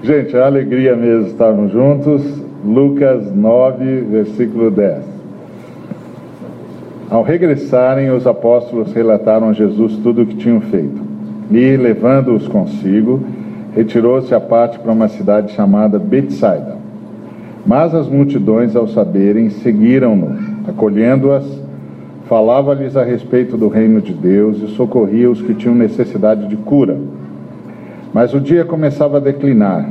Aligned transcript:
Gente, 0.00 0.36
é 0.36 0.40
alegria 0.40 0.94
mesmo 0.94 1.26
estarmos 1.26 1.72
juntos. 1.72 2.22
Lucas 2.64 3.34
9, 3.34 4.02
versículo 4.02 4.70
10. 4.70 5.02
Ao 7.10 7.24
regressarem, 7.24 8.10
os 8.12 8.24
apóstolos 8.24 8.92
relataram 8.92 9.48
a 9.48 9.52
Jesus 9.52 9.96
tudo 9.96 10.22
o 10.22 10.26
que 10.26 10.36
tinham 10.36 10.60
feito. 10.60 11.00
E, 11.50 11.76
levando-os 11.76 12.46
consigo, 12.46 13.20
retirou-se 13.74 14.32
à 14.32 14.38
parte 14.38 14.78
para 14.78 14.92
uma 14.92 15.08
cidade 15.08 15.52
chamada 15.52 15.98
Betsaida. 15.98 16.76
Mas 17.66 17.92
as 17.92 18.06
multidões, 18.06 18.76
ao 18.76 18.86
saberem, 18.86 19.50
seguiram-no, 19.50 20.38
acolhendo-as, 20.68 21.44
falava-lhes 22.28 22.96
a 22.96 23.02
respeito 23.02 23.56
do 23.56 23.66
reino 23.66 24.00
de 24.00 24.12
Deus 24.12 24.62
e 24.62 24.68
socorria 24.76 25.28
os 25.28 25.42
que 25.42 25.54
tinham 25.54 25.74
necessidade 25.74 26.46
de 26.46 26.56
cura. 26.56 26.96
Mas 28.12 28.32
o 28.32 28.40
dia 28.40 28.64
começava 28.64 29.18
a 29.18 29.20
declinar. 29.20 29.88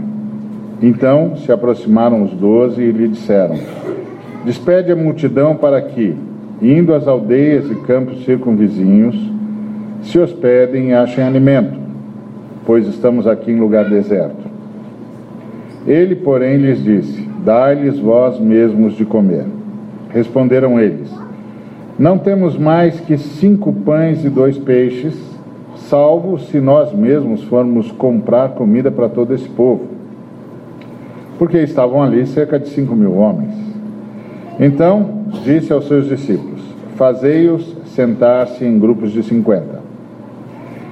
Então 0.82 1.36
se 1.38 1.52
aproximaram 1.52 2.24
os 2.24 2.32
doze 2.32 2.82
e 2.82 2.92
lhe 2.92 3.08
disseram: 3.08 3.58
Despede 4.46 4.92
a 4.92 4.96
multidão 4.96 5.56
para 5.56 5.82
que, 5.82 6.16
indo 6.62 6.94
às 6.94 7.08
aldeias 7.08 7.70
e 7.70 7.76
campos 7.76 8.24
circunvizinhos, 8.26 9.16
se 10.04 10.20
hospedem 10.20 10.90
e 10.90 10.94
achem 10.94 11.24
alimento, 11.24 11.78
pois 12.66 12.88
estamos 12.88 13.26
aqui 13.26 13.52
em 13.52 13.60
lugar 13.60 13.90
deserto. 13.90 14.48
Ele, 15.86 16.16
porém, 16.16 16.58
lhes 16.58 16.84
disse: 16.84 17.28
Dai-lhes 17.44 18.00
vós 18.00 18.40
mesmos 18.40 18.94
de 18.96 19.06
comer. 19.06 19.46
Responderam 20.10 20.80
eles: 20.80 21.10
Não 21.98 22.18
temos 22.18 22.58
mais 22.58 23.00
que 23.00 23.18
cinco 23.18 23.74
pães 23.74 24.24
e 24.24 24.30
dois 24.30 24.58
peixes 24.58 25.27
salvo 25.90 26.38
se 26.40 26.60
nós 26.60 26.94
mesmos 26.94 27.44
formos 27.44 27.92
comprar 27.92 28.50
comida 28.50 28.92
para 28.92 29.10
todo 29.10 29.34
esse 29.34 29.48
povo. 29.50 29.86
Porque 31.38 31.58
estavam 31.60 32.02
ali 32.02 32.26
cerca 32.26 32.60
de 32.60 32.70
cinco 32.70 32.96
mil 32.96 33.16
homens. 33.16 33.54
Então 34.60 35.26
disse 35.44 35.72
aos 35.72 35.88
seus 35.88 36.08
discípulos: 36.08 36.62
Fazei-os 36.96 37.76
sentar-se 37.88 38.66
em 38.66 38.80
grupos 38.80 39.12
de 39.12 39.24
cinquenta. 39.24 39.78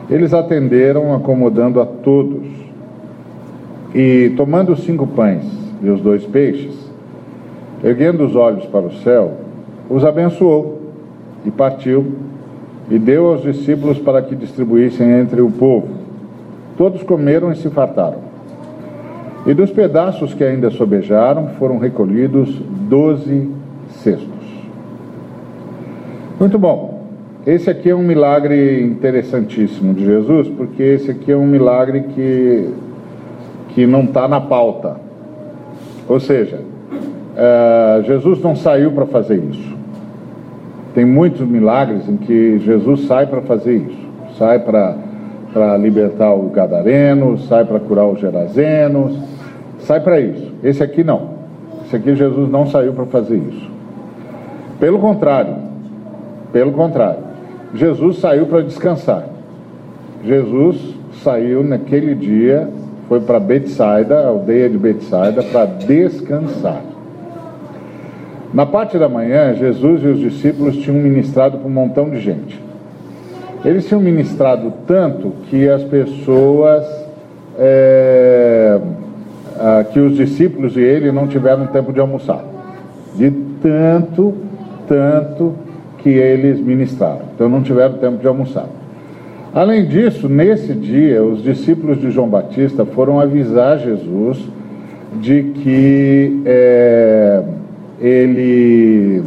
Eles 0.10 0.34
atenderam, 0.34 1.16
acomodando 1.16 1.82
a 1.82 1.86
todos. 1.86 2.46
E 3.94 4.34
tomando 4.36 4.74
os 4.74 4.84
cinco 4.84 5.08
pães 5.08 5.46
e 5.82 5.90
os 5.90 6.02
dois 6.02 6.26
peixes, 6.26 6.76
erguendo 7.84 8.26
os 8.26 8.36
olhos 8.36 8.66
para 8.66 8.86
o 8.86 8.94
céu, 8.98 9.32
os 9.90 10.04
abençoou 10.04 10.82
e 11.46 11.52
partiu 11.52 12.06
e 12.90 13.00
deu 13.00 13.28
aos 13.28 13.42
discípulos 13.42 13.98
para 13.98 14.22
que 14.22 14.36
distribuíssem 14.36 15.10
entre 15.20 15.42
o 15.42 15.50
povo. 15.50 15.88
Todos 16.78 17.04
comeram 17.04 17.52
e 17.52 17.56
se 17.56 17.70
fartaram. 17.70 18.20
E 19.46 19.54
dos 19.54 19.72
pedaços 19.72 20.34
que 20.34 20.44
ainda 20.44 20.70
sobejaram 20.72 21.50
foram 21.60 21.78
recolhidos 21.78 22.60
doze 22.90 23.50
cestos. 23.90 24.30
Muito 26.40 26.58
bom. 26.58 27.06
Esse 27.46 27.70
aqui 27.70 27.92
é 27.92 27.96
um 27.96 28.02
milagre 28.02 28.82
interessantíssimo 28.82 29.94
de 29.94 30.04
Jesus, 30.04 30.48
porque 30.50 30.82
esse 30.82 31.12
aqui 31.12 31.32
é 31.32 31.38
um 31.38 31.46
milagre 31.46 32.02
que, 32.16 32.70
que 33.70 33.86
não 33.86 34.04
está 34.04 34.28
na 34.28 34.42
pauta. 34.42 34.98
Ou 36.08 36.20
seja, 36.20 36.60
uh, 36.60 38.04
Jesus 38.04 38.42
não 38.42 38.56
saiu 38.56 38.92
para 38.92 39.06
fazer 39.06 39.38
isso. 39.38 39.75
Tem 40.96 41.04
muitos 41.04 41.46
milagres 41.46 42.08
em 42.08 42.16
que 42.16 42.58
Jesus 42.60 43.06
sai 43.06 43.28
para 43.28 43.42
fazer 43.42 43.76
isso. 43.76 44.06
Sai 44.38 44.60
para 44.60 45.78
libertar 45.78 46.34
o 46.34 46.50
gadareno, 46.50 47.38
sai 47.38 47.66
para 47.66 47.80
curar 47.80 48.08
os 48.08 48.20
gerazenos, 48.20 49.18
sai 49.80 50.00
para 50.00 50.20
isso. 50.22 50.54
Esse 50.64 50.82
aqui 50.82 51.04
não. 51.04 51.36
Esse 51.86 51.98
aqui 51.98 52.16
Jesus 52.16 52.50
não 52.50 52.66
saiu 52.66 52.94
para 52.94 53.06
fazer 53.06 53.36
isso. 53.36 53.70
Pelo 54.80 54.98
contrário, 55.00 55.56
pelo 56.52 56.72
contrário, 56.72 57.20
Jesus 57.74 58.20
saiu 58.20 58.46
para 58.48 58.62
descansar. 58.62 59.26
Jesus 60.24 60.96
saiu 61.22 61.64
naquele 61.64 62.16
dia, 62.16 62.70
foi 63.08 63.20
para 63.20 63.40
Betsaida, 63.40 64.18
a 64.20 64.28
aldeia 64.30 64.70
de 64.70 64.78
Betsaida, 64.78 65.44
para 65.44 65.66
descansar. 65.66 66.82
Na 68.56 68.66
parte 68.66 68.98
da 68.98 69.10
manhã, 69.10 69.54
Jesus 69.54 70.02
e 70.02 70.08
os 70.08 70.18
discípulos 70.18 70.78
tinham 70.78 70.98
ministrado 70.98 71.58
para 71.58 71.68
um 71.68 71.74
montão 71.74 72.10
de 72.10 72.22
gente. 72.22 72.58
Eles 73.66 73.86
tinham 73.86 74.00
ministrado 74.00 74.72
tanto 74.88 75.34
que 75.50 75.68
as 75.68 75.84
pessoas, 75.84 76.86
é, 77.60 78.80
que 79.92 80.00
os 80.00 80.16
discípulos 80.16 80.78
e 80.78 80.80
ele 80.80 81.12
não 81.12 81.28
tiveram 81.28 81.68
tempo 81.68 81.92
de 81.92 82.00
almoçar. 82.00 82.46
De 83.14 83.30
tanto, 83.62 84.34
tanto 84.88 85.54
que 85.98 86.12
eles 86.12 86.58
ministraram. 86.58 87.24
Então 87.36 87.50
não 87.50 87.62
tiveram 87.62 87.96
tempo 87.96 88.20
de 88.20 88.28
almoçar. 88.28 88.70
Além 89.54 89.86
disso, 89.86 90.30
nesse 90.30 90.74
dia, 90.74 91.22
os 91.22 91.44
discípulos 91.44 92.00
de 92.00 92.10
João 92.10 92.30
Batista 92.30 92.86
foram 92.86 93.20
avisar 93.20 93.80
Jesus 93.80 94.40
de 95.20 95.44
que. 95.44 96.42
É, 96.46 97.44
ele 98.00 99.24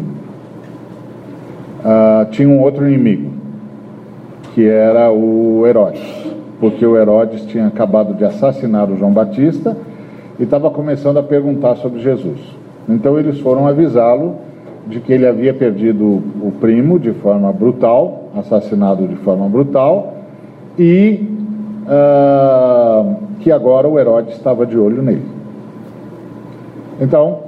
uh, 1.81 2.31
tinha 2.31 2.49
um 2.49 2.61
outro 2.61 2.87
inimigo, 2.89 3.31
que 4.55 4.67
era 4.67 5.11
o 5.11 5.67
Herodes, 5.67 6.03
porque 6.61 6.85
o 6.85 6.97
Herodes 6.97 7.43
tinha 7.47 7.67
acabado 7.67 8.15
de 8.15 8.25
assassinar 8.25 8.91
o 8.91 8.97
João 8.97 9.13
Batista 9.13 9.77
e 10.39 10.43
estava 10.43 10.71
começando 10.71 11.19
a 11.19 11.23
perguntar 11.23 11.77
sobre 11.77 12.01
Jesus. 12.01 12.39
Então 12.89 13.19
eles 13.19 13.39
foram 13.41 13.67
avisá-lo 13.67 14.37
de 14.87 15.01
que 15.01 15.13
ele 15.13 15.27
havia 15.27 15.53
perdido 15.53 16.05
o 16.05 16.53
primo 16.61 16.99
de 16.99 17.13
forma 17.13 17.53
brutal, 17.53 18.31
assassinado 18.37 19.07
de 19.07 19.17
forma 19.17 19.47
brutal, 19.49 20.15
e 20.79 21.29
uh, 21.85 23.17
que 23.41 23.53
agora 23.53 23.87
o 23.87 23.99
Herodes 23.99 24.35
estava 24.35 24.65
de 24.65 24.79
olho 24.79 25.03
nele. 25.03 25.25
Então, 27.01 27.48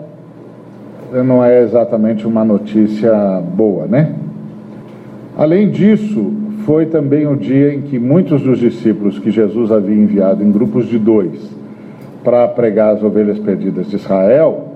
não 1.12 1.44
é 1.44 1.62
exatamente 1.62 2.26
uma 2.26 2.44
notícia 2.44 3.12
boa, 3.40 3.86
né? 3.86 4.14
Além 5.36 5.70
disso, 5.70 6.32
foi 6.64 6.86
também 6.86 7.26
o 7.26 7.36
dia 7.36 7.74
em 7.74 7.82
que 7.82 7.98
muitos 7.98 8.42
dos 8.42 8.58
discípulos 8.58 9.18
que 9.18 9.30
Jesus 9.30 9.72
havia 9.72 9.94
enviado 9.94 10.44
em 10.44 10.50
grupos 10.50 10.86
de 10.86 10.98
dois 10.98 11.50
para 12.22 12.46
pregar 12.48 12.94
as 12.94 13.02
ovelhas 13.02 13.38
perdidas 13.38 13.88
de 13.88 13.96
Israel, 13.96 14.68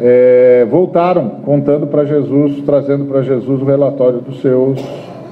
é, 0.00 0.66
voltaram 0.70 1.28
contando 1.44 1.86
para 1.86 2.04
Jesus, 2.04 2.62
trazendo 2.64 3.04
para 3.04 3.22
Jesus 3.22 3.60
o 3.60 3.64
relatório 3.64 4.20
do, 4.20 4.34
seus, 4.36 4.82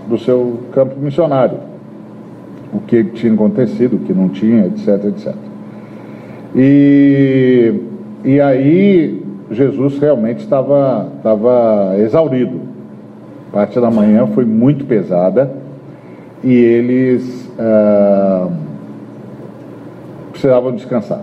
do 0.08 0.18
seu 0.18 0.60
campo 0.72 1.00
missionário. 1.00 1.58
O 2.72 2.80
que 2.80 3.04
tinha 3.04 3.32
acontecido, 3.32 3.96
o 3.96 3.98
que 4.00 4.12
não 4.12 4.28
tinha, 4.28 4.66
etc, 4.66 5.04
etc. 5.06 5.34
E, 6.54 7.74
e 8.24 8.40
aí 8.40 9.22
Jesus 9.52 9.98
realmente 9.98 10.40
estava, 10.40 11.08
estava 11.16 11.94
exaurido. 11.98 12.60
A 13.50 13.52
parte 13.52 13.78
da 13.80 13.90
manhã 13.90 14.26
foi 14.28 14.44
muito 14.44 14.84
pesada 14.86 15.52
e 16.42 16.52
eles 16.52 17.50
ah, 17.58 18.48
precisavam 20.30 20.74
descansar. 20.74 21.22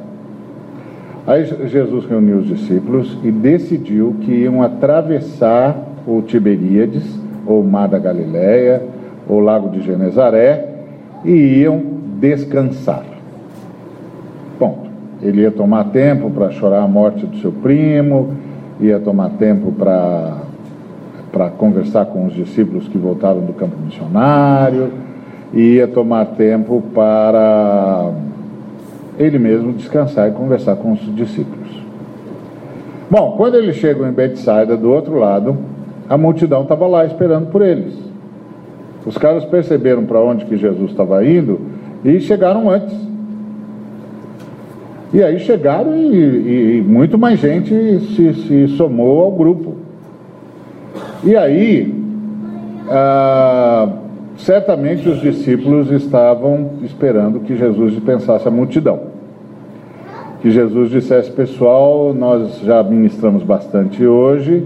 Aí 1.25 1.45
Jesus 1.45 2.05
reuniu 2.05 2.37
os 2.37 2.47
discípulos 2.47 3.17
e 3.23 3.31
decidiu 3.31 4.15
que 4.21 4.31
iam 4.31 4.63
atravessar 4.63 5.75
o 6.07 6.21
Tiberíades, 6.21 7.03
ou 7.45 7.63
Mar 7.63 7.87
da 7.87 7.99
Galileia, 7.99 8.81
ou 9.27 9.39
Lago 9.39 9.69
de 9.69 9.81
Genezaré, 9.81 10.67
e 11.23 11.31
iam 11.31 11.81
descansar. 12.19 13.09
Ele 15.21 15.41
ia 15.41 15.51
tomar 15.51 15.85
tempo 15.85 16.29
para 16.29 16.49
chorar 16.51 16.81
a 16.81 16.87
morte 16.87 17.25
do 17.25 17.37
seu 17.37 17.51
primo, 17.51 18.35
ia 18.79 18.99
tomar 18.99 19.31
tempo 19.31 19.71
para 19.71 21.49
conversar 21.57 22.05
com 22.05 22.25
os 22.25 22.33
discípulos 22.33 22.87
que 22.87 22.97
voltaram 22.97 23.41
do 23.41 23.53
campo 23.53 23.75
missionário, 23.83 24.91
ia 25.53 25.87
tomar 25.87 26.25
tempo 26.25 26.81
para 26.93 28.11
ele 29.17 29.37
mesmo 29.37 29.73
descansar 29.73 30.29
e 30.29 30.31
conversar 30.31 30.77
com 30.77 30.93
os 30.93 31.15
discípulos. 31.15 31.67
Bom, 33.11 33.33
quando 33.35 33.55
eles 33.55 33.75
chegam 33.75 34.07
em 34.07 34.13
Betsaida, 34.13 34.77
do 34.77 34.89
outro 34.89 35.17
lado, 35.17 35.57
a 36.07 36.17
multidão 36.17 36.61
estava 36.61 36.87
lá 36.87 37.05
esperando 37.05 37.47
por 37.47 37.61
eles. 37.61 37.93
Os 39.05 39.17
caras 39.17 39.43
perceberam 39.43 40.05
para 40.05 40.21
onde 40.21 40.45
que 40.45 40.55
Jesus 40.55 40.91
estava 40.91 41.25
indo 41.25 41.59
e 42.05 42.19
chegaram 42.21 42.69
antes. 42.69 43.08
E 45.11 45.23
aí 45.23 45.39
chegaram 45.39 45.95
e, 45.95 46.77
e 46.77 46.81
muito 46.81 47.17
mais 47.17 47.39
gente 47.39 47.73
se, 48.15 48.33
se, 48.33 48.67
somou 48.77 49.21
ao 49.21 49.31
grupo. 49.31 49.75
E 51.23 51.35
aí, 51.35 51.93
ah, 52.89 53.89
certamente 54.37 55.09
os 55.09 55.19
discípulos 55.19 55.89
estavam 55.91 56.73
esperando 56.83 57.39
que 57.39 57.57
Jesus 57.57 57.93
dispensasse 57.93 58.47
a 58.47 58.51
multidão. 58.51 59.09
que 60.41 60.51
Jesus 60.51 60.89
dissesse, 60.89 61.31
pessoal, 61.31 62.13
nós 62.13 62.59
já 62.59 62.81
ministramos 62.81 63.43
bastante 63.43 64.05
hoje, 64.05 64.65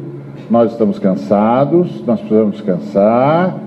nós 0.50 0.72
estamos 0.72 1.00
cansados, 1.00 2.06
nós 2.06 2.20
precisamos 2.20 2.58
descansar, 2.58 3.58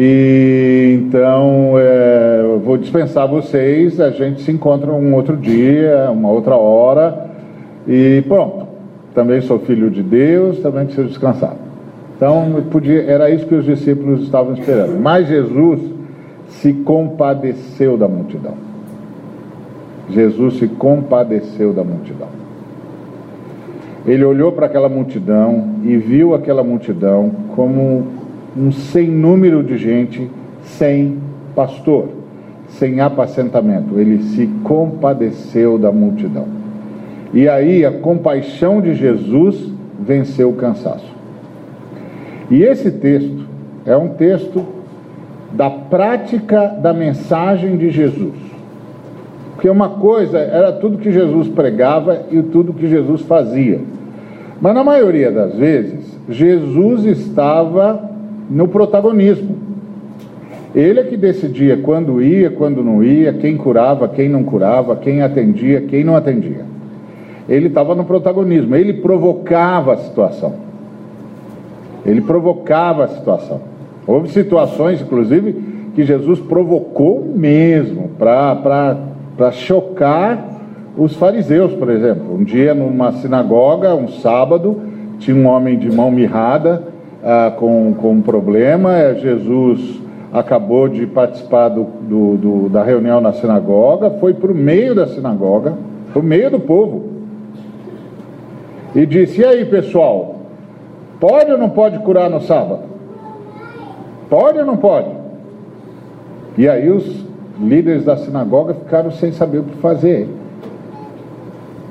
e 0.00 1.00
então 1.02 1.72
é, 1.76 2.40
eu 2.44 2.60
vou 2.60 2.78
dispensar 2.78 3.26
vocês, 3.26 4.00
a 4.00 4.10
gente 4.10 4.42
se 4.42 4.52
encontra 4.52 4.92
um 4.92 5.12
outro 5.12 5.36
dia, 5.36 6.08
uma 6.12 6.30
outra 6.30 6.54
hora, 6.54 7.26
e 7.84 8.22
pronto. 8.28 8.68
Também 9.12 9.40
sou 9.40 9.58
filho 9.58 9.90
de 9.90 10.00
Deus, 10.00 10.60
também 10.60 10.84
preciso 10.84 11.08
descansar. 11.08 11.56
Então 12.14 12.62
podia, 12.70 13.02
era 13.02 13.28
isso 13.28 13.44
que 13.46 13.54
os 13.56 13.64
discípulos 13.64 14.22
estavam 14.22 14.54
esperando. 14.54 15.00
Mas 15.00 15.26
Jesus 15.26 15.80
se 16.48 16.72
compadeceu 16.72 17.96
da 17.96 18.06
multidão. 18.06 18.54
Jesus 20.10 20.58
se 20.58 20.68
compadeceu 20.68 21.72
da 21.72 21.82
multidão. 21.82 22.28
Ele 24.06 24.24
olhou 24.24 24.52
para 24.52 24.66
aquela 24.66 24.88
multidão 24.88 25.74
e 25.82 25.96
viu 25.96 26.34
aquela 26.34 26.62
multidão 26.62 27.30
como 27.54 28.17
um 28.58 28.72
sem 28.72 29.08
número 29.08 29.62
de 29.62 29.78
gente 29.78 30.28
sem 30.62 31.18
pastor, 31.54 32.08
sem 32.68 33.00
apacentamento. 33.00 33.98
Ele 33.98 34.22
se 34.22 34.46
compadeceu 34.64 35.78
da 35.78 35.92
multidão. 35.92 36.46
E 37.32 37.48
aí 37.48 37.84
a 37.84 37.92
compaixão 37.92 38.80
de 38.80 38.94
Jesus 38.94 39.70
venceu 40.00 40.50
o 40.50 40.54
cansaço. 40.54 41.14
E 42.50 42.62
esse 42.62 42.90
texto 42.90 43.46
é 43.84 43.96
um 43.96 44.08
texto 44.08 44.64
da 45.52 45.70
prática 45.70 46.66
da 46.66 46.92
mensagem 46.92 47.76
de 47.76 47.90
Jesus. 47.90 48.34
Porque 49.54 49.68
uma 49.68 49.88
coisa 49.88 50.38
era 50.38 50.72
tudo 50.72 50.98
que 50.98 51.10
Jesus 51.10 51.48
pregava 51.48 52.22
e 52.30 52.42
tudo 52.42 52.72
que 52.72 52.86
Jesus 52.86 53.22
fazia. 53.22 53.80
Mas 54.60 54.74
na 54.74 54.84
maioria 54.84 55.30
das 55.30 55.54
vezes, 55.54 56.18
Jesus 56.28 57.04
estava 57.04 58.08
no 58.48 58.68
protagonismo. 58.68 59.56
Ele 60.74 61.00
é 61.00 61.04
que 61.04 61.16
decidia 61.16 61.78
quando 61.78 62.22
ia, 62.22 62.50
quando 62.50 62.84
não 62.84 63.02
ia, 63.02 63.32
quem 63.32 63.56
curava, 63.56 64.06
quem 64.06 64.28
não 64.28 64.44
curava, 64.44 64.96
quem 64.96 65.22
atendia, 65.22 65.80
quem 65.80 66.04
não 66.04 66.14
atendia. 66.14 66.64
Ele 67.48 67.68
estava 67.68 67.94
no 67.94 68.04
protagonismo, 68.04 68.76
ele 68.76 68.92
provocava 68.94 69.94
a 69.94 69.96
situação. 69.96 70.54
Ele 72.04 72.20
provocava 72.20 73.04
a 73.04 73.08
situação. 73.08 73.60
Houve 74.06 74.28
situações, 74.28 75.00
inclusive, 75.00 75.52
que 75.94 76.04
Jesus 76.04 76.38
provocou 76.38 77.24
mesmo 77.34 78.10
para 78.18 79.50
chocar 79.52 80.60
os 80.96 81.14
fariseus, 81.14 81.72
por 81.72 81.90
exemplo. 81.90 82.34
Um 82.34 82.44
dia, 82.44 82.74
numa 82.74 83.12
sinagoga, 83.12 83.94
um 83.94 84.08
sábado, 84.08 84.80
tinha 85.18 85.36
um 85.36 85.46
homem 85.46 85.78
de 85.78 85.90
mão 85.90 86.10
mirrada 86.10 86.82
ah, 87.30 87.50
com, 87.50 87.92
com 87.92 88.12
um 88.12 88.22
problema. 88.22 88.96
É, 88.96 89.14
Jesus 89.16 90.00
acabou 90.32 90.88
de 90.88 91.06
participar 91.06 91.68
do, 91.68 91.84
do, 91.84 92.36
do, 92.38 92.68
da 92.70 92.82
reunião 92.82 93.20
na 93.20 93.34
sinagoga, 93.34 94.12
foi 94.12 94.32
para 94.32 94.50
o 94.50 94.54
meio 94.54 94.94
da 94.94 95.06
sinagoga, 95.06 95.74
para 96.10 96.20
o 96.20 96.22
meio 96.22 96.50
do 96.50 96.58
povo, 96.58 97.04
e 98.94 99.04
disse: 99.04 99.42
E 99.42 99.44
aí, 99.44 99.66
pessoal, 99.66 100.36
pode 101.20 101.52
ou 101.52 101.58
não 101.58 101.68
pode 101.68 101.98
curar 101.98 102.30
no 102.30 102.40
sábado? 102.40 102.84
Pode 104.30 104.58
ou 104.58 104.64
não 104.64 104.78
pode? 104.78 105.10
E 106.56 106.66
aí 106.66 106.88
os 106.88 107.26
líderes 107.60 108.06
da 108.06 108.16
sinagoga 108.16 108.72
ficaram 108.72 109.10
sem 109.10 109.32
saber 109.32 109.58
o 109.58 109.64
que 109.64 109.76
fazer. 109.76 110.28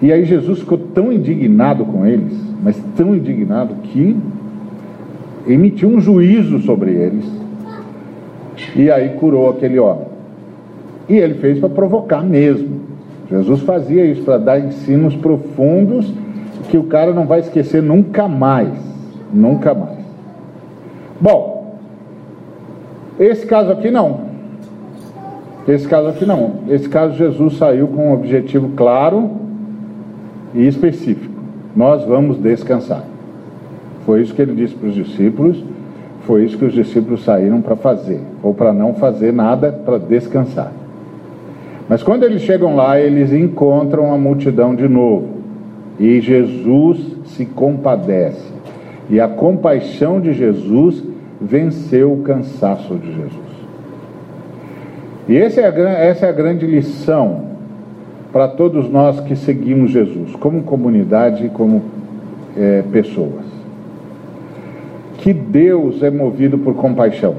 E 0.02 0.12
aí 0.12 0.26
Jesus 0.26 0.60
ficou 0.60 0.80
tão 0.80 1.14
indignado 1.14 1.86
com 1.86 2.08
eles, 2.08 2.34
mas 2.64 2.76
tão 2.96 3.16
indignado 3.16 3.76
que 3.84 4.18
emitiu 5.48 5.90
um 5.90 6.00
juízo 6.00 6.60
sobre 6.60 6.92
eles. 6.92 7.26
E 8.76 8.92
aí 8.92 9.10
curou 9.10 9.50
aquele 9.50 9.80
homem. 9.80 10.08
E 11.08 11.16
ele 11.16 11.36
fez 11.36 11.60
para 11.60 11.70
provocar 11.70 12.24
mesmo. 12.24 12.82
Jesus 13.30 13.62
fazia 13.62 14.06
isso 14.06 14.24
para 14.24 14.38
dar 14.38 14.60
ensinos 14.60 15.16
profundos 15.16 16.12
que 16.70 16.78
o 16.78 16.84
cara 16.84 17.14
não 17.14 17.26
vai 17.26 17.40
esquecer 17.40 17.82
nunca 17.82 18.28
mais. 18.28 18.74
Nunca 19.34 19.74
mais. 19.74 19.98
Bom, 21.20 21.78
esse 23.20 23.46
caso 23.46 23.72
aqui 23.72 23.90
não. 23.90 24.28
Esse 25.68 25.88
caso 25.88 26.10
aqui 26.10 26.26
não. 26.26 26.62
Esse 26.70 26.88
caso 26.88 27.18
Jesus 27.18 27.58
saiu 27.58 27.88
com 27.88 28.10
um 28.10 28.14
objetivo 28.14 28.70
claro 28.76 29.32
e 30.54 30.68
específico. 30.68 31.34
Nós 31.76 32.04
vamos 32.06 32.38
descansar. 32.38 33.04
Foi 34.08 34.22
isso 34.22 34.34
que 34.34 34.42
ele 34.42 34.56
disse 34.56 34.74
para 34.74 34.88
os 34.88 34.96
discípulos, 34.96 35.62
foi 36.22 36.46
isso 36.46 36.58
que 36.58 36.64
os 36.64 36.74
discípulos 36.74 37.26
saíram 37.26 37.62
para 37.62 37.76
fazer, 37.76 38.22
ou 38.42 38.54
para 38.54 38.72
não 38.72 38.94
fazer 38.94 39.34
nada, 39.34 39.70
para 39.70 39.98
descansar. 39.98 40.72
Mas 41.90 42.02
quando 42.02 42.24
eles 42.24 42.42
chegam 42.42 42.74
lá, 42.74 42.98
eles 42.98 43.34
encontram 43.34 44.14
a 44.14 44.18
multidão 44.18 44.74
de 44.74 44.88
novo. 44.88 45.28
E 46.00 46.22
Jesus 46.22 47.18
se 47.26 47.46
compadece. 47.46 48.50
E 49.10 49.20
a 49.20 49.28
compaixão 49.28 50.22
de 50.22 50.32
Jesus 50.32 51.04
venceu 51.42 52.14
o 52.14 52.22
cansaço 52.22 52.96
de 52.96 53.08
Jesus. 53.08 53.48
E 55.28 55.36
essa 55.36 55.60
é 55.60 55.66
a, 55.66 55.90
essa 56.00 56.28
é 56.28 56.30
a 56.30 56.34
grande 56.34 56.66
lição 56.66 57.42
para 58.32 58.48
todos 58.48 58.90
nós 58.90 59.20
que 59.20 59.36
seguimos 59.36 59.92
Jesus, 59.92 60.34
como 60.38 60.64
comunidade 60.64 61.48
e 61.48 61.50
como 61.50 61.82
é, 62.56 62.84
pessoas. 62.90 63.57
Que 65.18 65.34
Deus 65.34 66.02
é 66.04 66.10
movido 66.10 66.58
por 66.58 66.76
compaixão. 66.76 67.36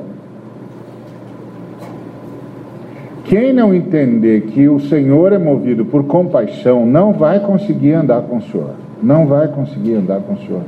Quem 3.25 3.52
não 3.52 3.75
entender 3.75 4.42
que 4.42 4.69
o 4.69 4.80
Senhor 4.80 5.32
é 5.34 5.38
movido 5.38 5.84
por 5.84 6.04
compaixão, 6.04 6.86
não 6.86 7.12
vai 7.12 7.40
conseguir 7.40 7.92
andar 7.92 8.22
com 8.22 8.38
o 8.38 8.42
Senhor. 8.42 8.70
Não 9.02 9.26
vai 9.26 9.48
conseguir 9.48 9.94
andar 9.96 10.20
com 10.20 10.32
o 10.32 10.38
Senhor. 10.38 10.62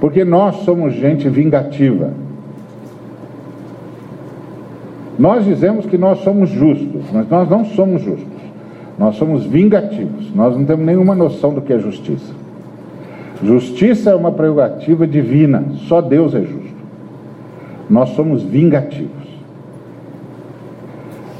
Porque 0.00 0.24
nós 0.24 0.56
somos 0.64 0.94
gente 0.94 1.28
vingativa. 1.28 2.10
Nós 5.18 5.44
dizemos 5.44 5.86
que 5.86 5.96
nós 5.96 6.20
somos 6.20 6.48
justos, 6.50 7.04
mas 7.12 7.28
nós 7.28 7.48
não 7.48 7.64
somos 7.66 8.02
justos. 8.02 8.28
Nós 8.98 9.16
somos 9.16 9.44
vingativos. 9.44 10.34
Nós 10.34 10.56
não 10.56 10.64
temos 10.64 10.86
nenhuma 10.86 11.14
noção 11.14 11.52
do 11.52 11.60
que 11.60 11.72
é 11.72 11.78
justiça. 11.78 12.32
Justiça 13.42 14.10
é 14.10 14.14
uma 14.14 14.32
prerrogativa 14.32 15.06
divina, 15.06 15.64
só 15.88 16.00
Deus 16.00 16.34
é 16.34 16.40
justo. 16.40 16.74
Nós 17.90 18.10
somos 18.10 18.42
vingativos. 18.42 19.24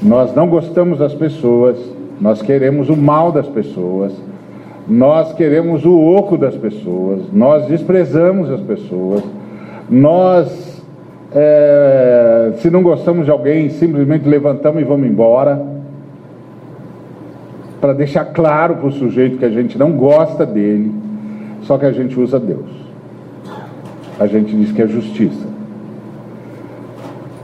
Nós 0.03 0.35
não 0.35 0.49
gostamos 0.49 0.99
das 0.99 1.15
pessoas, 1.15 1.79
nós 2.21 2.43
queremos 2.43 2.91
o 2.91 2.97
mal 2.97 3.33
das 3.33 3.47
pessoas, 3.47 4.13
nós 4.87 5.33
queremos 5.33 5.85
o 5.85 5.99
oco 5.99 6.37
das 6.37 6.55
pessoas, 6.55 7.23
nós 7.33 7.67
desprezamos 7.67 8.51
as 8.51 8.61
pessoas, 8.61 9.23
nós 9.89 10.75
é, 11.35 12.53
se 12.59 12.71
não 12.71 12.83
gostamos 12.83 13.25
de 13.25 13.31
alguém, 13.31 13.69
simplesmente 13.69 14.29
levantamos 14.29 14.81
e 14.81 14.85
vamos 14.85 15.09
embora. 15.09 15.61
Para 17.81 17.93
deixar 17.93 18.27
claro 18.27 18.77
para 18.77 18.87
o 18.87 18.93
sujeito 18.93 19.37
que 19.37 19.45
a 19.45 19.51
gente 19.51 19.77
não 19.77 19.93
gosta 19.93 20.47
dele, 20.47 20.93
só 21.65 21.77
que 21.77 21.87
a 21.87 21.93
gente 21.93 22.19
usa 22.19 22.39
Deus. 22.39 22.71
A 24.19 24.27
gente 24.27 24.55
diz 24.55 24.73
que 24.73 24.83
é 24.83 24.87
justiça. 24.87 25.55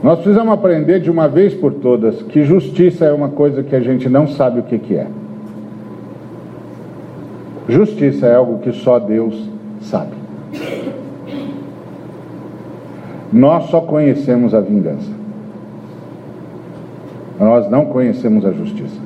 Nós 0.01 0.19
precisamos 0.19 0.53
aprender 0.53 0.99
de 0.99 1.11
uma 1.11 1.27
vez 1.27 1.53
por 1.53 1.73
todas 1.73 2.21
que 2.23 2.43
justiça 2.43 3.05
é 3.05 3.13
uma 3.13 3.29
coisa 3.29 3.61
que 3.61 3.75
a 3.75 3.79
gente 3.79 4.09
não 4.09 4.27
sabe 4.27 4.59
o 4.59 4.63
que, 4.63 4.79
que 4.79 4.95
é. 4.95 5.07
Justiça 7.69 8.25
é 8.25 8.35
algo 8.35 8.59
que 8.59 8.71
só 8.71 8.97
Deus 8.97 9.47
sabe. 9.81 10.13
Nós 13.31 13.65
só 13.65 13.81
conhecemos 13.81 14.53
a 14.53 14.59
vingança. 14.59 15.09
Nós 17.39 17.69
não 17.69 17.85
conhecemos 17.85 18.45
a 18.45 18.51
justiça. 18.51 18.99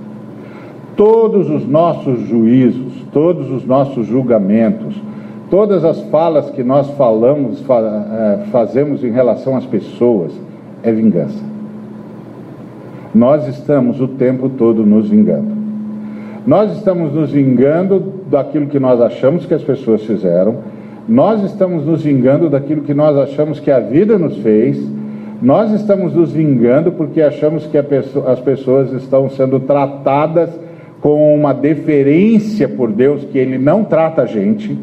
Todos 0.96 1.50
os 1.50 1.68
nossos 1.68 2.22
juízos, 2.22 2.94
todos 3.12 3.52
os 3.52 3.66
nossos 3.66 4.08
julgamentos, 4.08 4.96
todas 5.50 5.84
as 5.84 6.00
falas 6.04 6.50
que 6.50 6.64
nós 6.64 6.90
falamos, 6.92 7.64
é, 7.70 8.46
fazemos 8.52 9.04
em 9.04 9.12
relação 9.12 9.56
às 9.56 9.66
pessoas, 9.66 10.32
é 10.84 10.92
vingança. 10.92 11.44
Nós 13.14 13.48
estamos 13.48 14.02
o 14.02 14.08
tempo 14.08 14.50
todo 14.50 14.86
nos 14.86 15.10
vingando. 15.10 15.56
Nós 16.46 16.72
estamos 16.74 17.14
nos 17.14 17.32
vingando 17.32 18.14
daquilo 18.30 18.68
que 18.68 18.80
nós 18.80 19.02
achamos 19.02 19.46
que 19.46 19.54
as 19.54 19.64
pessoas 19.64 20.04
fizeram, 20.04 20.58
nós 21.08 21.44
estamos 21.44 21.86
nos 21.86 22.04
vingando 22.04 22.50
daquilo 22.50 22.82
que 22.82 22.94
nós 22.94 23.16
achamos 23.18 23.60
que 23.60 23.72
a 23.72 23.80
vida 23.80 24.18
nos 24.18 24.38
fez, 24.38 24.84
nós 25.42 25.72
estamos 25.72 26.14
nos 26.14 26.32
vingando 26.32 26.92
porque 26.92 27.22
achamos 27.22 27.68
que 27.68 27.82
pessoa, 27.84 28.32
as 28.32 28.40
pessoas 28.40 28.92
estão 28.92 29.30
sendo 29.30 29.60
tratadas 29.60 30.50
com 31.02 31.36
uma 31.36 31.54
deferência 31.54 32.68
por 32.68 32.92
Deus 32.92 33.24
que 33.26 33.38
ele 33.38 33.58
não 33.58 33.84
trata 33.84 34.24
a 34.24 34.26
gente, 34.26 34.78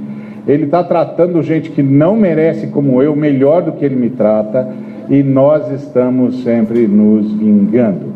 ele 0.47 0.65
está 0.65 0.83
tratando 0.83 1.43
gente 1.43 1.71
que 1.71 1.83
não 1.83 2.17
merece 2.17 2.67
como 2.69 3.03
eu 3.03 3.15
melhor 3.15 3.63
do 3.63 3.73
que 3.73 3.85
ele 3.85 3.97
me 3.97 4.11
trata, 4.11 4.69
e 5.09 5.23
nós 5.23 5.71
estamos 5.71 6.43
sempre 6.43 6.87
nos 6.87 7.31
vingando. 7.33 8.13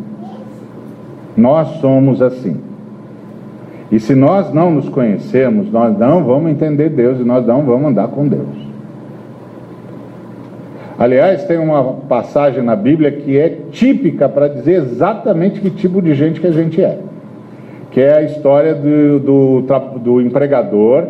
Nós 1.37 1.69
somos 1.81 2.23
assim. 2.23 2.57
E 3.91 4.01
se 4.01 4.15
nós 4.15 4.53
não 4.53 4.71
nos 4.71 4.89
conhecemos, 4.89 5.71
nós 5.71 5.97
não 5.97 6.25
vamos 6.25 6.51
entender 6.51 6.89
Deus 6.89 7.21
e 7.21 7.25
nós 7.25 7.47
não 7.47 7.63
vamos 7.63 7.91
andar 7.91 8.09
com 8.09 8.27
Deus. 8.27 8.67
Aliás, 10.99 11.45
tem 11.45 11.59
uma 11.59 11.85
passagem 12.09 12.63
na 12.63 12.75
Bíblia 12.75 13.13
que 13.13 13.39
é 13.39 13.59
típica 13.71 14.29
para 14.29 14.49
dizer 14.49 14.77
exatamente 14.77 15.61
que 15.61 15.71
tipo 15.71 16.01
de 16.01 16.15
gente 16.15 16.41
que 16.41 16.47
a 16.47 16.53
gente 16.53 16.83
é. 16.83 16.99
Que 17.91 18.01
é 18.01 18.15
a 18.15 18.23
história 18.23 18.75
do, 18.75 19.21
do, 19.21 19.99
do 19.99 20.21
empregador 20.21 21.05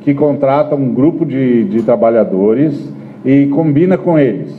que 0.00 0.14
contrata 0.14 0.74
um 0.74 0.92
grupo 0.92 1.24
de, 1.24 1.64
de 1.64 1.82
trabalhadores 1.82 2.92
e 3.24 3.46
combina 3.46 3.98
com 3.98 4.18
eles. 4.18 4.54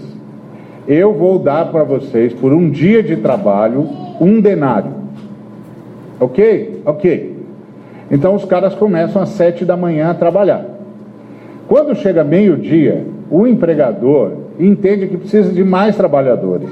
Eu 0.88 1.13
vou 1.13 1.39
dar 1.39 1.71
para 1.71 1.83
vocês, 1.83 2.33
por 2.33 2.51
um 2.53 2.69
dia 2.69 3.01
de 3.01 3.15
trabalho, 3.17 3.88
um 4.19 4.39
denário. 4.39 4.91
Ok? 6.19 6.81
Ok. 6.86 7.38
Então 8.10 8.36
os 8.36 8.45
caras 8.45 8.75
começam 8.75 9.21
às 9.21 9.29
sete 9.29 9.63
da 9.63 9.77
manhã 9.77 10.10
a 10.10 10.13
trabalhar. 10.13 10.65
Quando 11.67 11.95
chega 11.95 12.24
meio-dia, 12.24 13.05
o 13.29 13.48
empregador 13.48 14.33
entende 14.60 15.07
que 15.07 15.17
precisa 15.17 15.51
de 15.53 15.63
mais 15.63 15.95
trabalhadores. 15.95 16.69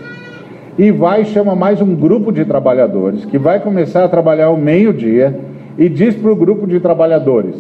E 0.78 0.92
vai 0.92 1.22
e 1.22 1.26
chama 1.26 1.56
mais 1.56 1.82
um 1.82 1.96
grupo 1.96 2.32
de 2.32 2.46
trabalhadores, 2.46 3.26
que 3.26 3.38
vai 3.38 3.60
começar 3.60 4.04
a 4.04 4.10
trabalhar 4.10 4.48
ao 4.48 4.58
meio-dia, 4.58 5.40
e 5.78 5.88
diz 5.88 6.16
para 6.16 6.32
o 6.32 6.36
grupo 6.36 6.68
de 6.68 6.80
trabalhadores: 6.80 7.56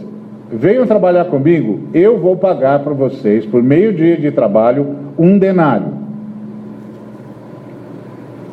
venham 0.51 0.86
trabalhar 0.86 1.25
comigo, 1.25 1.82
eu 1.94 2.20
vou 2.20 2.36
pagar 2.36 2.79
para 2.79 2.94
vocês, 2.94 3.46
por 3.46 3.62
meio-dia 3.62 4.18
de 4.18 4.32
trabalho, 4.32 4.96
um 5.18 5.38
denário. 5.38 6.00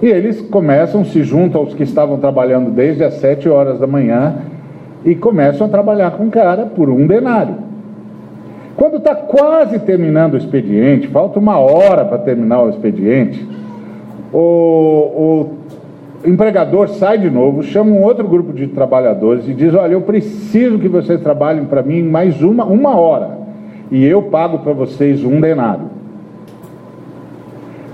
E 0.02 0.06
eles 0.06 0.42
começam, 0.42 1.04
se 1.04 1.22
juntam 1.22 1.62
aos 1.62 1.74
que 1.74 1.82
estavam 1.82 2.18
trabalhando 2.18 2.70
desde 2.70 3.02
as 3.02 3.14
sete 3.14 3.48
horas 3.48 3.78
da 3.78 3.86
manhã 3.86 4.36
e 5.04 5.14
começam 5.14 5.66
a 5.66 5.70
trabalhar 5.70 6.12
com 6.12 6.26
o 6.26 6.30
cara 6.30 6.66
por 6.66 6.90
um 6.90 7.06
denário. 7.06 7.54
Quando 8.76 8.98
está 8.98 9.14
quase 9.14 9.78
terminando 9.78 10.34
o 10.34 10.36
expediente, 10.36 11.08
falta 11.08 11.38
uma 11.38 11.58
hora 11.58 12.04
para 12.04 12.18
terminar 12.18 12.62
o 12.62 12.68
expediente, 12.68 13.48
o, 14.32 14.38
o 14.38 15.50
empregador 16.26 16.88
sai 16.88 17.18
de 17.18 17.30
novo, 17.30 17.62
chama 17.62 17.90
um 17.90 18.02
outro 18.02 18.26
grupo 18.26 18.52
de 18.52 18.66
trabalhadores 18.66 19.48
e 19.48 19.54
diz: 19.54 19.72
Olha, 19.74 19.92
eu 19.92 20.00
preciso 20.00 20.78
que 20.78 20.88
vocês 20.88 21.20
trabalhem 21.20 21.64
para 21.64 21.82
mim 21.82 22.02
mais 22.02 22.42
uma, 22.42 22.64
uma 22.64 22.96
hora 22.96 23.38
e 23.90 24.04
eu 24.04 24.22
pago 24.22 24.58
para 24.58 24.72
vocês 24.72 25.24
um 25.24 25.40
denário. 25.40 25.96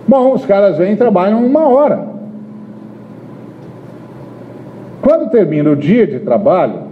Bom, 0.06 0.32
os 0.32 0.44
caras 0.44 0.78
vêm 0.78 0.92
e 0.92 0.96
trabalham 0.96 1.44
uma 1.44 1.68
hora. 1.68 2.08
Quando 5.00 5.30
termina 5.30 5.70
o 5.70 5.76
dia 5.76 6.06
de 6.06 6.20
trabalho, 6.20 6.82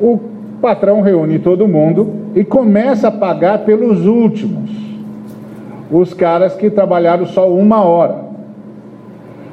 o 0.00 0.18
patrão 0.60 1.00
reúne 1.00 1.38
todo 1.38 1.66
mundo 1.66 2.12
e 2.34 2.44
começa 2.44 3.08
a 3.08 3.12
pagar 3.12 3.60
pelos 3.60 4.06
últimos, 4.06 4.70
os 5.90 6.14
caras 6.14 6.54
que 6.54 6.70
trabalharam 6.70 7.26
só 7.26 7.50
uma 7.52 7.82
hora. 7.82 8.29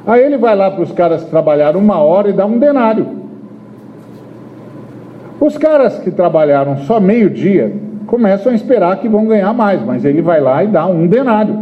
Aí 0.08 0.24
ele 0.24 0.38
vai 0.38 0.56
lá 0.56 0.70
para 0.70 0.82
os 0.82 0.90
caras 0.90 1.22
que 1.22 1.28
trabalharam 1.28 1.78
uma 1.78 1.98
hora 1.98 2.30
e 2.30 2.32
dá 2.32 2.46
um 2.46 2.58
denário. 2.58 3.06
Os 5.38 5.58
caras 5.58 5.98
que 5.98 6.10
trabalharam 6.10 6.78
só 6.78 6.98
meio 6.98 7.28
dia 7.28 7.70
começam 8.06 8.50
a 8.50 8.54
esperar 8.54 8.96
que 9.00 9.06
vão 9.06 9.26
ganhar 9.26 9.52
mais, 9.52 9.84
mas 9.84 10.06
ele 10.06 10.22
vai 10.22 10.40
lá 10.40 10.64
e 10.64 10.68
dá 10.68 10.86
um 10.86 11.06
denário. 11.06 11.58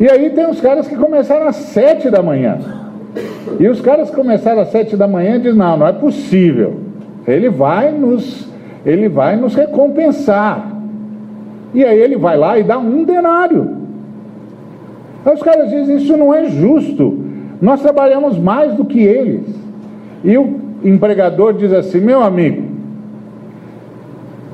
E 0.00 0.08
aí 0.10 0.30
tem 0.30 0.48
os 0.48 0.62
caras 0.62 0.88
que 0.88 0.96
começaram 0.96 1.46
às 1.46 1.56
sete 1.56 2.08
da 2.08 2.22
manhã. 2.22 2.58
E 3.60 3.68
os 3.68 3.82
caras 3.82 4.10
começaram 4.10 4.62
às 4.62 4.68
sete 4.68 4.96
da 4.96 5.06
manhã 5.06 5.38
dizem, 5.38 5.58
não, 5.58 5.76
não 5.76 5.86
é 5.86 5.92
possível. 5.92 6.74
Ele 7.28 7.50
vai 7.50 7.92
nos, 7.92 8.48
ele 8.86 9.10
vai 9.10 9.36
nos 9.36 9.54
recompensar. 9.54 10.74
E 11.74 11.84
aí 11.84 12.00
ele 12.00 12.16
vai 12.16 12.38
lá 12.38 12.58
e 12.58 12.62
dá 12.62 12.78
um 12.78 13.04
denário. 13.04 13.81
Aí 15.24 15.34
os 15.34 15.42
caras 15.42 15.70
dizem, 15.70 15.96
isso 15.96 16.16
não 16.16 16.32
é 16.34 16.46
justo. 16.46 17.18
Nós 17.60 17.80
trabalhamos 17.80 18.38
mais 18.38 18.74
do 18.74 18.84
que 18.84 19.00
eles. 19.00 19.46
E 20.24 20.36
o 20.36 20.60
empregador 20.84 21.52
diz 21.52 21.72
assim, 21.72 22.00
meu 22.00 22.22
amigo, 22.22 22.62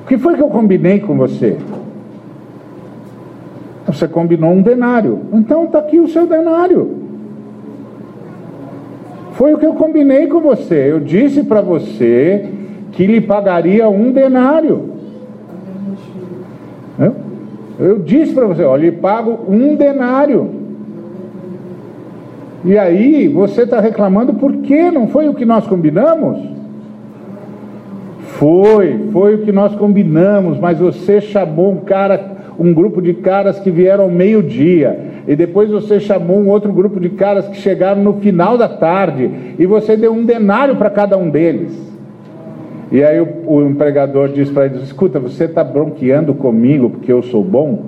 o 0.02 0.06
que 0.06 0.18
foi 0.18 0.34
que 0.34 0.42
eu 0.42 0.48
combinei 0.48 1.00
com 1.00 1.16
você? 1.16 1.56
Você 3.86 4.06
combinou 4.06 4.50
um 4.50 4.60
denário. 4.60 5.20
Então 5.32 5.64
está 5.64 5.78
aqui 5.78 5.98
o 5.98 6.08
seu 6.08 6.26
denário. 6.26 6.96
Foi 9.32 9.54
o 9.54 9.58
que 9.58 9.64
eu 9.64 9.74
combinei 9.74 10.26
com 10.26 10.40
você. 10.40 10.90
Eu 10.90 11.00
disse 11.00 11.44
para 11.44 11.62
você 11.62 12.46
que 12.92 13.06
lhe 13.06 13.20
pagaria 13.20 13.88
um 13.88 14.10
denário. 14.10 14.90
Eu, 16.98 17.14
eu 17.78 17.98
disse 18.00 18.34
para 18.34 18.46
você, 18.46 18.64
olha, 18.64 18.82
lhe 18.82 18.92
pago 18.92 19.38
um 19.48 19.76
denário. 19.76 20.57
E 22.64 22.76
aí 22.76 23.28
você 23.28 23.62
está 23.62 23.80
reclamando 23.80 24.34
por 24.34 24.52
que 24.56 24.90
não 24.90 25.08
foi 25.08 25.28
o 25.28 25.34
que 25.34 25.44
nós 25.44 25.66
combinamos? 25.66 26.38
Foi, 28.38 29.08
foi 29.12 29.34
o 29.34 29.38
que 29.38 29.52
nós 29.52 29.74
combinamos, 29.74 30.58
mas 30.58 30.78
você 30.78 31.20
chamou 31.20 31.72
um 31.72 31.80
cara, 31.80 32.36
um 32.58 32.72
grupo 32.72 33.00
de 33.00 33.14
caras 33.14 33.58
que 33.58 33.70
vieram 33.70 34.04
ao 34.04 34.10
meio-dia 34.10 35.08
e 35.28 35.36
depois 35.36 35.70
você 35.70 36.00
chamou 36.00 36.38
um 36.38 36.48
outro 36.48 36.72
grupo 36.72 36.98
de 36.98 37.10
caras 37.10 37.46
que 37.46 37.58
chegaram 37.58 38.02
no 38.02 38.14
final 38.14 38.56
da 38.56 38.66
tarde, 38.66 39.30
e 39.58 39.66
você 39.66 39.94
deu 39.94 40.10
um 40.10 40.24
denário 40.24 40.76
para 40.76 40.88
cada 40.88 41.18
um 41.18 41.28
deles. 41.28 41.78
E 42.90 43.04
aí 43.04 43.20
o, 43.20 43.28
o 43.46 43.68
empregador 43.68 44.30
diz 44.30 44.50
para 44.50 44.64
eles: 44.64 44.84
Escuta, 44.84 45.20
você 45.20 45.44
está 45.44 45.62
bronqueando 45.62 46.32
comigo 46.32 46.88
porque 46.88 47.12
eu 47.12 47.22
sou 47.22 47.44
bom? 47.44 47.84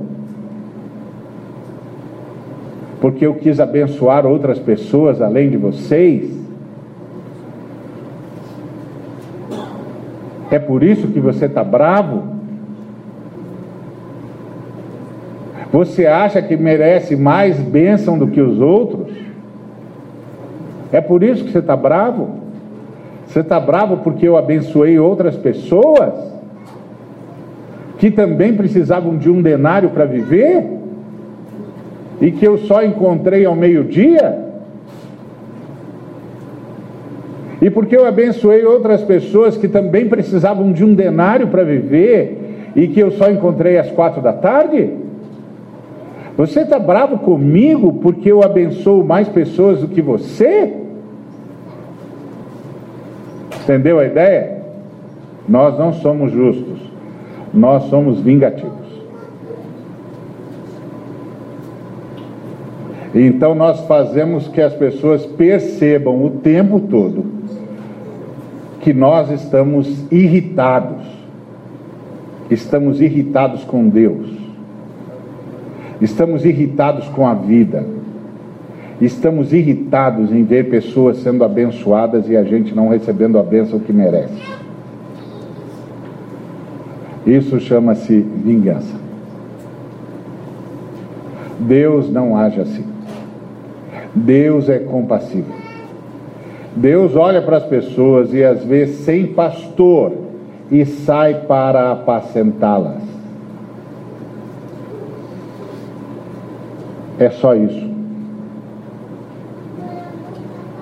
Porque 3.00 3.24
eu 3.24 3.34
quis 3.34 3.58
abençoar 3.58 4.26
outras 4.26 4.58
pessoas 4.58 5.22
além 5.22 5.48
de 5.48 5.56
vocês? 5.56 6.30
É 10.50 10.58
por 10.58 10.82
isso 10.82 11.08
que 11.08 11.20
você 11.20 11.46
está 11.46 11.64
bravo? 11.64 12.24
Você 15.72 16.06
acha 16.06 16.42
que 16.42 16.56
merece 16.56 17.14
mais 17.14 17.58
bênção 17.58 18.18
do 18.18 18.26
que 18.26 18.40
os 18.40 18.60
outros? 18.60 19.16
É 20.92 21.00
por 21.00 21.22
isso 21.22 21.44
que 21.44 21.52
você 21.52 21.60
está 21.60 21.76
bravo? 21.76 22.40
Você 23.26 23.40
está 23.40 23.60
bravo 23.60 23.98
porque 23.98 24.26
eu 24.26 24.36
abençoei 24.36 24.98
outras 24.98 25.36
pessoas 25.36 26.12
que 27.98 28.10
também 28.10 28.56
precisavam 28.56 29.16
de 29.16 29.30
um 29.30 29.40
denário 29.40 29.90
para 29.90 30.04
viver 30.04 30.79
e 32.20 32.30
que 32.30 32.46
eu 32.46 32.58
só 32.58 32.82
encontrei 32.82 33.44
ao 33.46 33.56
meio-dia? 33.56 34.50
E 37.62 37.68
porque 37.68 37.96
eu 37.96 38.06
abençoei 38.06 38.64
outras 38.64 39.02
pessoas 39.02 39.56
que 39.56 39.68
também 39.68 40.08
precisavam 40.08 40.72
de 40.72 40.84
um 40.84 40.94
denário 40.94 41.48
para 41.48 41.62
viver 41.62 42.72
e 42.74 42.88
que 42.88 43.00
eu 43.00 43.10
só 43.12 43.30
encontrei 43.30 43.78
às 43.78 43.90
quatro 43.90 44.22
da 44.22 44.32
tarde? 44.32 44.90
Você 46.36 46.60
está 46.60 46.78
bravo 46.78 47.18
comigo 47.18 47.94
porque 47.94 48.32
eu 48.32 48.42
abençoo 48.42 49.04
mais 49.04 49.28
pessoas 49.28 49.80
do 49.80 49.88
que 49.88 50.00
você? 50.00 50.74
Entendeu 53.62 53.98
a 53.98 54.06
ideia? 54.06 54.62
Nós 55.46 55.78
não 55.78 55.92
somos 55.92 56.32
justos, 56.32 56.80
nós 57.52 57.84
somos 57.84 58.20
vingativos. 58.20 58.89
Então 63.14 63.54
nós 63.54 63.80
fazemos 63.86 64.46
que 64.48 64.60
as 64.60 64.74
pessoas 64.74 65.26
percebam 65.26 66.24
o 66.24 66.30
tempo 66.30 66.80
todo 66.80 67.40
que 68.80 68.94
nós 68.94 69.30
estamos 69.30 70.06
irritados, 70.10 71.04
estamos 72.50 73.00
irritados 73.00 73.62
com 73.64 73.88
Deus 73.88 74.40
Estamos 76.00 76.46
irritados 76.46 77.06
com 77.08 77.26
a 77.26 77.34
vida. 77.34 77.84
Estamos 79.00 79.52
irritados 79.52 80.32
em 80.32 80.44
ver 80.44 80.70
pessoas 80.70 81.18
sendo 81.18 81.44
abençoadas 81.44 82.28
e 82.28 82.36
a 82.36 82.42
gente 82.42 82.74
não 82.74 82.88
recebendo 82.88 83.38
a 83.38 83.42
bênção 83.42 83.78
que 83.78 83.92
merece. 83.92 84.42
Isso 87.26 87.60
chama-se 87.60 88.18
vingança. 88.18 88.98
Deus 91.58 92.10
não 92.10 92.36
age 92.36 92.60
assim. 92.60 92.84
Deus 94.14 94.68
é 94.68 94.78
compassivo. 94.78 95.52
Deus 96.74 97.16
olha 97.16 97.42
para 97.42 97.58
as 97.58 97.64
pessoas 97.64 98.32
e 98.32 98.44
às 98.44 98.64
vezes 98.64 99.04
sem 99.04 99.26
pastor 99.26 100.12
e 100.70 100.84
sai 100.84 101.42
para 101.46 101.92
apacentá-las. 101.92 103.02
É 107.18 107.28
só 107.30 107.54
isso. 107.54 107.90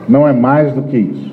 Não 0.08 0.26
é 0.26 0.32
mais 0.32 0.72
do 0.72 0.82
que 0.82 0.96
isso. 0.96 1.28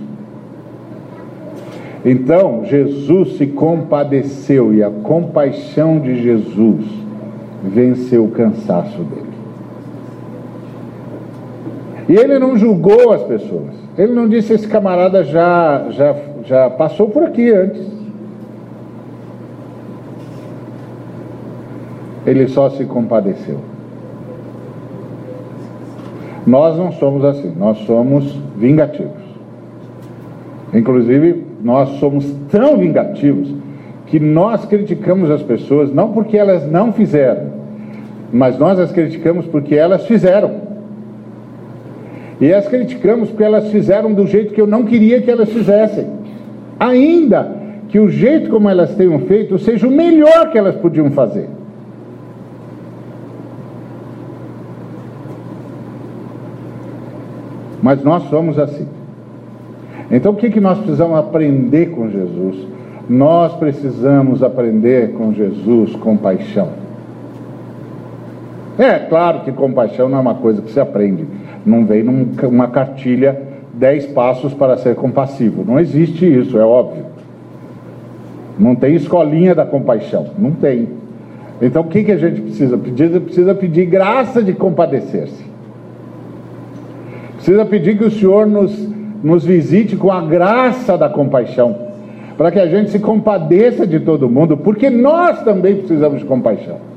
Então, 2.03 2.63
Jesus 2.65 3.37
se 3.37 3.47
compadeceu 3.47 4.73
e 4.73 4.83
a 4.83 4.89
compaixão 4.89 5.99
de 5.99 6.21
Jesus 6.21 6.85
venceu 7.63 8.25
o 8.25 8.31
cansaço 8.31 9.01
dele. 9.03 9.24
E 12.07 12.15
ele 12.15 12.37
não 12.37 12.57
julgou 12.57 13.11
as 13.13 13.23
pessoas. 13.23 13.73
Ele 13.97 14.13
não 14.13 14.27
disse 14.27 14.53
esse 14.53 14.67
camarada 14.67 15.23
já 15.23 15.87
já 15.89 16.15
já 16.43 16.69
passou 16.69 17.09
por 17.09 17.23
aqui 17.23 17.51
antes. 17.51 17.81
Ele 22.25 22.47
só 22.47 22.69
se 22.69 22.85
compadeceu. 22.85 23.59
Nós 26.45 26.77
não 26.77 26.91
somos 26.91 27.23
assim, 27.23 27.53
nós 27.57 27.77
somos 27.79 28.37
vingativos. 28.55 29.23
Inclusive, 30.73 31.43
nós 31.63 31.89
somos 31.99 32.25
tão 32.51 32.77
vingativos 32.77 33.53
que 34.05 34.19
nós 34.19 34.65
criticamos 34.65 35.31
as 35.31 35.41
pessoas 35.41 35.91
não 35.91 36.11
porque 36.11 36.37
elas 36.37 36.69
não 36.69 36.93
fizeram, 36.93 37.47
mas 38.31 38.57
nós 38.59 38.77
as 38.77 38.91
criticamos 38.91 39.47
porque 39.47 39.75
elas 39.75 40.05
fizeram. 40.05 40.64
E 42.39 42.53
as 42.53 42.67
criticamos 42.67 43.29
porque 43.29 43.43
elas 43.43 43.69
fizeram 43.69 44.13
do 44.13 44.27
jeito 44.27 44.53
que 44.53 44.59
eu 44.59 44.67
não 44.67 44.83
queria 44.83 45.21
que 45.21 45.31
elas 45.31 45.49
fizessem. 45.49 46.07
Ainda 46.79 47.55
que 47.87 47.99
o 47.99 48.09
jeito 48.09 48.49
como 48.49 48.69
elas 48.69 48.93
tenham 48.95 49.19
feito 49.19 49.57
seja 49.57 49.87
o 49.87 49.91
melhor 49.91 50.51
que 50.51 50.57
elas 50.57 50.75
podiam 50.75 51.09
fazer. 51.11 51.47
Mas 57.81 58.03
nós 58.03 58.23
somos 58.29 58.59
assim. 58.59 58.87
Então 60.11 60.33
o 60.33 60.35
que, 60.35 60.49
que 60.49 60.59
nós 60.59 60.77
precisamos 60.79 61.17
aprender 61.17 61.91
com 61.91 62.09
Jesus? 62.09 62.67
Nós 63.07 63.53
precisamos 63.53 64.41
aprender 64.43 65.13
com 65.13 65.31
Jesus 65.31 65.95
compaixão. 65.95 66.84
É 68.77 68.99
claro 68.99 69.41
que 69.41 69.51
compaixão 69.51 70.09
não 70.09 70.17
é 70.17 70.21
uma 70.21 70.35
coisa 70.35 70.61
que 70.61 70.71
se 70.71 70.79
aprende, 70.79 71.25
não 71.65 71.85
vem 71.85 72.03
numa 72.03 72.67
cartilha 72.67 73.41
dez 73.73 74.05
passos 74.05 74.53
para 74.53 74.77
ser 74.77 74.95
compassivo. 74.95 75.63
Não 75.65 75.79
existe 75.79 76.25
isso, 76.25 76.57
é 76.57 76.63
óbvio. 76.63 77.05
Não 78.57 78.75
tem 78.75 78.95
escolinha 78.95 79.53
da 79.53 79.65
compaixão, 79.65 80.27
não 80.37 80.51
tem. 80.51 80.89
Então 81.61 81.83
o 81.83 81.87
que, 81.87 82.03
que 82.03 82.11
a 82.11 82.17
gente 82.17 82.41
precisa 82.41 82.77
pedir? 82.77 83.21
Precisa 83.21 83.55
pedir 83.55 83.85
graça 83.85 84.43
de 84.43 84.53
compadecer-se. 84.53 85.45
Precisa 87.35 87.65
pedir 87.65 87.97
que 87.97 88.05
o 88.05 88.11
Senhor 88.11 88.45
nos, 88.45 88.89
nos 89.23 89.45
visite 89.45 89.95
com 89.95 90.11
a 90.11 90.21
graça 90.21 90.97
da 90.97 91.07
compaixão, 91.07 91.77
para 92.37 92.51
que 92.51 92.59
a 92.59 92.67
gente 92.67 92.91
se 92.91 92.99
compadeça 92.99 93.85
de 93.85 93.99
todo 93.99 94.29
mundo, 94.29 94.57
porque 94.57 94.89
nós 94.89 95.41
também 95.43 95.75
precisamos 95.75 96.19
de 96.19 96.25
compaixão. 96.25 96.94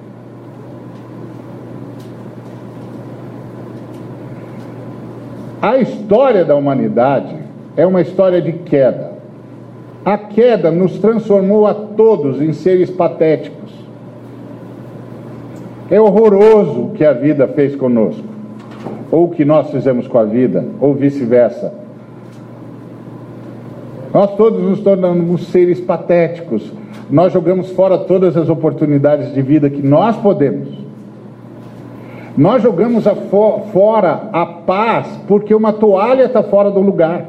A 5.61 5.79
história 5.79 6.45
da 6.45 6.55
humanidade 6.55 7.35
é 7.77 7.87
uma 7.87 8.00
história 8.00 8.41
de 8.41 8.53
queda. 8.53 9.12
A 10.05 10.17
queda 10.17 10.71
nos 10.71 10.99
transformou 10.99 11.67
a 11.67 11.75
todos 11.75 12.41
em 12.41 12.53
seres 12.53 12.91
patéticos. 12.91 13.73
É 15.90 16.01
horroroso 16.01 16.83
o 16.83 16.90
que 16.90 17.05
a 17.05 17.12
vida 17.12 17.49
fez 17.49 17.75
conosco 17.75 18.38
ou 19.11 19.25
o 19.25 19.31
que 19.31 19.44
nós 19.44 19.71
fizemos 19.71 20.07
com 20.07 20.18
a 20.18 20.25
vida, 20.25 20.64
ou 20.81 20.94
vice-versa. 20.94 21.73
Nós 24.12 24.35
todos 24.37 24.62
nos 24.62 24.81
tornamos 24.81 25.49
seres 25.49 25.81
patéticos. 25.81 26.73
Nós 27.11 27.33
jogamos 27.33 27.71
fora 27.71 27.99
todas 27.99 28.37
as 28.37 28.49
oportunidades 28.49 29.33
de 29.33 29.42
vida 29.42 29.71
que 29.71 29.83
nós 29.83 30.16
podemos. 30.16 30.88
Nós 32.38 32.62
jogamos 32.62 33.05
a 33.05 33.16
fo 33.16 33.62
fora 33.72 34.29
a 34.33 34.46
paz 34.46 35.09
porque 35.27 35.53
uma 35.53 35.72
toalha 35.72 36.22
está 36.22 36.40
fora 36.40 36.70
do 36.70 36.81
lugar. 36.81 37.27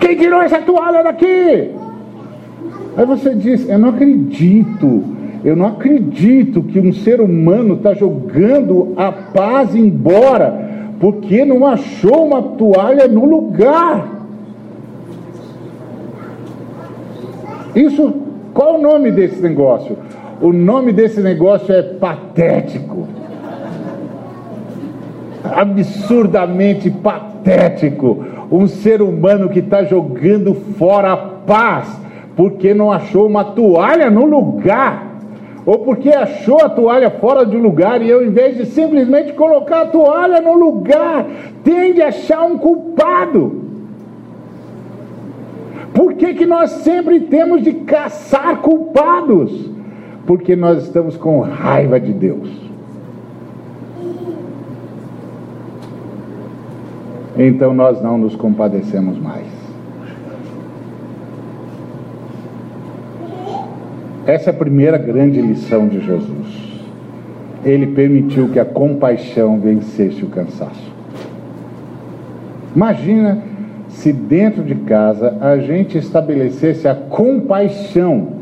Quem 0.00 0.16
tirou 0.16 0.42
essa 0.42 0.60
toalha 0.60 1.04
daqui? 1.04 1.70
Aí 2.96 3.06
você 3.06 3.36
diz: 3.36 3.68
Eu 3.68 3.78
não 3.78 3.90
acredito. 3.90 5.04
Eu 5.44 5.54
não 5.54 5.66
acredito 5.66 6.64
que 6.64 6.80
um 6.80 6.92
ser 6.92 7.20
humano 7.20 7.74
está 7.74 7.94
jogando 7.94 8.92
a 8.96 9.12
paz 9.12 9.72
embora 9.76 10.68
porque 10.98 11.44
não 11.44 11.64
achou 11.64 12.26
uma 12.26 12.42
toalha 12.42 13.06
no 13.06 13.24
lugar. 13.24 14.08
Isso, 17.72 18.14
qual 18.52 18.80
o 18.80 18.82
nome 18.82 19.12
desse 19.12 19.40
negócio? 19.40 19.96
O 20.42 20.52
nome 20.52 20.92
desse 20.92 21.20
negócio 21.20 21.72
é 21.72 21.80
patético. 21.80 23.06
Absurdamente 25.44 26.90
patético. 26.90 28.24
Um 28.50 28.66
ser 28.66 29.00
humano 29.00 29.48
que 29.48 29.60
está 29.60 29.84
jogando 29.84 30.52
fora 30.76 31.12
a 31.12 31.16
paz 31.16 31.96
porque 32.34 32.74
não 32.74 32.90
achou 32.90 33.28
uma 33.28 33.44
toalha 33.44 34.10
no 34.10 34.26
lugar 34.26 35.12
ou 35.64 35.78
porque 35.78 36.08
achou 36.08 36.60
a 36.60 36.68
toalha 36.68 37.08
fora 37.08 37.46
de 37.46 37.56
lugar 37.56 38.02
e 38.02 38.10
eu, 38.10 38.26
em 38.26 38.30
vez 38.30 38.56
de 38.56 38.66
simplesmente 38.66 39.32
colocar 39.34 39.82
a 39.82 39.86
toalha 39.86 40.40
no 40.40 40.54
lugar, 40.54 41.24
tende 41.62 42.02
a 42.02 42.08
achar 42.08 42.42
um 42.42 42.58
culpado. 42.58 43.62
Por 45.94 46.14
que, 46.14 46.34
que 46.34 46.46
nós 46.46 46.68
sempre 46.82 47.20
temos 47.20 47.62
de 47.62 47.74
caçar 47.74 48.56
culpados? 48.56 49.71
Porque 50.26 50.54
nós 50.54 50.84
estamos 50.84 51.16
com 51.16 51.40
raiva 51.40 51.98
de 51.98 52.12
Deus. 52.12 52.48
Então 57.36 57.72
nós 57.72 58.00
não 58.02 58.18
nos 58.18 58.36
compadecemos 58.36 59.18
mais. 59.18 59.46
Essa 64.26 64.50
é 64.50 64.52
a 64.52 64.56
primeira 64.56 64.98
grande 64.98 65.40
lição 65.40 65.88
de 65.88 66.00
Jesus. 66.00 66.80
Ele 67.64 67.88
permitiu 67.88 68.48
que 68.50 68.58
a 68.58 68.64
compaixão 68.64 69.58
vencesse 69.58 70.24
o 70.24 70.28
cansaço. 70.28 70.92
Imagina 72.74 73.42
se 73.88 74.12
dentro 74.12 74.62
de 74.62 74.74
casa 74.74 75.36
a 75.40 75.58
gente 75.58 75.98
estabelecesse 75.98 76.86
a 76.86 76.94
compaixão 76.94 78.41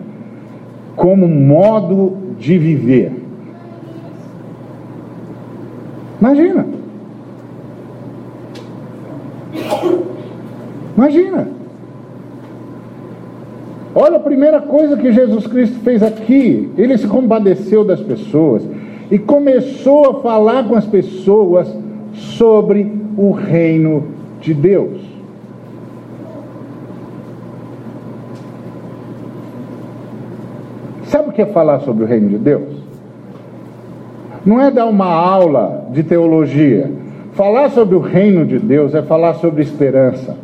como 0.96 1.29
modo 1.29 2.16
de 2.38 2.59
viver. 2.59 3.12
Imagina. 6.20 6.66
Imagina. 10.96 11.48
Olha 13.94 14.16
a 14.16 14.20
primeira 14.20 14.61
coisa 14.61 14.96
que 14.96 15.12
Jesus 15.12 15.46
Cristo 15.46 15.79
fez 15.81 16.03
aqui. 16.03 16.70
Ele 16.76 16.96
se 16.96 17.07
compadeceu 17.07 17.85
das 17.85 18.00
pessoas 18.00 18.62
e 19.11 19.18
começou 19.18 20.11
a 20.11 20.20
falar 20.20 20.68
com 20.68 20.76
as 20.76 20.87
pessoas 20.87 21.68
sobre 22.12 22.92
o 23.16 23.33
reino 23.33 24.05
de 24.40 24.55
Deus. 24.55 25.00
Sabe 31.05 31.30
o 31.30 31.30
que 31.40 31.44
é 31.44 31.46
falar 31.46 31.81
sobre 31.81 32.05
o 32.05 32.07
reino 32.07 32.29
de 32.29 32.37
Deus? 32.37 32.68
Não 34.44 34.61
é 34.61 34.70
dar 34.70 34.85
uma 34.87 35.07
aula 35.07 35.87
de 35.90 36.03
teologia. 36.03 36.90
Falar 37.33 37.70
sobre 37.70 37.94
o 37.94 38.00
reino 38.00 38.44
de 38.44 38.59
Deus 38.59 38.94
é 38.94 39.00
falar 39.00 39.35
sobre 39.35 39.62
esperança. 39.62 40.37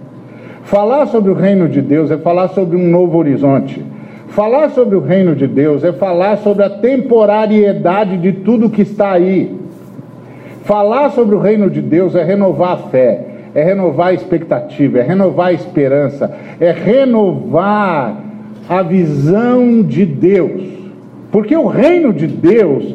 Falar 0.62 1.06
sobre 1.06 1.30
o 1.30 1.34
reino 1.34 1.68
de 1.68 1.82
Deus 1.82 2.10
é 2.10 2.16
falar 2.16 2.48
sobre 2.48 2.76
um 2.76 2.88
novo 2.88 3.18
horizonte. 3.18 3.84
Falar 4.28 4.70
sobre 4.70 4.96
o 4.96 5.00
reino 5.00 5.34
de 5.34 5.46
Deus 5.46 5.84
é 5.84 5.92
falar 5.92 6.38
sobre 6.38 6.64
a 6.64 6.70
temporariedade 6.70 8.16
de 8.16 8.32
tudo 8.32 8.70
que 8.70 8.82
está 8.82 9.12
aí. 9.12 9.54
Falar 10.64 11.10
sobre 11.10 11.34
o 11.34 11.38
reino 11.38 11.68
de 11.68 11.82
Deus 11.82 12.14
é 12.14 12.24
renovar 12.24 12.72
a 12.72 12.76
fé, 12.88 13.26
é 13.54 13.62
renovar 13.62 14.08
a 14.08 14.14
expectativa, 14.14 14.98
é 14.98 15.02
renovar 15.02 15.48
a 15.48 15.52
esperança, 15.52 16.34
é 16.58 16.70
renovar 16.70 18.16
a 18.68 18.82
visão 18.82 19.82
de 19.82 20.04
Deus. 20.04 20.75
Porque 21.30 21.56
o 21.56 21.66
reino 21.66 22.12
de 22.12 22.26
Deus 22.26 22.94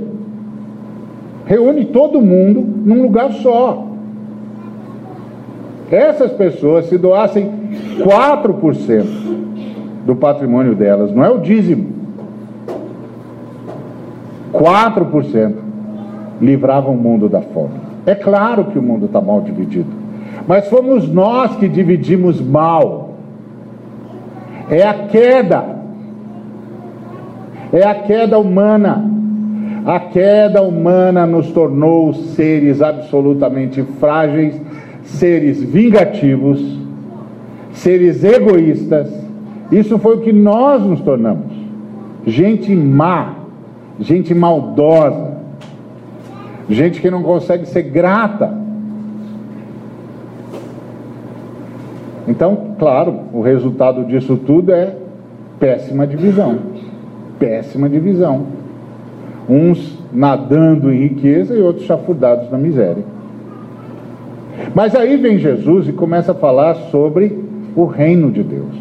Reúne 1.45 1.87
todo 1.87 2.23
mundo 2.23 2.64
num 2.85 3.03
lugar 3.03 3.33
só. 3.33 3.88
Essas 5.92 6.33
pessoas, 6.33 6.87
se 6.87 6.96
doassem 6.96 7.50
4% 7.98 9.05
do 10.07 10.16
patrimônio 10.16 10.74
delas, 10.74 11.12
não 11.12 11.22
é 11.22 11.28
o 11.28 11.38
dízimo, 11.38 11.92
4%, 14.52 15.55
livravam 16.40 16.94
o 16.94 16.96
mundo 16.98 17.28
da 17.28 17.42
fome. 17.42 17.74
É 18.07 18.14
claro 18.14 18.64
que 18.64 18.78
o 18.78 18.83
mundo 18.83 19.05
está 19.05 19.20
mal 19.20 19.42
dividido, 19.42 19.90
mas 20.48 20.66
fomos 20.68 21.09
nós 21.09 21.57
que 21.57 21.68
dividimos 21.68 22.40
mal. 22.40 23.11
É 24.70 24.83
a 24.87 24.94
queda, 24.94 25.64
é 27.70 27.87
a 27.87 27.94
queda 27.94 28.38
humana. 28.38 29.11
A 29.85 29.98
queda 29.98 30.62
humana 30.62 31.26
nos 31.26 31.50
tornou 31.50 32.14
seres 32.14 32.81
absolutamente 32.81 33.83
frágeis, 33.98 34.55
seres 35.05 35.62
vingativos, 35.62 36.61
seres 37.73 38.23
egoístas. 38.23 39.11
Isso 39.71 39.99
foi 39.99 40.17
o 40.17 40.21
que 40.21 40.33
nós 40.33 40.83
nos 40.83 41.01
tornamos. 41.01 41.53
Gente 42.27 42.75
má, 42.75 43.35
gente 43.99 44.35
maldosa, 44.35 45.33
gente 46.69 47.01
que 47.01 47.11
não 47.11 47.23
consegue 47.23 47.67
ser 47.67 47.83
grata. 47.83 48.62
Então, 52.29 52.77
claro, 52.79 53.21
o 53.33 53.41
resultado 53.41 54.05
disso 54.05 54.37
tudo 54.37 54.73
é 54.73 54.95
péssima 55.59 56.07
divisão. 56.07 56.59
Péssima 57.38 57.88
divisão. 57.88 58.47
Uns 59.49 59.99
nadando 60.12 60.93
em 60.93 61.09
riqueza 61.09 61.55
e 61.55 61.61
outros 61.61 61.87
chafurdados 61.87 62.51
na 62.51 62.59
miséria. 62.59 63.05
Mas 64.75 64.94
aí 64.94 65.16
vem 65.16 65.38
Jesus 65.38 65.88
e 65.88 65.92
começa 65.92 66.33
a 66.33 66.35
falar 66.35 66.75
sobre 66.90 67.38
o 67.75 67.85
reino 67.85 68.31
de 68.31 68.42
Deus. 68.42 68.75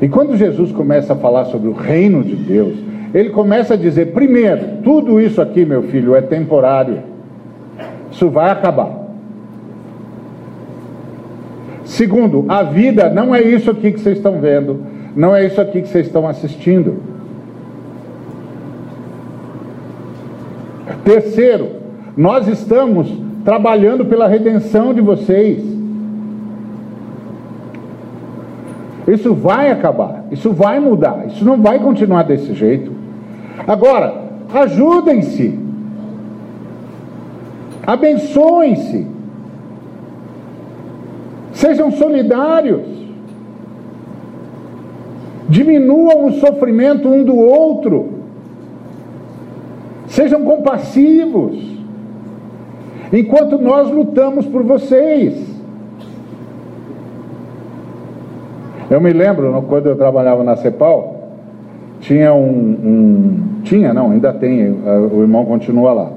E 0.00 0.08
quando 0.08 0.36
Jesus 0.36 0.72
começa 0.72 1.12
a 1.12 1.16
falar 1.16 1.46
sobre 1.46 1.68
o 1.68 1.72
reino 1.72 2.22
de 2.22 2.34
Deus, 2.34 2.74
ele 3.12 3.30
começa 3.30 3.74
a 3.74 3.76
dizer: 3.76 4.12
primeiro, 4.12 4.82
tudo 4.82 5.20
isso 5.20 5.40
aqui, 5.40 5.64
meu 5.64 5.82
filho, 5.84 6.14
é 6.14 6.22
temporário. 6.22 6.98
Isso 8.10 8.28
vai 8.28 8.50
acabar. 8.50 8.98
Segundo, 11.84 12.44
a 12.48 12.62
vida 12.62 13.10
não 13.10 13.34
é 13.34 13.42
isso 13.42 13.70
aqui 13.70 13.92
que 13.92 14.00
vocês 14.00 14.16
estão 14.16 14.40
vendo, 14.40 14.80
não 15.14 15.34
é 15.34 15.44
isso 15.44 15.60
aqui 15.60 15.82
que 15.82 15.88
vocês 15.88 16.06
estão 16.06 16.26
assistindo. 16.26 16.98
Terceiro, 21.04 21.68
nós 22.16 22.46
estamos 22.46 23.12
trabalhando 23.44 24.04
pela 24.04 24.28
redenção 24.28 24.92
de 24.92 25.00
vocês. 25.00 25.62
Isso 29.08 29.34
vai 29.34 29.70
acabar, 29.70 30.24
isso 30.30 30.52
vai 30.52 30.78
mudar, 30.78 31.26
isso 31.26 31.44
não 31.44 31.60
vai 31.60 31.78
continuar 31.78 32.22
desse 32.22 32.54
jeito. 32.54 32.92
Agora, 33.66 34.14
ajudem-se, 34.52 35.58
abençoem-se, 37.86 39.06
sejam 41.52 41.90
solidários, 41.90 42.86
diminuam 45.48 46.26
o 46.26 46.32
sofrimento 46.34 47.08
um 47.08 47.24
do 47.24 47.36
outro, 47.36 48.20
sejam 50.06 50.42
compassivos, 50.44 51.79
enquanto 53.12 53.58
nós 53.58 53.90
lutamos 53.90 54.46
por 54.46 54.62
vocês. 54.62 55.34
Eu 58.90 59.00
me 59.00 59.12
lembro, 59.12 59.64
quando 59.68 59.86
eu 59.86 59.96
trabalhava 59.96 60.42
na 60.42 60.56
CEPAL, 60.56 61.20
tinha 62.00 62.34
um, 62.34 62.48
um, 62.48 63.62
tinha 63.62 63.94
não, 63.94 64.10
ainda 64.10 64.32
tem, 64.32 64.70
o 65.12 65.20
irmão 65.20 65.44
continua 65.44 65.92
lá. 65.92 66.10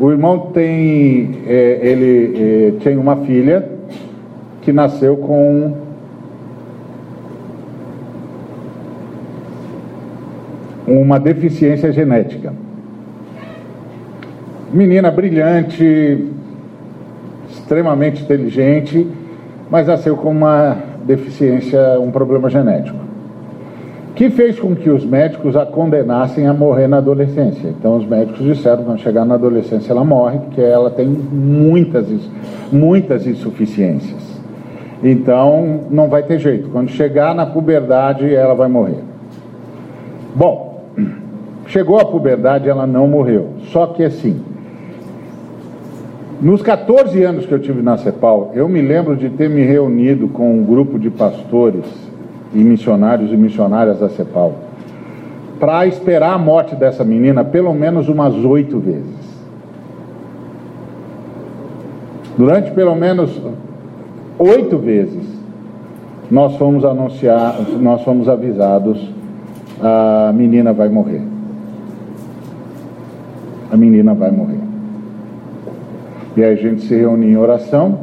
O 0.00 0.10
irmão 0.10 0.50
tem, 0.52 1.42
é, 1.46 1.78
ele 1.82 2.72
é, 2.78 2.82
tem 2.82 2.96
uma 2.96 3.16
filha 3.16 3.68
que 4.62 4.72
nasceu 4.72 5.16
com 5.16 5.74
uma 10.86 11.18
deficiência 11.20 11.92
genética. 11.92 12.52
Menina 14.72 15.10
brilhante, 15.10 16.24
extremamente 17.50 18.22
inteligente, 18.22 19.06
mas 19.70 19.86
nasceu 19.86 20.16
com 20.16 20.30
uma 20.30 20.78
deficiência, 21.04 22.00
um 22.00 22.10
problema 22.10 22.48
genético, 22.48 22.96
que 24.14 24.30
fez 24.30 24.58
com 24.58 24.74
que 24.74 24.88
os 24.88 25.04
médicos 25.04 25.56
a 25.56 25.66
condenassem 25.66 26.46
a 26.46 26.54
morrer 26.54 26.88
na 26.88 26.96
adolescência. 26.98 27.68
Então 27.68 27.98
os 27.98 28.06
médicos 28.06 28.42
disseram 28.46 28.84
quando 28.84 29.00
chegar 29.00 29.26
na 29.26 29.34
adolescência 29.34 29.92
ela 29.92 30.04
morre, 30.04 30.38
porque 30.38 30.62
ela 30.62 30.90
tem 30.90 31.06
muitas, 31.06 32.06
muitas 32.72 33.26
insuficiências. 33.26 34.40
Então 35.04 35.80
não 35.90 36.08
vai 36.08 36.22
ter 36.22 36.38
jeito. 36.38 36.70
Quando 36.70 36.88
chegar 36.88 37.34
na 37.34 37.44
puberdade, 37.44 38.34
ela 38.34 38.54
vai 38.54 38.68
morrer. 38.68 39.00
Bom, 40.34 40.82
chegou 41.66 41.98
a 42.00 42.06
puberdade, 42.06 42.70
ela 42.70 42.86
não 42.86 43.06
morreu. 43.06 43.48
Só 43.70 43.86
que 43.88 44.02
assim, 44.02 44.40
nos 46.42 46.60
14 46.60 47.22
anos 47.22 47.46
que 47.46 47.52
eu 47.52 47.60
tive 47.60 47.82
na 47.82 47.96
CEPAL, 47.96 48.50
eu 48.52 48.68
me 48.68 48.82
lembro 48.82 49.14
de 49.14 49.30
ter 49.30 49.48
me 49.48 49.62
reunido 49.62 50.26
com 50.26 50.52
um 50.52 50.64
grupo 50.64 50.98
de 50.98 51.08
pastores 51.08 51.84
e 52.52 52.58
missionários 52.58 53.32
e 53.32 53.36
missionárias 53.36 54.00
da 54.00 54.08
CEPAL 54.08 54.52
para 55.60 55.86
esperar 55.86 56.34
a 56.34 56.38
morte 56.38 56.74
dessa 56.74 57.04
menina 57.04 57.44
pelo 57.44 57.72
menos 57.72 58.08
umas 58.08 58.34
oito 58.44 58.80
vezes. 58.80 59.22
Durante 62.36 62.72
pelo 62.72 62.96
menos 62.96 63.40
oito 64.36 64.78
vezes, 64.78 65.24
nós 66.28 66.56
fomos 66.56 66.84
anunciar, 66.84 67.56
nós 67.78 68.02
fomos 68.02 68.28
avisados, 68.28 69.08
a 69.80 70.32
menina 70.34 70.72
vai 70.72 70.88
morrer. 70.88 71.22
A 73.70 73.76
menina 73.76 74.12
vai 74.14 74.32
morrer. 74.32 74.61
E 76.36 76.42
aí 76.42 76.52
a 76.52 76.56
gente 76.56 76.82
se 76.82 76.94
reunia 76.94 77.30
em 77.30 77.36
oração, 77.36 78.00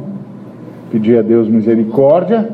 pedia 0.90 1.18
a 1.18 1.22
Deus 1.22 1.48
misericórdia, 1.48 2.48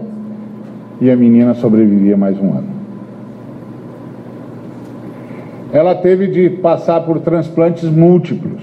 e 1.00 1.10
a 1.10 1.16
menina 1.16 1.54
sobrevivia 1.54 2.16
mais 2.16 2.38
um 2.40 2.50
ano. 2.50 2.76
Ela 5.72 5.94
teve 5.94 6.28
de 6.28 6.48
passar 6.48 7.00
por 7.02 7.20
transplantes 7.20 7.84
múltiplos, 7.84 8.62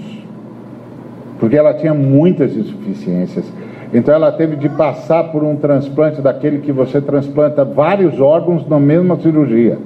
porque 1.38 1.56
ela 1.56 1.74
tinha 1.74 1.94
muitas 1.94 2.56
insuficiências. 2.56 3.44
Então 3.92 4.12
ela 4.12 4.32
teve 4.32 4.56
de 4.56 4.68
passar 4.68 5.30
por 5.30 5.44
um 5.44 5.54
transplante 5.54 6.20
daquele 6.20 6.58
que 6.58 6.72
você 6.72 7.00
transplanta 7.00 7.64
vários 7.64 8.20
órgãos 8.20 8.66
na 8.66 8.80
mesma 8.80 9.16
cirurgia. 9.20 9.78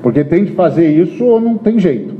Porque 0.00 0.22
tem 0.22 0.44
de 0.44 0.52
fazer 0.52 0.88
isso 0.88 1.24
ou 1.24 1.40
não 1.40 1.58
tem 1.58 1.80
jeito. 1.80 2.14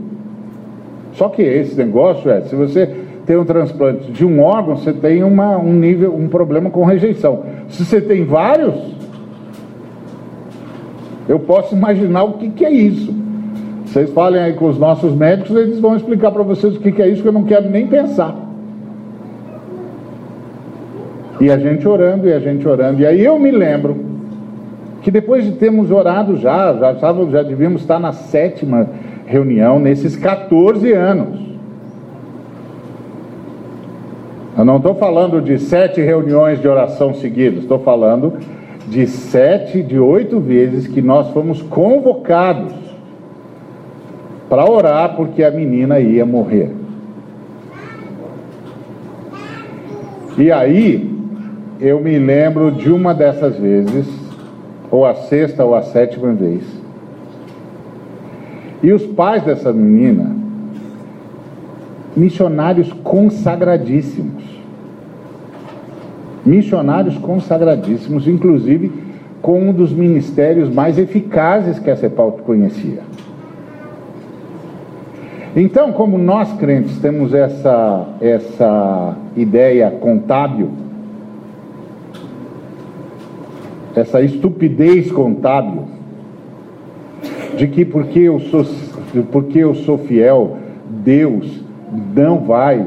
Só 1.13 1.29
que 1.29 1.43
esse 1.43 1.77
negócio 1.77 2.29
é, 2.29 2.41
se 2.41 2.57
você 2.57 3.06
tem 3.27 3.37
um 3.37 3.45
transplante 3.45 4.13
de 4.13 4.25
um 4.25 4.41
órgão, 4.41 4.77
você 4.77 4.93
tem 4.93 5.25
uma, 5.25 5.59
um 5.59 5.73
nível, 5.73 6.15
um 6.15 6.29
problema 6.29 6.71
com 6.71 6.85
rejeição. 6.85 7.43
Se 7.69 7.85
você 7.85 8.01
tem 8.01 8.25
vários, 8.25 8.97
Eu 11.29 11.41
posso 11.41 11.75
imaginar 11.75 12.23
o 12.23 12.35
que, 12.35 12.51
que 12.51 12.65
é 12.65 12.71
isso. 12.71 13.13
Vocês 13.85 14.11
falem 14.13 14.41
aí 14.41 14.53
com 14.53 14.67
os 14.67 14.79
nossos 14.79 15.13
médicos, 15.15 15.57
eles 15.57 15.81
vão 15.81 15.97
explicar 15.97 16.31
para 16.31 16.43
vocês 16.43 16.77
o 16.77 16.81
que, 16.81 16.93
que 16.93 17.03
é 17.03 17.09
isso, 17.09 17.23
que 17.23 17.29
eu 17.29 17.33
não 17.33 17.45
quero 17.45 17.69
nem 17.69 17.87
pensar. 17.87 18.35
E 21.41 21.51
a 21.51 21.59
gente 21.59 21.87
orando, 21.87 22.29
e 22.29 22.33
a 22.33 22.39
gente 22.39 22.67
orando. 22.67 23.01
E 23.01 23.07
aí 23.07 23.25
eu 23.25 23.39
me 23.39 23.51
lembro 23.51 24.05
que 25.03 25.11
depois 25.11 25.45
de 25.45 25.53
termos 25.53 25.91
orado 25.91 26.37
já, 26.37 26.73
já, 26.75 26.95
já, 26.95 27.13
já 27.31 27.43
devíamos 27.43 27.83
estar 27.83 27.99
na 27.99 28.13
sétima 28.13 28.89
reunião 29.27 29.79
nesses 29.79 30.17
14 30.17 30.93
anos. 30.93 31.46
Eu 34.57 34.65
não 34.65 34.79
estou 34.79 34.95
falando 34.95 35.43
de 35.43 35.59
sete 35.59 36.01
reuniões 36.01 36.61
de 36.61 36.67
oração 36.67 37.13
seguidas, 37.13 37.61
estou 37.61 37.79
falando 37.79 38.35
de 38.89 39.07
sete, 39.07 39.83
de 39.83 39.99
oito 39.99 40.41
vezes 40.41 40.87
que 40.87 41.03
nós 41.03 41.29
fomos 41.31 41.61
convocados 41.61 42.73
para 44.49 44.65
orar 44.65 45.15
porque 45.15 45.45
a 45.45 45.51
menina 45.51 46.01
ia 46.01 46.25
morrer. 46.25 46.71
E 50.39 50.51
aí, 50.51 51.15
eu 51.81 52.01
me 52.01 52.19
lembro 52.19 52.71
de 52.71 52.91
uma 52.91 53.13
dessas 53.13 53.59
vezes, 53.59 54.07
ou 54.91 55.05
a 55.05 55.15
sexta 55.15 55.65
ou 55.65 55.75
a 55.75 55.83
sétima 55.83 56.33
vez, 56.33 56.63
e 58.83 58.93
os 58.93 59.05
pais 59.05 59.43
dessa 59.43 59.73
menina, 59.73 60.37
missionários 62.15 62.93
consagradíssimos, 63.03 64.46
missionários 66.47 67.19
consagradíssimos, 67.19 68.27
inclusive 68.29 68.91
com 69.43 69.69
um 69.69 69.73
dos 69.73 69.93
ministérios 69.93 70.73
mais 70.73 70.99
eficazes 70.99 71.79
que 71.79 71.91
a 71.91 71.97
CEPAL 71.97 72.33
conhecia. 72.45 73.01
Então, 75.55 75.93
como 75.93 76.19
nós 76.19 76.53
crentes 76.55 76.99
temos 76.99 77.33
essa, 77.33 78.07
essa 78.21 79.17
ideia 79.37 79.91
contábil, 79.91 80.71
essa 83.95 84.21
estupidez 84.21 85.11
contábil, 85.11 85.85
de 87.57 87.69
que 87.69 87.85
porque 87.87 88.19
eu 88.19 88.39
sou, 88.39 88.67
porque 89.33 89.61
eu 89.61 89.75
sou 89.75 89.97
fiel, 89.97 90.59
Deus 90.91 91.65
não 92.15 92.41
vai 92.41 92.87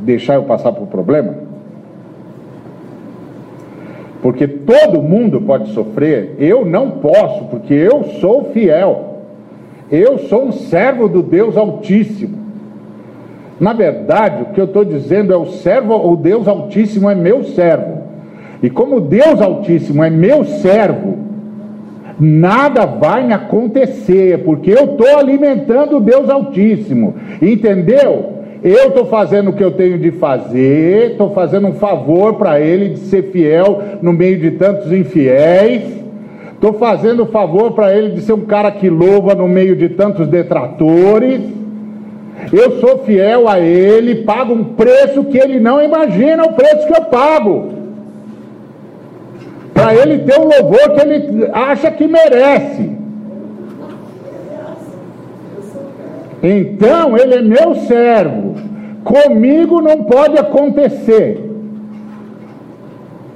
deixar 0.00 0.34
eu 0.34 0.42
passar 0.42 0.72
por 0.72 0.88
problema? 0.88 1.47
Porque 4.22 4.48
todo 4.48 5.02
mundo 5.02 5.40
pode 5.40 5.70
sofrer, 5.70 6.34
eu 6.38 6.64
não 6.64 6.92
posso, 6.92 7.44
porque 7.44 7.74
eu 7.74 8.04
sou 8.20 8.50
fiel, 8.52 9.20
eu 9.90 10.18
sou 10.18 10.46
um 10.46 10.52
servo 10.52 11.08
do 11.08 11.22
Deus 11.22 11.56
Altíssimo. 11.56 12.36
Na 13.60 13.72
verdade, 13.72 14.42
o 14.42 14.46
que 14.46 14.60
eu 14.60 14.66
estou 14.66 14.84
dizendo 14.84 15.32
é 15.32 15.36
o 15.36 15.46
servo, 15.46 15.94
o 15.94 16.16
Deus 16.16 16.46
Altíssimo 16.46 17.08
é 17.08 17.14
meu 17.14 17.44
servo, 17.44 17.98
e 18.62 18.68
como 18.68 19.00
Deus 19.00 19.40
Altíssimo 19.40 20.02
é 20.02 20.10
meu 20.10 20.44
servo, 20.44 21.16
nada 22.18 22.84
vai 22.86 23.24
me 23.24 23.32
acontecer, 23.32 24.42
porque 24.44 24.70
eu 24.70 24.84
estou 24.84 25.16
alimentando 25.16 25.98
o 25.98 26.00
Deus 26.00 26.28
Altíssimo, 26.28 27.14
entendeu? 27.40 28.37
Eu 28.62 28.88
estou 28.88 29.06
fazendo 29.06 29.50
o 29.50 29.52
que 29.52 29.62
eu 29.62 29.70
tenho 29.70 29.98
de 29.98 30.10
fazer, 30.10 31.12
estou 31.12 31.30
fazendo 31.30 31.68
um 31.68 31.74
favor 31.74 32.34
para 32.34 32.60
ele 32.60 32.90
de 32.90 32.98
ser 33.00 33.30
fiel 33.30 33.82
no 34.02 34.12
meio 34.12 34.38
de 34.38 34.52
tantos 34.52 34.90
infiéis, 34.92 35.82
estou 36.52 36.72
fazendo 36.72 37.22
um 37.22 37.26
favor 37.26 37.72
para 37.72 37.96
ele 37.96 38.10
de 38.10 38.20
ser 38.22 38.32
um 38.32 38.44
cara 38.44 38.72
que 38.72 38.90
louva 38.90 39.34
no 39.34 39.46
meio 39.46 39.76
de 39.76 39.88
tantos 39.90 40.26
detratores. 40.26 41.40
Eu 42.52 42.80
sou 42.80 42.98
fiel 42.98 43.48
a 43.48 43.60
ele, 43.60 44.24
pago 44.24 44.54
um 44.54 44.64
preço 44.64 45.24
que 45.24 45.38
ele 45.38 45.60
não 45.60 45.82
imagina 45.82 46.42
o 46.44 46.52
preço 46.52 46.86
que 46.86 46.96
eu 46.96 47.04
pago. 47.04 47.74
Para 49.72 49.94
ele 49.94 50.18
ter 50.18 50.38
o 50.38 50.44
louvor 50.44 50.94
que 50.94 51.00
ele 51.00 51.48
acha 51.52 51.90
que 51.92 52.08
merece. 52.08 52.97
Então 56.42 57.16
ele 57.16 57.34
é 57.34 57.42
meu 57.42 57.74
servo. 57.74 58.54
Comigo 59.04 59.80
não 59.80 60.04
pode 60.04 60.38
acontecer. 60.38 61.44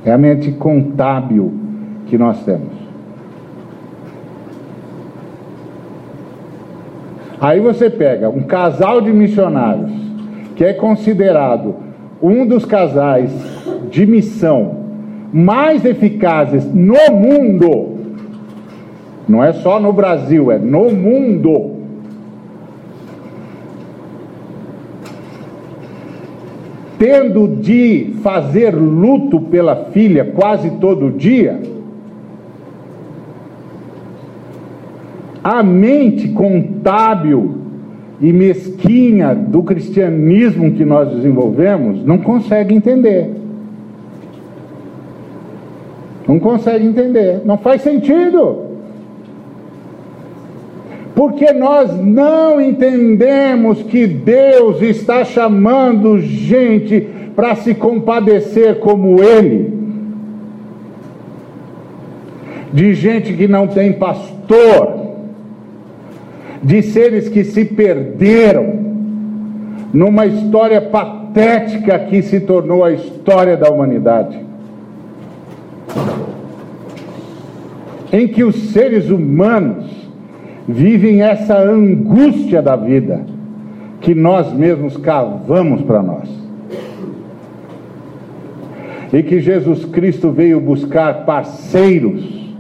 É 0.05 0.13
a 0.13 0.19
mente 0.19 0.53
contábil 0.53 1.53
que 2.07 2.19
nós 2.19 2.45
temos. 2.45 2.83
Aí 7.41 7.59
você 7.59 7.91
pega 7.91 8.29
um 8.29 8.43
casal 8.43 9.01
de 9.01 9.13
missionários, 9.13 9.91
que 10.55 10.65
é 10.65 10.73
considerado 10.73 11.75
um 12.23 12.47
dos 12.47 12.65
casais 12.65 13.33
de 13.91 14.07
missão 14.07 14.83
mais 15.33 15.85
eficazes 15.85 16.65
no 16.73 17.13
mundo. 17.13 17.97
Não 19.29 19.43
é 19.43 19.53
só 19.55 19.81
no 19.81 19.93
Brasil, 19.93 20.53
é 20.53 20.59
no 20.59 20.91
mundo. 20.91 21.72
Tendo 27.03 27.49
de 27.57 28.15
fazer 28.23 28.71
luto 28.77 29.41
pela 29.41 29.75
filha 29.87 30.25
quase 30.25 30.71
todo 30.79 31.11
dia, 31.11 31.61
a 35.43 35.65
mente 35.65 36.29
contábil 36.29 37.57
e 38.21 38.33
mesquinha 38.33 39.35
do 39.35 39.65
cristianismo 39.65 40.75
que 40.75 40.85
nós 40.85 41.13
desenvolvemos 41.13 42.07
não 42.07 42.19
consegue 42.19 42.73
entender. 42.73 43.33
Não 46.29 46.39
consegue 46.39 46.87
entender, 46.87 47.43
não 47.45 47.59
faz 47.59 47.83
sentido 47.83 48.72
porque 51.15 51.53
nós 51.53 51.95
não 51.99 52.61
entendemos 52.61 53.83
que 53.83 54.07
Deus 54.07 54.81
está 54.81 55.25
chamando 55.25 56.19
gente 56.19 57.07
para 57.37 57.55
se 57.55 57.75
compadecer 57.75 58.79
como 58.79 59.23
Ele, 59.23 59.73
de 62.73 62.95
gente 62.95 63.35
que 63.35 63.47
não 63.47 63.67
tem 63.67 63.93
pastor, 63.93 65.03
de 66.63 66.83
seres 66.83 67.29
que 67.29 67.45
se 67.45 67.65
perderam. 67.65 68.81
Numa 69.93 70.25
história 70.25 70.81
patética 70.81 71.99
que 71.99 72.23
se 72.23 72.41
tornou 72.41 72.83
a 72.83 72.93
história 72.93 73.59
da 73.59 73.71
humanidade. 73.71 74.41
Em 78.11 78.27
que 78.27 78.43
os 78.43 78.71
seres 78.71 79.11
humanos 79.11 80.02
vivem 80.69 81.23
essa 81.23 81.59
angústia 81.59 82.63
da 82.63 82.77
vida 82.77 83.25
que 84.01 84.15
nós 84.15 84.53
mesmos 84.53 84.97
cavamos 84.97 85.83
para 85.83 86.03
nós. 86.03 86.29
E 89.13 89.23
que 89.23 89.41
Jesus 89.41 89.85
Cristo 89.85 90.31
veio 90.31 90.61
buscar 90.61 91.25
parceiros. 91.25 92.51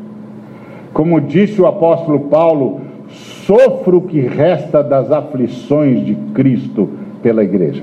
Como 0.92 1.20
disse 1.20 1.60
o 1.60 1.66
apóstolo 1.66 2.20
Paulo, 2.20 2.82
sofro 3.08 3.98
o 3.98 4.02
que 4.02 4.20
resta 4.20 4.82
das 4.82 5.10
aflições 5.10 6.04
de 6.04 6.14
Cristo 6.34 6.90
pela 7.22 7.42
igreja. 7.42 7.82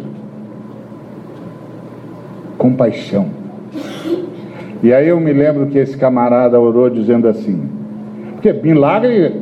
Compaixão. 2.57 3.27
E 4.83 4.93
aí 4.93 5.07
eu 5.07 5.19
me 5.19 5.33
lembro 5.33 5.67
que 5.67 5.77
esse 5.77 5.97
camarada 5.97 6.59
orou 6.59 6.89
dizendo 6.89 7.27
assim: 7.27 7.79
porque 8.39 8.53
milagre 8.53 9.38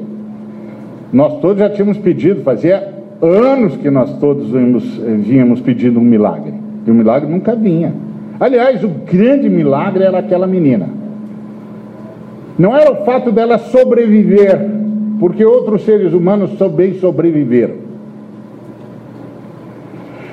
nós 1.12 1.39
todos 1.39 1.60
já 1.60 1.70
tínhamos 1.70 1.98
pedido, 1.98 2.41
fazia 2.41 2.93
anos 3.22 3.78
que 3.78 3.89
nós 3.89 4.17
todos 4.20 4.50
vínhamos, 4.50 4.84
vínhamos 4.98 5.62
pedindo 5.62 6.00
um 6.00 6.04
milagre. 6.04 6.54
E 6.86 6.91
o 6.91 6.93
milagre 6.93 7.30
nunca 7.30 7.56
vinha. 7.56 7.93
Aliás, 8.39 8.84
o 8.84 8.89
grande 8.89 9.50
milagre 9.50 10.04
era 10.04 10.20
aquela 10.20 10.46
menina. 10.46 10.89
Não 12.58 12.76
era 12.76 12.91
o 12.91 13.06
fato 13.06 13.32
dela 13.32 13.58
sobreviver, 13.58 14.70
porque 15.20 15.43
outros 15.43 15.84
seres 15.84 16.13
humanos 16.13 16.58
também 16.58 16.96
sobreviveram. 16.96 17.76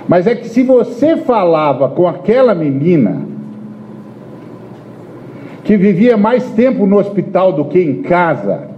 Mas 0.06 0.26
é 0.26 0.34
que 0.34 0.48
se 0.48 0.62
você 0.62 1.16
falava 1.16 1.88
com 1.88 2.06
aquela 2.06 2.54
menina, 2.54 3.22
que 5.64 5.76
vivia 5.78 6.16
mais 6.16 6.44
tempo 6.50 6.86
no 6.86 6.98
hospital 6.98 7.52
do 7.52 7.64
que 7.64 7.80
em 7.80 8.02
casa, 8.02 8.73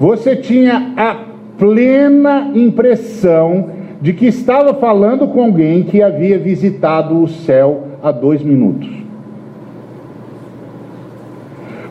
você 0.00 0.34
tinha 0.34 0.94
a 0.96 1.14
plena 1.58 2.52
impressão 2.54 3.68
de 4.00 4.14
que 4.14 4.26
estava 4.26 4.72
falando 4.72 5.28
com 5.28 5.44
alguém 5.44 5.82
que 5.82 6.02
havia 6.02 6.38
visitado 6.38 7.22
o 7.22 7.28
céu 7.28 7.82
há 8.02 8.10
dois 8.10 8.42
minutos. 8.42 8.88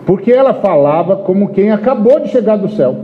Porque 0.08 0.32
ela 0.32 0.56
falava 0.56 1.18
como 1.18 1.50
quem 1.50 1.70
acabou 1.70 2.20
de 2.20 2.30
chegar 2.30 2.56
do 2.56 2.68
céu. 2.70 2.96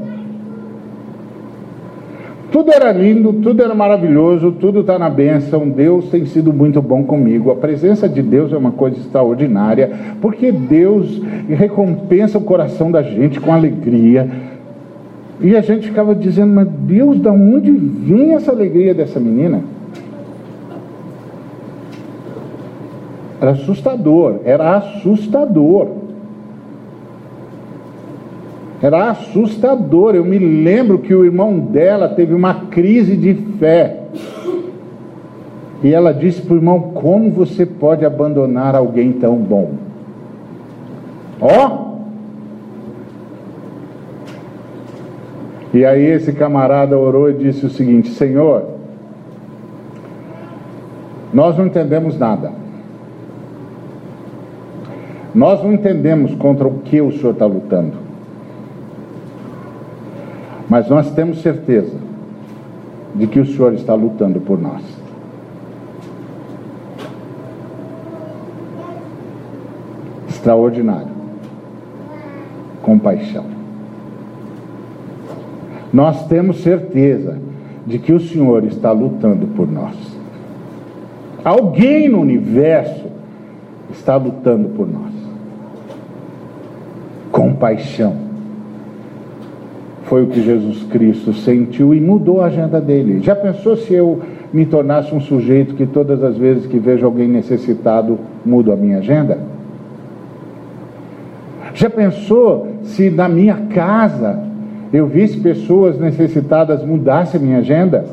Tudo 2.52 2.72
era 2.72 2.92
lindo, 2.92 3.34
tudo 3.34 3.62
era 3.62 3.76
maravilhoso, 3.76 4.54
tudo 4.54 4.80
está 4.80 4.98
na 4.98 5.10
bênção. 5.10 5.70
Deus 5.70 6.10
tem 6.10 6.26
sido 6.26 6.52
muito 6.52 6.82
bom 6.82 7.04
comigo. 7.04 7.52
A 7.52 7.56
presença 7.56 8.10
de 8.10 8.24
Deus 8.24 8.52
é 8.52 8.58
uma 8.58 8.72
coisa 8.72 8.98
extraordinária, 8.98 9.92
porque 10.20 10.52
Deus 10.52 11.22
recompensa 11.48 12.40
o 12.40 12.42
coração 12.42 12.90
da 12.90 13.04
gente 13.04 13.40
com 13.40 13.54
alegria. 13.54 14.28
E 15.40 15.56
a 15.56 15.62
gente 15.62 15.88
ficava 15.88 16.16
dizendo, 16.16 16.54
mas 16.54 16.68
Deus, 16.68 17.20
da 17.20 17.32
onde 17.32 17.72
vem 17.72 18.34
essa 18.34 18.52
alegria 18.52 18.94
dessa 18.94 19.20
menina? 19.20 19.62
Era 23.42 23.52
assustador, 23.52 24.40
era 24.46 24.78
assustador. 24.78 25.88
Era 28.82 29.10
assustador. 29.10 30.16
Eu 30.16 30.24
me 30.24 30.38
lembro 30.40 31.00
que 31.00 31.14
o 31.14 31.26
irmão 31.26 31.60
dela 31.60 32.10
teve 32.10 32.34
uma 32.34 32.68
crise 32.68 33.18
de 33.18 33.34
fé. 33.60 34.04
E 35.84 35.94
ela 35.94 36.14
disse 36.14 36.42
para 36.42 36.54
o 36.54 36.58
irmão: 36.58 36.80
Como 36.94 37.30
você 37.30 37.66
pode 37.66 38.06
abandonar 38.06 38.76
alguém 38.76 39.12
tão 39.12 39.36
bom? 39.36 39.72
Ó! 41.42 41.82
Oh! 41.82 41.85
E 45.76 45.84
aí 45.84 46.06
esse 46.06 46.32
camarada 46.32 46.98
orou 46.98 47.30
e 47.30 47.34
disse 47.34 47.66
o 47.66 47.70
seguinte: 47.70 48.08
Senhor, 48.12 48.64
nós 51.34 51.58
não 51.58 51.66
entendemos 51.66 52.18
nada. 52.18 52.54
Nós 55.34 55.62
não 55.62 55.74
entendemos 55.74 56.34
contra 56.36 56.66
o 56.66 56.80
que 56.80 57.02
o 57.02 57.12
Senhor 57.12 57.32
está 57.32 57.46
lutando. 57.46 57.92
Mas 60.70 60.88
nós 60.88 61.12
temos 61.12 61.42
certeza 61.42 61.98
de 63.14 63.28
que 63.28 63.42
o 63.42 63.46
Senhor 63.46 63.74
está 63.74 63.94
lutando 63.94 64.40
por 64.40 64.58
nós. 64.58 64.82
Extraordinário. 70.30 71.12
Compaixão. 72.82 73.65
Nós 75.96 76.28
temos 76.28 76.58
certeza 76.58 77.38
de 77.88 78.00
que 78.00 78.12
o 78.12 78.20
Senhor 78.20 78.66
está 78.66 78.92
lutando 78.92 79.48
por 79.48 79.66
nós. 79.72 79.96
Alguém 81.42 82.10
no 82.10 82.20
universo 82.20 83.06
está 83.90 84.18
lutando 84.18 84.68
por 84.68 84.86
nós. 84.92 85.14
Compaixão 87.32 88.14
foi 90.04 90.24
o 90.24 90.28
que 90.28 90.42
Jesus 90.42 90.84
Cristo 90.84 91.32
sentiu 91.32 91.94
e 91.94 92.02
mudou 92.02 92.42
a 92.42 92.48
agenda 92.48 92.82
dele. 92.82 93.22
Já 93.22 93.34
pensou 93.34 93.78
se 93.78 93.94
eu 93.94 94.22
me 94.52 94.66
tornasse 94.66 95.16
um 95.16 95.22
sujeito 95.22 95.76
que 95.76 95.86
todas 95.86 96.22
as 96.22 96.36
vezes 96.36 96.66
que 96.66 96.78
vejo 96.78 97.06
alguém 97.06 97.30
necessitado, 97.30 98.20
mudo 98.46 98.74
a 98.74 98.76
minha 98.76 98.98
agenda? 98.98 99.40
Já 101.74 101.90
pensou 101.90 102.68
se 102.84 103.10
na 103.10 103.30
minha 103.30 103.56
casa 103.74 104.55
eu 104.94 105.08
visse 105.08 105.38
pessoas 105.40 106.00
necessitadas, 106.00 106.84
mudasse 106.84 107.38
a 107.38 107.40
minha 107.40 107.60
agenda? 107.60 108.06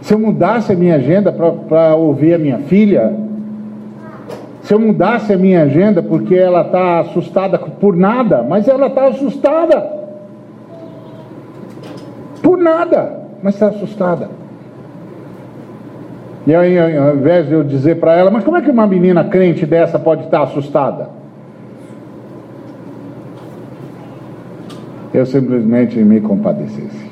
Se 0.00 0.14
eu 0.14 0.18
mudasse 0.18 0.72
a 0.72 0.76
minha 0.76 0.96
agenda 0.96 1.32
para 1.32 1.94
ouvir 1.94 2.34
a 2.34 2.38
minha 2.38 2.58
filha, 2.58 3.12
se 4.62 4.74
eu 4.74 4.78
mudasse 4.78 5.32
a 5.32 5.36
minha 5.36 5.62
agenda 5.62 6.02
porque 6.02 6.34
ela 6.34 6.62
está 6.62 7.00
assustada 7.00 7.58
por 7.58 7.96
nada, 7.96 8.42
mas 8.42 8.68
ela 8.68 8.88
está 8.88 9.06
assustada 9.06 9.96
por 12.42 12.58
nada, 12.58 13.20
mas 13.42 13.54
está 13.54 13.68
assustada. 13.68 14.28
E 16.46 16.54
aí, 16.54 16.78
ao 16.78 17.16
invés 17.16 17.48
de 17.48 17.54
eu 17.54 17.64
dizer 17.64 17.98
para 17.98 18.14
ela, 18.14 18.30
mas 18.30 18.44
como 18.44 18.56
é 18.56 18.60
que 18.60 18.70
uma 18.70 18.86
menina 18.86 19.24
crente 19.24 19.66
dessa 19.66 19.98
pode 19.98 20.24
estar 20.24 20.42
assustada? 20.42 21.15
Eu 25.16 25.24
simplesmente 25.24 25.98
me 26.04 26.20
compadecesse. 26.20 27.10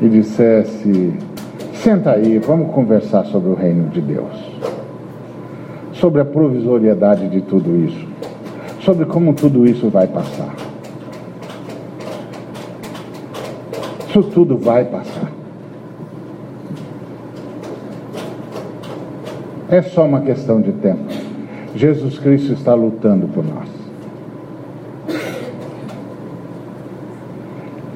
E 0.00 0.08
dissesse: 0.08 1.12
senta 1.74 2.12
aí, 2.12 2.38
vamos 2.38 2.72
conversar 2.72 3.24
sobre 3.24 3.50
o 3.50 3.54
reino 3.54 3.88
de 3.88 4.00
Deus, 4.00 4.32
sobre 5.92 6.20
a 6.20 6.24
provisoriedade 6.24 7.28
de 7.30 7.40
tudo 7.40 7.84
isso, 7.84 8.06
sobre 8.78 9.06
como 9.06 9.34
tudo 9.34 9.66
isso 9.66 9.90
vai 9.90 10.06
passar. 10.06 10.54
Isso 14.08 14.22
tudo 14.22 14.56
vai 14.56 14.84
passar. 14.84 15.32
É 19.68 19.82
só 19.82 20.04
uma 20.04 20.20
questão 20.20 20.60
de 20.60 20.70
tempo. 20.74 21.12
Jesus 21.74 22.20
Cristo 22.20 22.52
está 22.52 22.72
lutando 22.72 23.26
por 23.26 23.44
nós. 23.44 23.69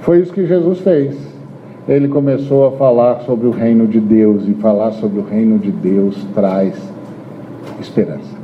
Foi 0.04 0.20
isso 0.20 0.34
que 0.34 0.46
Jesus 0.46 0.80
fez. 0.80 1.16
Ele 1.88 2.08
começou 2.08 2.66
a 2.66 2.72
falar 2.72 3.20
sobre 3.20 3.46
o 3.46 3.50
reino 3.50 3.86
de 3.86 3.98
Deus, 3.98 4.46
e 4.46 4.52
falar 4.52 4.92
sobre 4.92 5.18
o 5.18 5.24
reino 5.24 5.58
de 5.58 5.70
Deus 5.70 6.26
traz 6.34 6.74
esperança, 7.80 8.36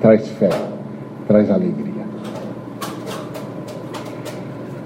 traz 0.00 0.26
fé, 0.30 0.50
traz 1.28 1.48
alegria. 1.48 2.04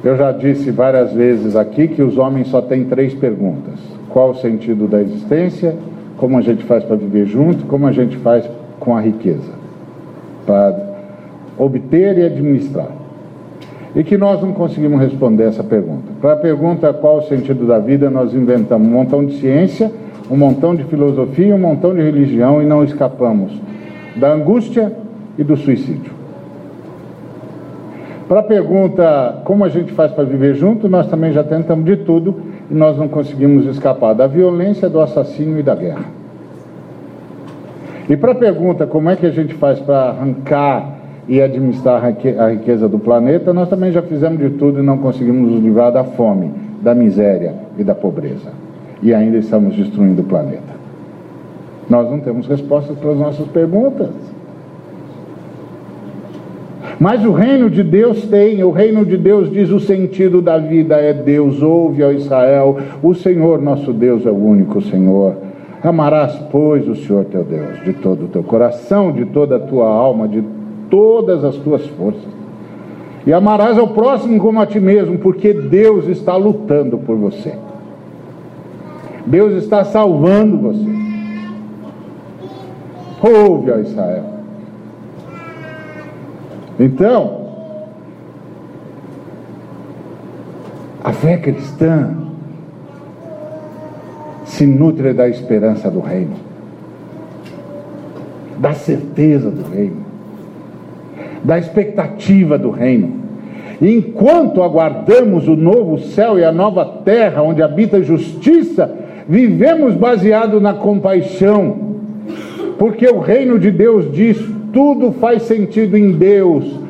Eu 0.04 0.14
já 0.18 0.30
disse 0.30 0.70
várias 0.70 1.10
vezes 1.14 1.56
aqui 1.56 1.88
que 1.88 2.02
os 2.02 2.18
homens 2.18 2.48
só 2.48 2.60
têm 2.60 2.84
três 2.84 3.14
perguntas: 3.14 3.78
qual 4.10 4.32
o 4.32 4.34
sentido 4.36 4.86
da 4.86 5.00
existência, 5.00 5.74
como 6.18 6.36
a 6.36 6.42
gente 6.42 6.64
faz 6.64 6.84
para 6.84 6.96
viver 6.96 7.24
junto, 7.24 7.64
como 7.64 7.86
a 7.86 7.92
gente 7.92 8.18
faz 8.18 8.46
com 8.78 8.94
a 8.94 9.00
riqueza, 9.00 9.52
para 10.44 10.76
obter 11.58 12.18
e 12.18 12.24
administrar. 12.26 12.99
E 13.94 14.04
que 14.04 14.16
nós 14.16 14.40
não 14.40 14.52
conseguimos 14.52 15.00
responder 15.00 15.44
essa 15.44 15.64
pergunta. 15.64 16.04
Para 16.20 16.34
a 16.34 16.36
pergunta 16.36 16.92
qual 16.92 17.18
o 17.18 17.22
sentido 17.22 17.66
da 17.66 17.78
vida, 17.78 18.08
nós 18.08 18.32
inventamos 18.32 18.86
um 18.86 18.90
montão 18.90 19.24
de 19.24 19.38
ciência, 19.38 19.90
um 20.30 20.36
montão 20.36 20.76
de 20.76 20.84
filosofia, 20.84 21.54
um 21.54 21.58
montão 21.58 21.92
de 21.94 22.00
religião 22.00 22.62
e 22.62 22.64
não 22.64 22.84
escapamos 22.84 23.52
da 24.16 24.32
angústia 24.32 24.92
e 25.36 25.42
do 25.42 25.56
suicídio. 25.56 26.12
Para 28.28 28.40
a 28.40 28.44
pergunta 28.44 29.40
como 29.44 29.64
a 29.64 29.68
gente 29.68 29.92
faz 29.92 30.12
para 30.12 30.22
viver 30.22 30.54
junto, 30.54 30.88
nós 30.88 31.08
também 31.08 31.32
já 31.32 31.42
tentamos 31.42 31.84
de 31.84 31.96
tudo 31.96 32.36
e 32.70 32.74
nós 32.74 32.96
não 32.96 33.08
conseguimos 33.08 33.66
escapar 33.66 34.14
da 34.14 34.28
violência, 34.28 34.88
do 34.88 35.00
assassínio 35.00 35.58
e 35.58 35.64
da 35.64 35.74
guerra. 35.74 36.04
E 38.08 38.16
para 38.16 38.32
a 38.32 38.34
pergunta 38.36 38.86
como 38.86 39.10
é 39.10 39.16
que 39.16 39.26
a 39.26 39.30
gente 39.30 39.54
faz 39.54 39.80
para 39.80 40.10
arrancar 40.10 40.99
e 41.30 41.40
administrar 41.40 42.04
a 42.04 42.48
riqueza 42.50 42.88
do 42.88 42.98
planeta, 42.98 43.52
nós 43.52 43.68
também 43.68 43.92
já 43.92 44.02
fizemos 44.02 44.40
de 44.40 44.50
tudo 44.50 44.80
e 44.80 44.82
não 44.82 44.98
conseguimos 44.98 45.52
nos 45.52 45.62
livrar 45.62 45.92
da 45.92 46.02
fome, 46.02 46.50
da 46.82 46.92
miséria 46.92 47.54
e 47.78 47.84
da 47.84 47.94
pobreza. 47.94 48.50
E 49.00 49.14
ainda 49.14 49.38
estamos 49.38 49.76
destruindo 49.76 50.22
o 50.22 50.24
planeta. 50.24 50.74
Nós 51.88 52.10
não 52.10 52.18
temos 52.18 52.48
respostas 52.48 52.98
para 52.98 53.12
as 53.12 53.16
nossas 53.16 53.46
perguntas. 53.46 54.08
Mas 56.98 57.24
o 57.24 57.30
reino 57.30 57.70
de 57.70 57.84
Deus 57.84 58.26
tem, 58.26 58.64
o 58.64 58.72
reino 58.72 59.06
de 59.06 59.16
Deus 59.16 59.52
diz 59.52 59.70
o 59.70 59.78
sentido 59.78 60.42
da 60.42 60.58
vida 60.58 60.96
é 60.96 61.14
Deus, 61.14 61.62
ouve 61.62 62.02
ao 62.02 62.12
Israel, 62.12 62.76
o 63.00 63.14
Senhor 63.14 63.62
nosso 63.62 63.92
Deus 63.92 64.26
é 64.26 64.30
o 64.30 64.34
único 64.34 64.82
Senhor. 64.82 65.36
Amarás, 65.80 66.34
pois, 66.50 66.88
o 66.88 66.96
Senhor 66.96 67.24
teu 67.26 67.44
Deus 67.44 67.84
de 67.84 67.92
todo 67.92 68.24
o 68.24 68.28
teu 68.28 68.42
coração, 68.42 69.12
de 69.12 69.26
toda 69.26 69.56
a 69.56 69.60
tua 69.60 69.86
alma, 69.86 70.26
de 70.26 70.42
todas 70.90 71.44
as 71.44 71.56
tuas 71.56 71.86
forças. 71.86 72.28
E 73.26 73.32
amarás 73.32 73.78
ao 73.78 73.88
próximo 73.88 74.38
como 74.40 74.60
a 74.60 74.66
ti 74.66 74.80
mesmo, 74.80 75.18
porque 75.18 75.52
Deus 75.52 76.06
está 76.08 76.36
lutando 76.36 76.98
por 76.98 77.16
você. 77.16 77.54
Deus 79.26 79.62
está 79.62 79.84
salvando 79.84 80.58
você. 80.58 81.00
Ouve, 83.22 83.70
ó 83.70 83.78
Israel. 83.78 84.24
Então, 86.78 87.40
a 91.04 91.12
fé 91.12 91.36
cristã 91.36 92.16
se 94.46 94.66
nutre 94.66 95.12
da 95.12 95.28
esperança 95.28 95.90
do 95.90 96.00
reino, 96.00 96.34
da 98.58 98.72
certeza 98.72 99.50
do 99.50 99.62
reino, 99.70 100.09
da 101.44 101.58
expectativa 101.58 102.58
do 102.58 102.70
reino. 102.70 103.20
Enquanto 103.80 104.62
aguardamos 104.62 105.48
o 105.48 105.56
novo 105.56 105.98
céu 105.98 106.38
e 106.38 106.44
a 106.44 106.52
nova 106.52 106.84
terra 107.04 107.42
onde 107.42 107.62
habita 107.62 108.02
justiça, 108.02 108.94
vivemos 109.26 109.94
baseado 109.94 110.60
na 110.60 110.74
compaixão 110.74 111.90
Porque 112.80 113.06
o 113.06 113.18
reino 113.18 113.58
de 113.58 113.70
Deus 113.70 114.10
diz: 114.10 114.38
tudo 114.72 115.12
faz 115.12 115.42
sentido 115.42 115.98
em 115.98 116.12
Deus, 116.12 116.80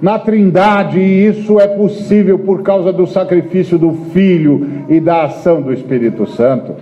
na 0.00 0.18
Trindade, 0.18 1.00
e 1.00 1.26
isso 1.26 1.58
é 1.58 1.66
possível 1.66 2.38
por 2.38 2.62
causa 2.62 2.92
do 2.92 3.06
sacrifício 3.06 3.78
do 3.78 3.92
Filho 4.12 4.84
e 4.90 5.00
da 5.00 5.24
ação 5.24 5.62
do 5.62 5.72
Espírito 5.72 6.26
Santo. 6.26 6.74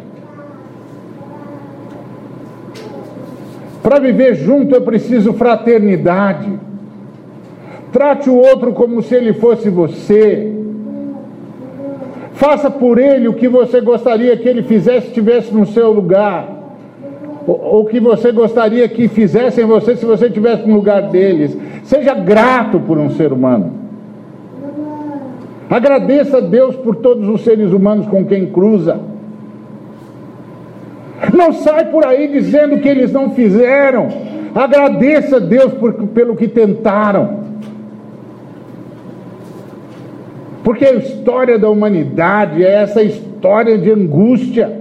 Para 3.81 4.01
viver 4.01 4.35
junto 4.35 4.75
é 4.75 4.81
preciso 4.81 5.33
fraternidade. 5.33 6.51
Trate 7.93 8.29
o 8.29 8.37
outro 8.37 8.73
como 8.73 9.03
se 9.03 9.15
ele 9.15 9.33
fosse 9.33 9.71
você. 9.71 10.53
Faça 12.35 12.71
por 12.71 12.99
ele 12.99 13.29
o 13.29 13.33
que 13.33 13.49
você 13.49 13.81
gostaria 13.81 14.37
que 14.37 14.49
ele 14.49 14.63
fizesse, 14.63 15.09
estivesse 15.09 15.55
no 15.55 15.67
seu 15.67 15.91
lugar. 15.91 16.49
O 17.47 17.85
que 17.85 18.01
você 18.01 18.33
gostaria 18.33 18.89
que 18.89 19.09
fizessem 19.09 19.65
você 19.65 19.97
se 19.97 20.05
você 20.05 20.27
estivesse 20.27 20.69
no 20.69 20.75
lugar 20.75 21.03
deles. 21.11 21.57
Seja 21.85 22.13
grato 22.13 22.81
por 22.81 22.99
um 22.99 23.11
ser 23.11 23.33
humano. 23.33 23.73
Agradeça 25.71 26.39
a 26.39 26.41
Deus 26.41 26.77
por 26.77 26.97
todos 26.97 27.29
os 27.29 27.43
seres 27.43 27.73
humanos 27.73 28.07
com 28.07 28.25
quem 28.25 28.47
cruza. 28.47 29.01
Não 31.33 31.53
sai 31.53 31.87
por 31.87 32.05
aí 32.05 32.29
dizendo 32.29 32.79
que 32.79 32.89
eles 32.89 33.11
não 33.13 33.31
fizeram. 33.31 34.09
Agradeça 34.55 35.37
a 35.37 35.41
Deus 35.41 35.73
por, 35.75 35.93
pelo 36.09 36.37
que 36.37 36.49
tentaram. 36.49 37.46
Porque 40.67 40.85
a 40.85 40.95
história 40.95 41.57
da 41.61 41.71
humanidade 41.71 42.65
é 42.65 42.83
essa 42.83 43.01
história 43.01 43.79
de 43.79 43.89
angústia. 43.89 44.81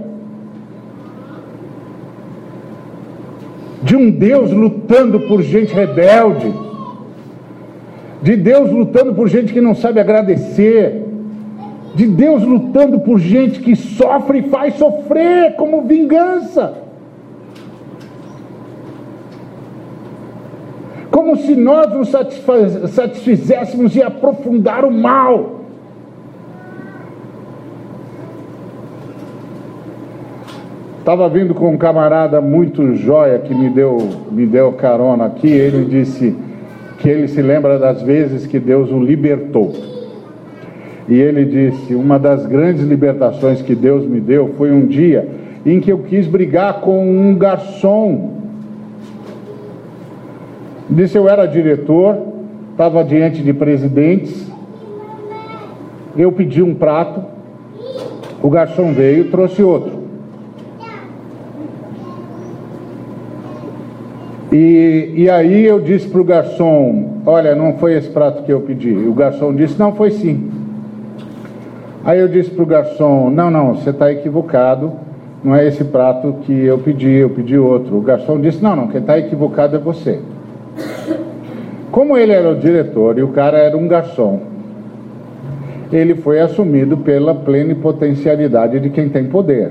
De 3.84 3.94
um 3.94 4.10
Deus 4.10 4.50
lutando 4.50 5.20
por 5.28 5.42
gente 5.42 5.72
rebelde. 5.72 6.52
De 8.20 8.34
Deus 8.34 8.68
lutando 8.72 9.14
por 9.14 9.28
gente 9.28 9.52
que 9.52 9.60
não 9.60 9.76
sabe 9.76 10.00
agradecer. 10.00 11.04
De 11.94 12.04
Deus 12.04 12.42
lutando 12.42 12.98
por 12.98 13.20
gente 13.20 13.60
que 13.60 13.76
sofre 13.76 14.40
e 14.40 14.48
faz 14.50 14.74
sofrer 14.74 15.54
como 15.54 15.82
vingança. 15.82 16.78
Como 21.12 21.36
se 21.36 21.54
nós 21.54 21.94
nos 21.94 22.08
satisfizéssemos 22.90 23.94
e 23.94 24.02
aprofundar 24.02 24.84
o 24.84 24.90
mal. 24.90 25.55
Estava 31.06 31.28
vindo 31.28 31.54
com 31.54 31.70
um 31.70 31.76
camarada 31.76 32.40
muito 32.40 32.96
joia 32.96 33.38
que 33.38 33.54
me 33.54 33.70
deu, 33.70 33.96
me 34.28 34.44
deu 34.44 34.72
carona 34.72 35.26
aqui. 35.26 35.46
Ele 35.46 35.84
disse 35.84 36.34
que 36.98 37.08
ele 37.08 37.28
se 37.28 37.40
lembra 37.40 37.78
das 37.78 38.02
vezes 38.02 38.44
que 38.44 38.58
Deus 38.58 38.90
o 38.90 38.98
libertou. 38.98 39.72
E 41.08 41.14
ele 41.14 41.44
disse: 41.44 41.94
Uma 41.94 42.18
das 42.18 42.44
grandes 42.46 42.82
libertações 42.82 43.62
que 43.62 43.72
Deus 43.72 44.04
me 44.04 44.18
deu 44.18 44.54
foi 44.58 44.72
um 44.72 44.84
dia 44.84 45.28
em 45.64 45.78
que 45.78 45.92
eu 45.92 45.98
quis 45.98 46.26
brigar 46.26 46.80
com 46.80 47.08
um 47.08 47.36
garçom. 47.38 48.40
Disse: 50.90 51.16
Eu 51.16 51.28
era 51.28 51.46
diretor, 51.46 52.18
estava 52.72 53.04
diante 53.04 53.44
de 53.44 53.52
presidentes. 53.52 54.50
Eu 56.16 56.32
pedi 56.32 56.64
um 56.64 56.74
prato, 56.74 57.22
o 58.42 58.50
garçom 58.50 58.92
veio 58.92 59.20
e 59.20 59.30
trouxe 59.30 59.62
outro. 59.62 59.95
E, 64.56 65.12
e 65.14 65.30
aí 65.30 65.66
eu 65.66 65.78
disse 65.78 66.08
para 66.08 66.18
o 66.18 66.24
garçom: 66.24 67.20
Olha, 67.26 67.54
não 67.54 67.74
foi 67.74 67.92
esse 67.92 68.08
prato 68.08 68.42
que 68.42 68.50
eu 68.50 68.62
pedi. 68.62 68.90
O 68.90 69.12
garçom 69.12 69.54
disse: 69.54 69.78
Não, 69.78 69.94
foi 69.94 70.10
sim. 70.10 70.50
Aí 72.02 72.18
eu 72.18 72.26
disse 72.26 72.48
para 72.50 72.62
o 72.62 72.66
garçom: 72.66 73.28
Não, 73.28 73.50
não, 73.50 73.74
você 73.74 73.90
está 73.90 74.10
equivocado. 74.10 74.92
Não 75.44 75.54
é 75.54 75.66
esse 75.66 75.84
prato 75.84 76.36
que 76.42 76.64
eu 76.64 76.78
pedi, 76.78 77.16
eu 77.16 77.28
pedi 77.28 77.58
outro. 77.58 77.98
O 77.98 78.00
garçom 78.00 78.40
disse: 78.40 78.62
Não, 78.62 78.74
não, 78.74 78.88
quem 78.88 79.02
está 79.02 79.18
equivocado 79.18 79.76
é 79.76 79.78
você. 79.78 80.20
Como 81.92 82.16
ele 82.16 82.32
era 82.32 82.48
o 82.48 82.56
diretor 82.56 83.18
e 83.18 83.22
o 83.22 83.28
cara 83.28 83.58
era 83.58 83.76
um 83.76 83.86
garçom, 83.86 84.40
ele 85.92 86.14
foi 86.14 86.40
assumido 86.40 86.96
pela 86.96 87.34
plenipotencialidade 87.34 88.80
de 88.80 88.88
quem 88.88 89.10
tem 89.10 89.26
poder. 89.26 89.70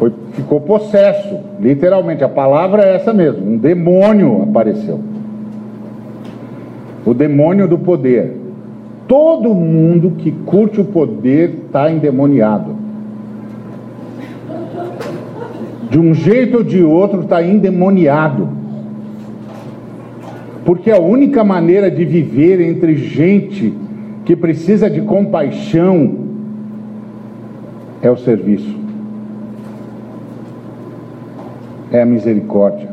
Foi, 0.00 0.10
ficou 0.32 0.62
possesso, 0.62 1.40
literalmente, 1.60 2.24
a 2.24 2.28
palavra 2.28 2.82
é 2.82 2.96
essa 2.96 3.12
mesmo, 3.12 3.46
um 3.46 3.58
demônio 3.58 4.42
apareceu. 4.42 4.98
O 7.04 7.12
demônio 7.12 7.68
do 7.68 7.76
poder. 7.76 8.34
Todo 9.06 9.52
mundo 9.54 10.12
que 10.16 10.32
curte 10.32 10.80
o 10.80 10.86
poder 10.86 11.64
está 11.66 11.92
endemoniado. 11.92 12.76
De 15.90 15.98
um 15.98 16.14
jeito 16.14 16.58
ou 16.58 16.64
de 16.64 16.82
outro 16.82 17.20
está 17.20 17.42
endemoniado. 17.42 18.48
Porque 20.64 20.90
a 20.90 20.98
única 20.98 21.44
maneira 21.44 21.90
de 21.90 22.06
viver 22.06 22.58
entre 22.62 22.94
gente 22.94 23.74
que 24.24 24.34
precisa 24.34 24.88
de 24.88 25.02
compaixão 25.02 26.14
é 28.00 28.10
o 28.10 28.16
serviço. 28.16 28.79
É 31.92 32.02
a 32.02 32.06
misericórdia, 32.06 32.88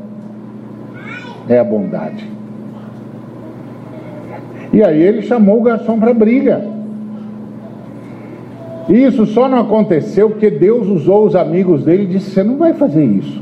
é 1.48 1.60
a 1.60 1.64
bondade. 1.64 2.28
E 4.74 4.84
aí 4.84 5.02
ele 5.02 5.22
chamou 5.22 5.60
o 5.60 5.64
garçom 5.64 6.00
para 6.00 6.14
briga. 6.14 6.62
E 8.90 9.04
isso 9.04 9.26
só 9.26 9.48
não 9.48 9.60
aconteceu 9.60 10.30
porque 10.30 10.50
Deus 10.50 10.88
usou 10.88 11.26
os 11.26 11.36
amigos 11.36 11.84
dele 11.84 12.04
e 12.04 12.08
disse: 12.08 12.32
Você 12.32 12.44
não 12.44 12.58
vai 12.58 12.74
fazer 12.74 13.04
isso. 13.04 13.42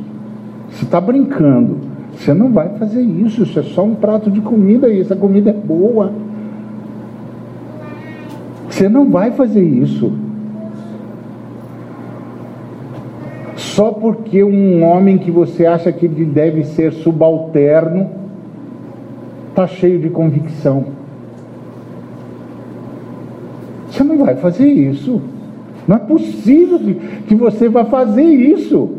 Você 0.70 0.86
está 0.86 1.00
brincando. 1.00 1.78
Você 2.14 2.34
não 2.34 2.52
vai 2.52 2.70
fazer 2.78 3.02
isso. 3.02 3.44
Isso 3.44 3.60
é 3.60 3.64
só 3.64 3.84
um 3.84 3.96
prato 3.96 4.32
de 4.32 4.42
comida 4.42 4.90
e 4.90 5.02
essa 5.02 5.16
comida 5.16 5.50
é 5.50 5.54
boa. 5.54 6.12
Você 8.70 8.90
não 8.90 9.10
vai 9.10 9.32
fazer 9.32 9.64
isso. 9.64 10.12
Só 13.76 13.92
porque 13.92 14.42
um 14.42 14.86
homem 14.86 15.18
que 15.18 15.30
você 15.30 15.66
acha 15.66 15.92
que 15.92 16.06
ele 16.06 16.24
deve 16.24 16.64
ser 16.64 16.94
subalterno 16.94 18.10
está 19.50 19.68
cheio 19.68 20.00
de 20.00 20.10
convicção. 20.10 20.86
Você 23.92 24.02
não 24.02 24.18
vai 24.20 24.38
fazer 24.38 24.70
isso. 24.70 25.22
Não 25.86 25.98
é 25.98 26.00
possível 26.00 26.80
que 27.28 27.36
você 27.36 27.68
vá 27.68 27.84
fazer 27.84 28.24
isso. 28.24 28.92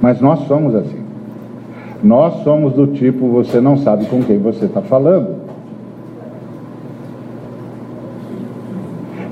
Mas 0.00 0.20
nós 0.20 0.46
somos 0.46 0.72
assim. 0.76 1.02
Nós 2.00 2.44
somos 2.44 2.74
do 2.74 2.86
tipo, 2.86 3.26
você 3.26 3.60
não 3.60 3.76
sabe 3.76 4.06
com 4.06 4.22
quem 4.22 4.38
você 4.38 4.66
está 4.66 4.82
falando. 4.82 5.34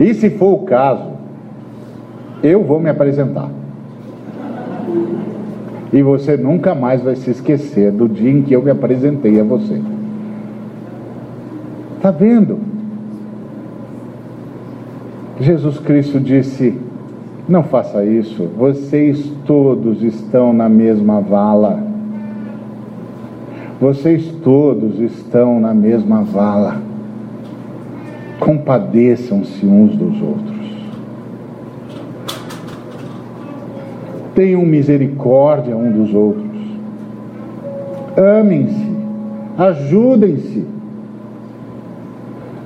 E 0.01 0.12
se 0.14 0.30
for 0.30 0.53
o 0.53 0.59
caso, 0.64 1.16
eu 2.47 2.62
vou 2.62 2.78
me 2.78 2.88
apresentar. 2.88 3.51
E 5.92 6.03
você 6.03 6.36
nunca 6.36 6.74
mais 6.74 7.03
vai 7.03 7.16
se 7.16 7.30
esquecer 7.30 7.92
do 7.92 8.09
dia 8.09 8.30
em 8.30 8.42
que 8.42 8.55
eu 8.55 8.62
me 8.62 8.70
apresentei 8.70 9.40
a 9.40 9.44
você. 9.44 9.80
Está 11.97 12.11
vendo? 12.11 12.59
Jesus 15.40 15.78
Cristo 15.78 16.20
disse: 16.20 16.74
Não 17.49 17.62
faça 17.62 18.05
isso, 18.05 18.49
vocês 18.57 19.32
todos 19.47 20.03
estão 20.03 20.53
na 20.53 20.68
mesma 20.68 21.20
vala. 21.20 21.82
Vocês 23.80 24.26
todos 24.42 24.99
estão 25.01 25.61
na 25.61 25.74
mesma 25.74 26.22
vala. 26.22 26.80
Compadeçam-se 28.40 29.66
uns 29.66 29.94
dos 29.97 30.22
outros. 30.22 30.56
Tenham 34.37 34.66
misericórdia 34.66 35.74
um 35.74 35.91
dos 35.91 36.14
outros. 36.14 36.45
Amem-se, 38.16 38.93
ajudem-se. 39.59 40.64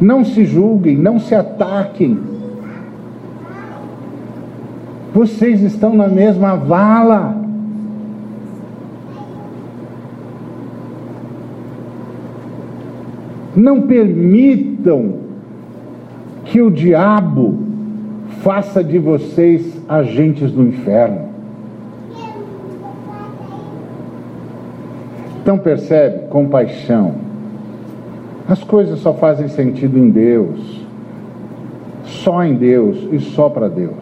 Não 0.01 0.25
se 0.25 0.45
julguem, 0.45 0.97
não 0.97 1.21
se 1.21 1.35
ataquem. 1.35 2.19
Vocês 5.15 5.63
estão 5.63 5.95
na 5.95 6.09
mesma 6.09 6.57
vala. 6.57 7.37
Não 13.55 13.83
permitam 13.83 15.21
que 16.47 16.61
o 16.61 16.71
diabo 16.71 17.59
faça 18.41 18.83
de 18.83 18.99
vocês 18.99 19.81
agentes 19.89 20.51
do 20.51 20.63
inferno. 20.63 21.30
Então 25.51 25.59
percebe, 25.59 26.29
compaixão. 26.29 27.13
As 28.49 28.63
coisas 28.63 29.01
só 29.01 29.13
fazem 29.13 29.49
sentido 29.49 29.99
em 29.99 30.09
Deus, 30.09 30.87
só 32.05 32.45
em 32.45 32.55
Deus 32.55 33.09
e 33.11 33.19
só 33.19 33.49
para 33.49 33.69
Deus. 33.69 33.97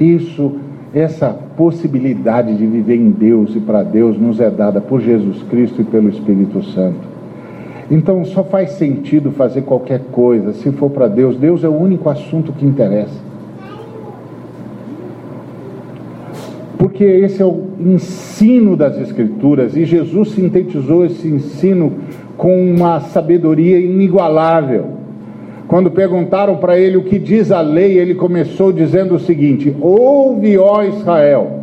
Isso, 0.00 0.52
essa 0.94 1.28
possibilidade 1.58 2.56
de 2.56 2.66
viver 2.66 2.96
em 2.96 3.10
Deus 3.10 3.54
e 3.54 3.60
para 3.60 3.82
Deus 3.82 4.18
nos 4.18 4.40
é 4.40 4.48
dada 4.48 4.80
por 4.80 5.02
Jesus 5.02 5.42
Cristo 5.50 5.82
e 5.82 5.84
pelo 5.84 6.08
Espírito 6.08 6.62
Santo. 6.62 7.06
Então 7.90 8.24
só 8.24 8.42
faz 8.42 8.70
sentido 8.70 9.30
fazer 9.30 9.60
qualquer 9.60 10.04
coisa 10.10 10.54
se 10.54 10.72
for 10.72 10.88
para 10.88 11.06
Deus. 11.06 11.36
Deus 11.36 11.64
é 11.64 11.68
o 11.68 11.78
único 11.78 12.08
assunto 12.08 12.50
que 12.50 12.64
interessa. 12.64 13.27
Porque 16.98 17.12
esse 17.12 17.40
é 17.40 17.46
o 17.46 17.62
ensino 17.78 18.76
das 18.76 18.98
Escrituras 18.98 19.76
e 19.76 19.84
Jesus 19.84 20.30
sintetizou 20.30 21.06
esse 21.06 21.28
ensino 21.28 21.92
com 22.36 22.60
uma 22.72 22.98
sabedoria 22.98 23.78
inigualável. 23.78 24.86
Quando 25.68 25.92
perguntaram 25.92 26.56
para 26.56 26.76
ele 26.76 26.96
o 26.96 27.04
que 27.04 27.16
diz 27.16 27.52
a 27.52 27.60
lei, 27.60 27.96
ele 27.96 28.16
começou 28.16 28.72
dizendo 28.72 29.14
o 29.14 29.20
seguinte: 29.20 29.72
Ouve, 29.80 30.58
ó 30.58 30.82
Israel, 30.82 31.60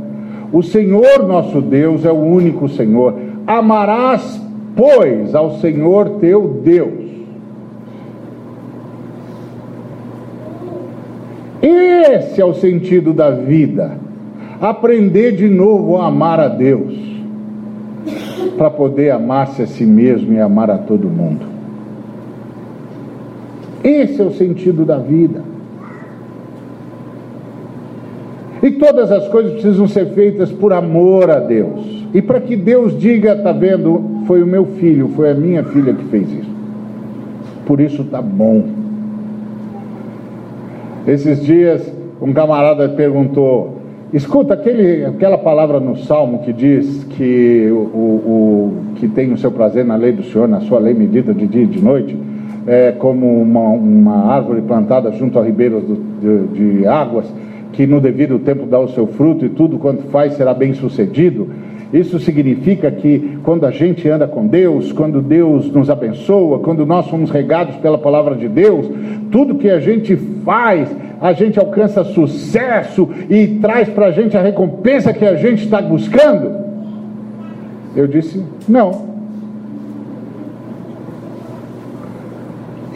o 0.54 0.64
Senhor 0.64 1.28
nosso 1.28 1.60
Deus 1.60 2.06
é 2.06 2.12
o 2.14 2.16
único 2.16 2.70
Senhor. 2.70 3.14
Amarás, 3.46 4.42
pois, 4.74 5.36
ao 5.36 5.58
Senhor 5.58 6.12
teu 6.22 6.62
Deus. 6.64 7.04
Esse 11.62 12.40
é 12.40 12.46
o 12.46 12.54
sentido 12.54 13.12
da 13.12 13.32
vida. 13.32 14.05
Aprender 14.60 15.34
de 15.34 15.50
novo 15.50 15.98
a 15.98 16.08
amar 16.08 16.40
a 16.40 16.48
Deus, 16.48 16.94
para 18.58 18.70
poder 18.70 19.12
amar-se 19.12 19.62
a 19.62 19.68
si 19.68 19.86
mesmo 19.86 20.34
e 20.34 20.40
amar 20.40 20.72
a 20.72 20.78
todo 20.78 21.10
mundo. 21.10 21.46
Esse 23.84 24.22
é 24.22 24.26
o 24.26 24.32
sentido 24.32 24.86
da 24.86 24.98
vida. 24.98 25.44
E 28.64 28.72
todas 28.72 29.12
as 29.12 29.28
coisas 29.28 29.54
precisam 29.54 29.88
ser 29.88 30.08
feitas 30.14 30.52
por 30.52 30.74
amor 30.74 31.30
a 31.30 31.40
Deus. 31.40 32.08
E 32.14 32.22
para 32.22 32.40
que 32.40 32.56
Deus 32.56 32.98
diga, 32.98 33.34
está 33.34 33.52
vendo, 33.52 34.24
foi 34.26 34.42
o 34.42 34.48
meu 34.48 34.66
filho, 34.66 35.10
foi 35.10 35.30
a 35.30 35.36
minha 35.36 35.64
filha 35.66 35.94
que 35.94 36.06
fez 36.06 36.32
isso. 36.32 36.50
Por 37.68 37.80
isso 37.80 38.02
está 38.02 38.22
bom. 38.22 38.66
Esses 41.06 41.44
dias, 41.44 41.94
um 42.20 42.34
camarada 42.34 42.90
perguntou: 42.90 43.82
escuta 44.16 44.54
aquele, 44.54 45.06
aquela 45.06 45.38
palavra 45.38 45.80
no 45.80 45.98
Salmo 45.98 46.40
que 46.40 46.54
diz 46.54 47.04
que 47.04 47.68
o, 47.70 47.76
o, 47.76 48.00
o 48.00 48.96
que 48.96 49.08
tem 49.08 49.34
o 49.34 49.38
seu 49.38 49.52
prazer 49.52 49.84
na 49.84 49.96
lei 49.96 50.14
do 50.14 50.24
Senhor, 50.24 50.48
na 50.48 50.62
sua 50.62 50.80
lei 50.80 50.94
medida 50.94 51.34
de 51.34 51.46
dia 51.46 51.64
e 51.64 51.68
de 51.68 51.84
noite 51.84 52.18
é, 52.68 52.94
como 52.94 53.42
uma, 53.42 53.70
uma 53.70 54.34
árvore 54.34 54.62
plantada 54.62 55.12
junto 55.12 55.38
a 55.38 55.44
ribeiros 55.44 55.84
do, 55.84 55.96
de, 55.96 56.80
de 56.80 56.88
águas, 56.88 57.26
que 57.74 57.86
no 57.86 58.00
devido 58.00 58.40
tempo 58.40 58.66
dá 58.66 58.80
o 58.80 58.88
seu 58.90 59.06
fruto 59.06 59.46
e 59.46 59.50
tudo 59.50 59.78
quanto 59.78 60.04
faz 60.04 60.34
será 60.34 60.54
bem 60.54 60.74
sucedido. 60.74 61.50
Isso 61.94 62.20
significa 62.20 62.90
que 62.90 63.38
quando 63.44 63.66
a 63.66 63.72
gente 63.72 64.10
anda 64.10 64.28
com 64.28 64.48
Deus, 64.48 64.92
quando 64.92 65.22
Deus 65.22 65.72
nos 65.72 65.90
abençoa, 65.90 66.60
quando 66.60 66.86
nós 66.86 67.06
somos 67.06 67.30
regados 67.30 67.76
pela 67.78 67.98
palavra 67.98 68.36
de 68.36 68.48
Deus, 68.48 68.90
tudo 69.32 69.56
que 69.56 69.70
a 69.70 69.80
gente 69.80 70.16
faz, 70.44 70.90
a 71.26 71.34
gente 71.34 71.58
alcança 71.58 72.04
sucesso 72.04 73.10
e 73.28 73.48
traz 73.60 73.90
para 73.90 74.06
a 74.06 74.12
gente 74.12 74.38
a 74.38 74.44
recompensa 74.44 75.12
que 75.12 75.26
a 75.26 75.36
gente 75.36 75.64
está 75.64 75.82
buscando? 75.82 76.64
Eu 77.96 78.06
disse: 78.06 78.46
não. 78.70 79.16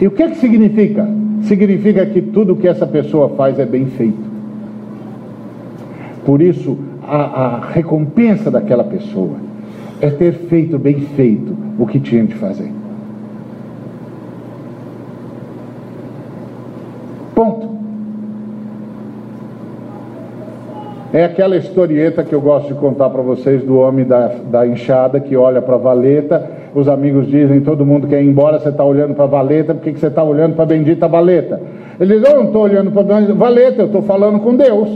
E 0.00 0.06
o 0.06 0.12
que, 0.12 0.28
que 0.28 0.36
significa? 0.36 1.08
Significa 1.42 2.06
que 2.06 2.22
tudo 2.22 2.54
que 2.54 2.68
essa 2.68 2.86
pessoa 2.86 3.30
faz 3.30 3.58
é 3.58 3.66
bem 3.66 3.86
feito. 3.86 4.30
Por 6.24 6.40
isso, 6.40 6.78
a, 7.02 7.16
a 7.16 7.66
recompensa 7.72 8.48
daquela 8.48 8.84
pessoa 8.84 9.38
é 10.00 10.08
ter 10.08 10.34
feito 10.34 10.78
bem 10.78 11.00
feito 11.00 11.56
o 11.76 11.84
que 11.84 11.98
tinha 11.98 12.24
de 12.24 12.36
fazer. 12.36 12.70
Ponto. 17.34 17.70
É 21.12 21.24
aquela 21.24 21.56
historieta 21.56 22.22
que 22.22 22.34
eu 22.34 22.40
gosto 22.40 22.68
de 22.68 22.74
contar 22.74 23.10
para 23.10 23.22
vocês 23.22 23.62
do 23.64 23.78
homem 23.78 24.04
da, 24.04 24.28
da 24.50 24.66
enxada 24.66 25.18
que 25.18 25.36
olha 25.36 25.60
para 25.60 25.74
a 25.74 25.78
valeta 25.78 26.60
os 26.74 26.88
amigos 26.88 27.26
dizem, 27.26 27.60
todo 27.60 27.84
mundo 27.84 28.06
quer 28.06 28.22
ir 28.22 28.28
embora, 28.28 28.58
você 28.58 28.68
está 28.68 28.84
olhando 28.84 29.14
para 29.14 29.24
a 29.24 29.28
valeta, 29.28 29.74
por 29.74 29.82
que, 29.82 29.92
você 29.92 30.06
está 30.06 30.22
olhando 30.22 30.54
para 30.54 30.62
a 30.62 30.66
bendita 30.66 31.08
valeta? 31.08 31.60
Ele 31.98 32.18
diz, 32.18 32.28
eu 32.28 32.36
não 32.36 32.44
estou 32.44 32.62
olhando 32.62 32.90
para 32.92 33.02
a 33.02 33.34
valeta, 33.34 33.82
eu 33.82 33.86
estou 33.86 34.02
falando 34.02 34.40
com 34.40 34.54
Deus. 34.54 34.88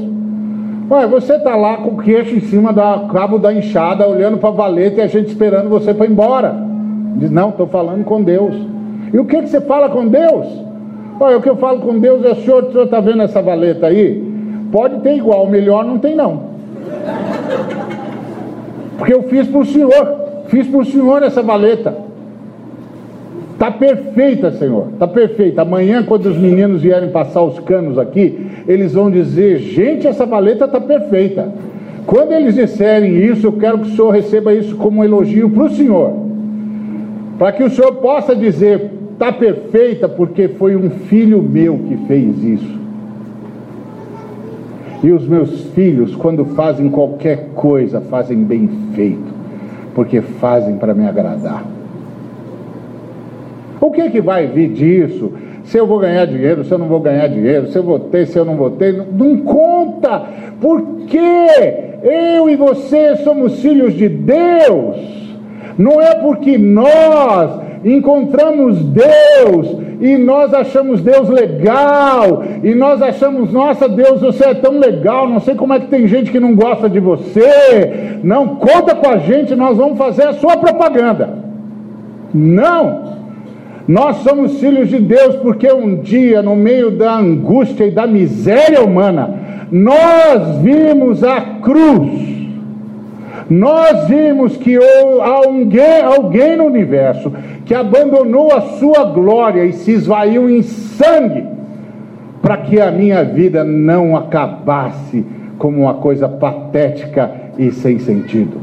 Ué, 0.90 1.06
você 1.06 1.34
está 1.34 1.56
lá 1.56 1.78
com 1.78 1.90
o 1.90 1.96
queixo 1.98 2.34
em 2.34 2.40
cima 2.40 2.72
do 2.72 3.08
cabo 3.08 3.38
da 3.38 3.52
enxada, 3.52 4.06
olhando 4.06 4.38
para 4.38 4.50
a 4.50 4.52
valeta 4.52 5.00
e 5.00 5.02
a 5.02 5.06
gente 5.06 5.28
esperando 5.28 5.68
você 5.68 5.92
para 5.92 6.06
ir 6.06 6.10
embora. 6.10 6.54
Diz, 7.16 7.30
não, 7.30 7.48
estou 7.48 7.66
falando 7.66 8.04
com 8.04 8.22
Deus. 8.22 8.54
E 9.12 9.18
o 9.18 9.24
que, 9.24 9.42
que 9.42 9.48
você 9.48 9.60
fala 9.60 9.88
com 9.88 10.06
Deus? 10.06 10.46
Olha, 11.18 11.38
o 11.38 11.42
que 11.42 11.48
eu 11.48 11.56
falo 11.56 11.80
com 11.80 11.98
Deus 11.98 12.24
é, 12.24 12.34
senhor, 12.34 12.64
o 12.64 12.70
senhor 12.70 12.84
está 12.84 13.00
vendo 13.00 13.22
essa 13.22 13.40
valeta 13.40 13.86
aí? 13.86 14.33
Pode 14.74 15.02
ter 15.02 15.14
igual, 15.14 15.48
melhor 15.48 15.84
não 15.84 15.98
tem 15.98 16.16
não. 16.16 16.46
Porque 18.98 19.14
eu 19.14 19.22
fiz 19.22 19.46
para 19.46 19.60
o 19.60 19.64
senhor. 19.64 20.16
Fiz 20.48 20.66
para 20.66 20.80
o 20.80 20.84
senhor 20.84 21.22
essa 21.22 21.44
valeta. 21.44 21.96
Está 23.52 23.70
perfeita, 23.70 24.50
Senhor. 24.50 24.88
Está 24.94 25.06
perfeita. 25.06 25.62
Amanhã, 25.62 26.02
quando 26.02 26.26
os 26.26 26.36
meninos 26.36 26.82
vierem 26.82 27.10
passar 27.10 27.44
os 27.44 27.60
canos 27.60 28.00
aqui, 28.00 28.48
eles 28.66 28.94
vão 28.94 29.12
dizer: 29.12 29.58
gente, 29.58 30.08
essa 30.08 30.26
valeta 30.26 30.64
está 30.64 30.80
perfeita. 30.80 31.52
Quando 32.04 32.32
eles 32.32 32.56
disserem 32.56 33.14
isso, 33.14 33.46
eu 33.46 33.52
quero 33.52 33.78
que 33.78 33.92
o 33.92 33.94
Senhor 33.94 34.10
receba 34.10 34.52
isso 34.52 34.74
como 34.74 35.02
um 35.02 35.04
elogio 35.04 35.50
para 35.50 35.66
o 35.66 35.70
Senhor. 35.70 36.12
Para 37.38 37.52
que 37.52 37.62
o 37.62 37.70
Senhor 37.70 37.92
possa 37.92 38.34
dizer: 38.34 38.90
está 39.12 39.30
perfeita, 39.30 40.08
porque 40.08 40.48
foi 40.48 40.74
um 40.74 40.90
filho 40.90 41.40
meu 41.40 41.78
que 41.78 41.96
fez 42.08 42.42
isso. 42.42 42.83
E 45.04 45.12
os 45.12 45.28
meus 45.28 45.66
filhos, 45.74 46.16
quando 46.16 46.44
fazem 46.46 46.88
qualquer 46.88 47.50
coisa, 47.54 48.00
fazem 48.00 48.38
bem 48.42 48.68
feito 48.94 49.34
porque 49.94 50.20
fazem 50.20 50.76
para 50.76 50.92
me 50.92 51.06
agradar. 51.06 51.64
O 53.80 53.90
que, 53.90 54.10
que 54.10 54.20
vai 54.20 54.46
vir 54.46 54.72
disso? 54.72 55.32
Se 55.64 55.78
eu 55.78 55.86
vou 55.86 55.98
ganhar 55.98 56.26
dinheiro, 56.26 56.64
se 56.64 56.72
eu 56.72 56.78
não 56.78 56.88
vou 56.88 57.00
ganhar 57.00 57.26
dinheiro, 57.28 57.68
se 57.68 57.78
eu 57.78 57.82
vou 57.82 57.98
ter, 57.98 58.26
se 58.26 58.38
eu 58.38 58.44
não 58.44 58.56
vou 58.56 58.70
ter, 58.72 58.92
não, 58.92 59.06
não 59.06 59.38
conta, 59.38 60.24
porque 60.60 61.18
eu 62.02 62.50
e 62.50 62.56
você 62.56 63.16
somos 63.16 63.60
filhos 63.60 63.94
de 63.94 64.08
Deus, 64.08 64.96
não 65.78 66.00
é 66.00 66.14
porque 66.16 66.58
nós 66.58 67.62
encontramos 67.84 68.82
Deus 68.82 69.76
e 70.00 70.16
nós 70.16 70.52
achamos 70.52 71.00
Deus 71.00 71.28
legal, 71.28 72.42
e 72.62 72.74
nós 72.74 73.00
achamos, 73.00 73.52
nossa 73.52 73.88
Deus, 73.88 74.20
você 74.20 74.46
é 74.46 74.54
tão 74.54 74.78
legal, 74.78 75.28
não 75.28 75.40
sei 75.40 75.54
como 75.54 75.72
é 75.72 75.80
que 75.80 75.86
tem 75.86 76.06
gente 76.06 76.30
que 76.30 76.40
não 76.40 76.54
gosta 76.54 76.88
de 76.88 76.98
você. 77.00 78.18
Não, 78.22 78.56
conta 78.56 78.94
com 78.94 79.08
a 79.08 79.18
gente, 79.18 79.54
nós 79.54 79.76
vamos 79.76 79.98
fazer 79.98 80.24
a 80.24 80.32
sua 80.34 80.56
propaganda. 80.56 81.38
Não! 82.32 83.14
Nós 83.86 84.16
somos 84.18 84.58
filhos 84.60 84.88
de 84.88 84.98
Deus 84.98 85.36
porque 85.36 85.70
um 85.70 85.96
dia, 85.96 86.42
no 86.42 86.56
meio 86.56 86.90
da 86.90 87.14
angústia 87.14 87.84
e 87.84 87.90
da 87.90 88.06
miséria 88.06 88.82
humana, 88.82 89.38
nós 89.70 90.58
vimos 90.58 91.22
a 91.22 91.40
cruz 91.40 92.34
nós 93.48 94.08
vimos 94.08 94.56
que 94.56 94.76
alguém, 95.20 96.00
alguém 96.02 96.56
no 96.56 96.64
universo 96.64 97.32
que 97.64 97.74
abandonou 97.74 98.52
a 98.52 98.60
sua 98.78 99.04
glória 99.04 99.64
e 99.64 99.72
se 99.72 99.92
esvaiu 99.92 100.48
em 100.50 100.62
sangue, 100.62 101.44
para 102.42 102.58
que 102.58 102.80
a 102.80 102.90
minha 102.90 103.24
vida 103.24 103.64
não 103.64 104.16
acabasse 104.16 105.24
como 105.58 105.82
uma 105.82 105.94
coisa 105.94 106.28
patética 106.28 107.30
e 107.58 107.70
sem 107.70 107.98
sentido. 107.98 108.58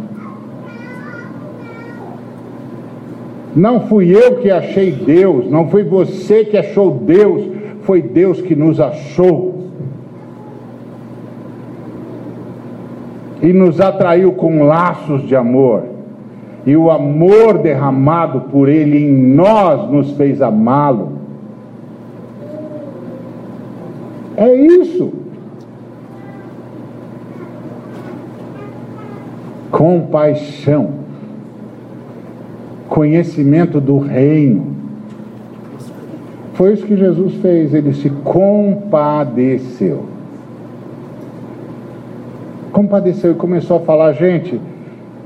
Não 3.56 3.82
fui 3.88 4.16
eu 4.16 4.38
que 4.38 4.50
achei 4.50 4.92
Deus, 4.92 5.50
não 5.50 5.68
foi 5.68 5.84
você 5.84 6.46
que 6.46 6.58
achou 6.58 6.92
Deus, 6.92 7.44
foi 7.82 8.02
Deus 8.02 8.40
que 8.40 8.56
nos 8.56 8.80
achou. 8.80 9.62
e 13.42 13.52
nos 13.52 13.82
atraiu 13.82 14.34
com 14.34 14.64
laços 14.64 15.28
de 15.28 15.36
amor 15.36 15.84
e 16.66 16.76
o 16.78 16.92
amor 16.92 17.58
derramado 17.58 18.42
por 18.52 18.70
Ele 18.70 18.98
em 18.98 19.12
nós 19.12 19.90
nos 19.90 20.12
fez 20.12 20.42
amá-lo. 20.42 21.14
É 24.38 24.54
isso. 24.54 25.12
Compaixão, 29.72 30.92
conhecimento 32.88 33.82
do 33.82 33.98
reino. 33.98 34.76
Foi 36.54 36.74
isso 36.74 36.86
que 36.86 36.96
Jesus 36.96 37.36
fez, 37.36 37.74
ele 37.74 37.94
se 37.94 38.10
compadeceu. 38.10 40.06
Compadeceu 42.72 43.32
e 43.32 43.36
começou 43.36 43.78
a 43.78 43.80
falar, 43.80 44.14
gente 44.14 44.60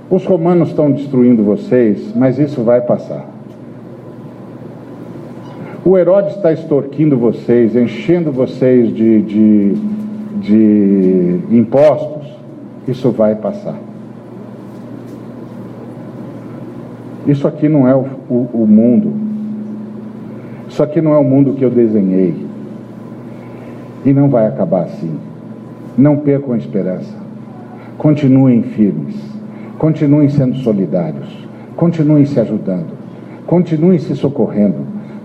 os 0.09 0.23
romanos 0.25 0.69
estão 0.69 0.91
destruindo 0.91 1.43
vocês, 1.43 2.13
mas 2.15 2.37
isso 2.37 2.63
vai 2.63 2.81
passar. 2.81 3.25
O 5.83 5.97
Herodes 5.97 6.35
está 6.35 6.51
extorquindo 6.51 7.17
vocês, 7.17 7.75
enchendo 7.75 8.31
vocês 8.31 8.93
de, 8.93 9.21
de, 9.21 9.75
de 10.39 11.39
impostos, 11.51 12.27
isso 12.87 13.11
vai 13.11 13.35
passar. 13.35 13.75
Isso 17.27 17.47
aqui 17.47 17.67
não 17.67 17.87
é 17.87 17.95
o, 17.95 18.05
o, 18.29 18.49
o 18.53 18.67
mundo. 18.67 19.13
Isso 20.69 20.83
aqui 20.83 21.01
não 21.01 21.13
é 21.13 21.17
o 21.17 21.23
mundo 21.23 21.53
que 21.53 21.63
eu 21.63 21.71
desenhei. 21.71 22.45
E 24.05 24.13
não 24.13 24.29
vai 24.29 24.45
acabar 24.45 24.83
assim. 24.83 25.17
Não 25.97 26.17
percam 26.17 26.53
a 26.53 26.57
esperança. 26.57 27.13
Continuem 27.97 28.61
firmes. 28.61 29.15
Continuem 29.85 30.27
sendo 30.29 30.55
solidários. 30.55 31.27
Continuem 31.75 32.25
se 32.25 32.39
ajudando. 32.39 32.87
Continuem 33.45 33.99
se 33.99 34.15
socorrendo. 34.15 34.77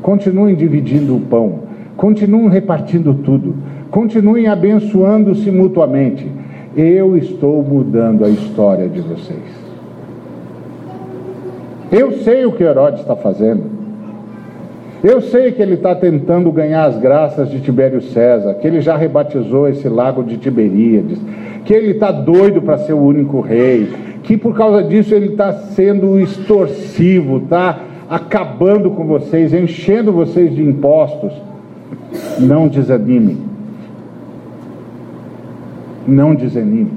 Continuem 0.02 0.54
dividindo 0.54 1.16
o 1.16 1.20
pão. 1.20 1.60
Continuem 1.96 2.50
repartindo 2.50 3.14
tudo. 3.14 3.54
Continuem 3.90 4.48
abençoando-se 4.48 5.50
mutuamente. 5.50 6.30
Eu 6.76 7.16
estou 7.16 7.62
mudando 7.62 8.22
a 8.22 8.28
história 8.28 8.86
de 8.86 9.00
vocês. 9.00 9.40
Eu 11.90 12.12
sei 12.18 12.44
o 12.44 12.52
que 12.52 12.62
Herodes 12.62 13.00
está 13.00 13.16
fazendo. 13.16 13.62
Eu 15.02 15.22
sei 15.22 15.52
que 15.52 15.62
ele 15.62 15.76
está 15.76 15.94
tentando 15.94 16.52
ganhar 16.52 16.84
as 16.84 16.98
graças 16.98 17.48
de 17.48 17.60
Tibério 17.60 18.02
César, 18.02 18.52
que 18.56 18.66
ele 18.66 18.82
já 18.82 18.94
rebatizou 18.94 19.66
esse 19.70 19.88
lago 19.88 20.22
de 20.22 20.36
Tiberíades, 20.36 21.18
que 21.64 21.72
ele 21.72 21.92
está 21.92 22.12
doido 22.12 22.60
para 22.60 22.76
ser 22.76 22.92
o 22.92 23.00
único 23.00 23.40
rei, 23.40 23.88
que 24.30 24.36
por 24.36 24.54
causa 24.54 24.80
disso 24.84 25.12
ele 25.12 25.30
está 25.32 25.52
sendo 25.52 26.20
extorsivo, 26.20 27.38
está 27.38 27.80
acabando 28.08 28.92
com 28.92 29.04
vocês, 29.04 29.52
enchendo 29.52 30.12
vocês 30.12 30.54
de 30.54 30.62
impostos. 30.62 31.32
Não 32.38 32.68
desanime. 32.68 33.38
Não 36.06 36.32
desanime. 36.32 36.92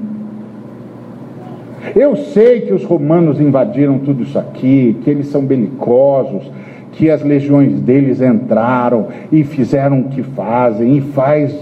Eu 1.96 2.14
sei 2.14 2.60
que 2.60 2.72
os 2.72 2.84
romanos 2.84 3.40
invadiram 3.40 3.98
tudo 3.98 4.22
isso 4.22 4.38
aqui, 4.38 4.96
que 5.02 5.10
eles 5.10 5.26
são 5.26 5.44
belicosos, 5.44 6.48
que 6.92 7.10
as 7.10 7.24
legiões 7.24 7.80
deles 7.80 8.22
entraram 8.22 9.08
e 9.32 9.42
fizeram 9.42 10.02
o 10.02 10.08
que 10.08 10.22
fazem, 10.22 10.98
e 10.98 11.00
faz 11.00 11.52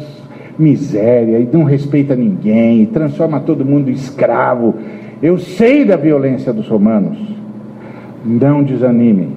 miséria, 0.59 1.39
e 1.39 1.49
não 1.51 1.65
respeita 1.65 2.15
ninguém, 2.15 2.83
e 2.83 2.87
transforma 2.89 3.41
todo 3.41 3.65
mundo 3.65 3.89
em 3.89 3.95
escravo. 3.95 4.75
Eu 5.23 5.39
sei 5.39 5.85
da 5.85 5.97
violência 5.97 6.53
dos 6.53 6.69
romanos. 6.69 7.19
Não 8.25 8.63
desanime. 8.63 9.37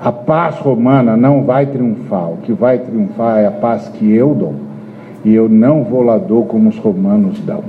A 0.00 0.12
paz 0.12 0.58
romana 0.58 1.16
não 1.16 1.44
vai 1.44 1.66
triunfar. 1.66 2.30
O 2.30 2.36
que 2.38 2.52
vai 2.52 2.78
triunfar 2.78 3.38
é 3.38 3.46
a 3.46 3.50
paz 3.50 3.88
que 3.88 4.12
eu 4.12 4.34
dou 4.34 4.54
e 5.24 5.34
eu 5.34 5.48
não 5.48 5.82
vou 5.82 6.02
lá 6.02 6.18
dou 6.18 6.44
como 6.44 6.68
os 6.68 6.76
romanos 6.76 7.40
dão. 7.40 7.64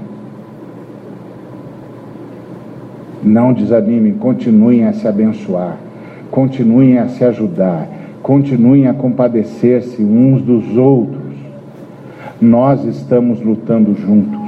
Não 3.23 3.53
desanimem, 3.53 4.13
continuem 4.13 4.85
a 4.85 4.93
se 4.93 5.07
abençoar, 5.07 5.77
continuem 6.29 6.99
a 6.99 7.07
se 7.07 7.23
ajudar, 7.23 7.87
continuem 8.21 8.87
a 8.87 8.93
compadecer-se 8.93 10.03
uns 10.03 10.41
dos 10.41 10.77
outros. 10.77 11.23
Nós 12.41 12.83
estamos 12.83 13.41
lutando 13.41 13.95
juntos. 13.95 14.44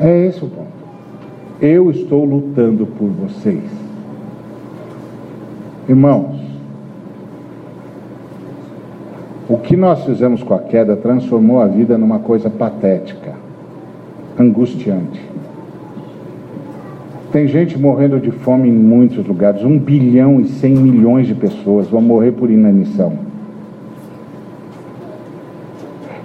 É 0.00 0.26
esse 0.26 0.44
o 0.44 0.48
ponto. 0.48 0.72
Eu 1.60 1.90
estou 1.90 2.24
lutando 2.24 2.86
por 2.86 3.08
vocês. 3.08 3.62
Irmãos, 5.88 6.40
o 9.48 9.58
que 9.58 9.76
nós 9.76 10.04
fizemos 10.04 10.42
com 10.42 10.54
a 10.54 10.58
queda 10.58 10.96
transformou 10.96 11.60
a 11.60 11.66
vida 11.66 11.96
numa 11.96 12.18
coisa 12.18 12.50
patética, 12.50 13.34
angustiante. 14.38 15.20
Tem 17.30 17.46
gente 17.46 17.78
morrendo 17.78 18.18
de 18.20 18.30
fome 18.30 18.68
em 18.68 18.72
muitos 18.72 19.26
lugares. 19.26 19.64
Um 19.64 19.78
bilhão 19.78 20.40
e 20.40 20.46
cem 20.46 20.74
milhões 20.74 21.26
de 21.26 21.34
pessoas 21.34 21.88
vão 21.88 22.00
morrer 22.00 22.32
por 22.32 22.50
inanição. 22.50 23.12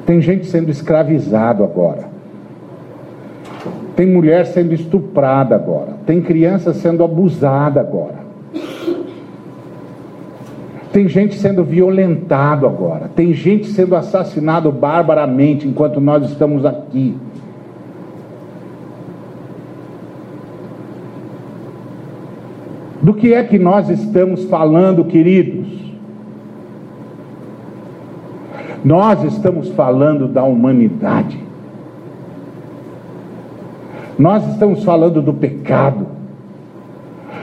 Tem 0.05 0.21
gente 0.21 0.47
sendo 0.47 0.71
escravizado 0.71 1.63
agora. 1.63 2.08
Tem 3.99 4.07
mulher 4.07 4.45
sendo 4.45 4.73
estuprada 4.73 5.55
agora. 5.55 5.97
Tem 6.05 6.21
criança 6.21 6.73
sendo 6.73 7.03
abusada 7.03 7.81
agora. 7.81 8.15
Tem 10.93 11.09
gente 11.09 11.35
sendo 11.35 11.65
violentado 11.65 12.65
agora. 12.65 13.11
Tem 13.13 13.33
gente 13.33 13.67
sendo 13.67 13.97
assassinado 13.97 14.71
barbaramente 14.71 15.67
enquanto 15.67 15.99
nós 15.99 16.23
estamos 16.23 16.65
aqui. 16.65 17.17
Do 23.01 23.13
que 23.13 23.33
é 23.33 23.43
que 23.43 23.59
nós 23.59 23.89
estamos 23.89 24.45
falando, 24.45 25.03
queridos? 25.03 25.67
Nós 28.81 29.25
estamos 29.25 29.67
falando 29.67 30.25
da 30.25 30.45
humanidade. 30.45 31.48
Nós 34.19 34.45
estamos 34.51 34.83
falando 34.83 35.21
do 35.21 35.33
pecado. 35.33 36.05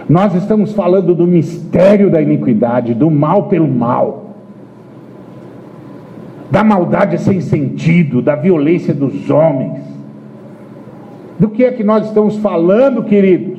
Nós 0.06 0.34
estamos 0.34 0.72
falando 0.74 1.14
do 1.14 1.26
mistério 1.26 2.10
da 2.10 2.20
iniquidade, 2.20 2.92
do 2.92 3.10
mal 3.10 3.44
pelo 3.44 3.66
mal, 3.66 4.36
da 6.50 6.62
maldade 6.62 7.18
sem 7.18 7.40
sentido, 7.40 8.20
da 8.20 8.36
violência 8.36 8.92
dos 8.92 9.30
homens. 9.30 9.80
Do 11.38 11.48
que 11.48 11.64
é 11.64 11.72
que 11.72 11.82
nós 11.82 12.06
estamos 12.06 12.36
falando, 12.36 13.02
queridos? 13.02 13.58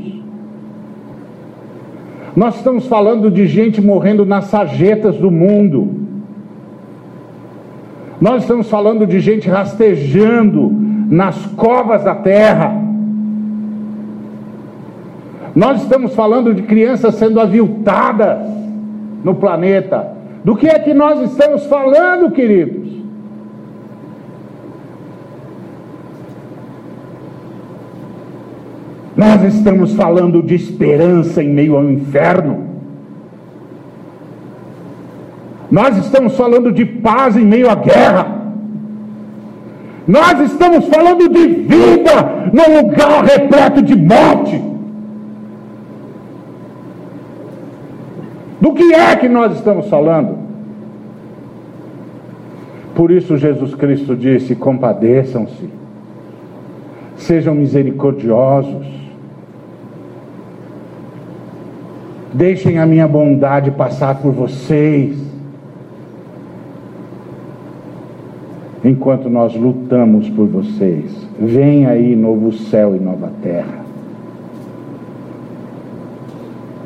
Nós 2.36 2.56
estamos 2.56 2.86
falando 2.86 3.32
de 3.32 3.48
gente 3.48 3.82
morrendo 3.82 4.28
nas 4.28 4.46
sarjetas 4.46 5.18
do 5.18 5.32
mundo. 5.32 5.90
Nós 8.22 8.44
estamos 8.44 8.70
falando 8.70 9.08
de 9.08 9.20
gente 9.20 9.50
rastejando 9.50 10.72
nas 11.10 11.48
covas 11.48 12.04
da 12.04 12.14
terra. 12.14 12.87
Nós 15.58 15.82
estamos 15.82 16.14
falando 16.14 16.54
de 16.54 16.62
crianças 16.62 17.16
sendo 17.16 17.42
aviltadas 17.42 18.48
no 19.24 19.34
planeta. 19.34 20.08
Do 20.44 20.56
que 20.56 20.68
é 20.68 20.78
que 20.78 20.94
nós 20.94 21.20
estamos 21.32 21.66
falando, 21.66 22.30
queridos? 22.30 22.92
Nós 29.16 29.42
estamos 29.46 29.94
falando 29.94 30.44
de 30.44 30.54
esperança 30.54 31.42
em 31.42 31.50
meio 31.50 31.76
ao 31.76 31.90
inferno. 31.90 32.68
Nós 35.72 35.98
estamos 35.98 36.38
falando 36.38 36.72
de 36.72 36.86
paz 36.86 37.36
em 37.36 37.44
meio 37.44 37.68
à 37.68 37.74
guerra. 37.74 38.28
Nós 40.08 40.40
estamos 40.40 40.86
falando 40.86 41.28
de 41.28 41.48
vida 41.48 42.52
num 42.54 42.80
lugar 42.80 43.24
repleto 43.24 43.82
de 43.82 43.96
morte. 43.96 44.77
Do 48.60 48.74
que 48.74 48.94
é 48.94 49.16
que 49.16 49.30
nós 49.30 49.56
estamos 49.56 49.88
falando? 49.88 50.38
Por 52.96 53.12
isso 53.12 53.38
Jesus 53.38 53.76
Cristo 53.76 54.16
disse: 54.16 54.56
compadeçam-se, 54.56 55.70
sejam 57.16 57.54
misericordiosos, 57.54 58.88
deixem 62.34 62.80
a 62.80 62.86
minha 62.88 63.08
bondade 63.08 63.70
passar 63.70 64.16
por 64.16 64.32
vocês, 64.32 65.16
enquanto 68.84 69.30
nós 69.30 69.56
lutamos 69.56 70.28
por 70.30 70.48
vocês. 70.48 71.16
Vem 71.40 71.86
aí 71.86 72.16
novo 72.16 72.52
céu 72.52 72.96
e 72.96 73.00
nova 73.00 73.32
terra, 73.44 73.86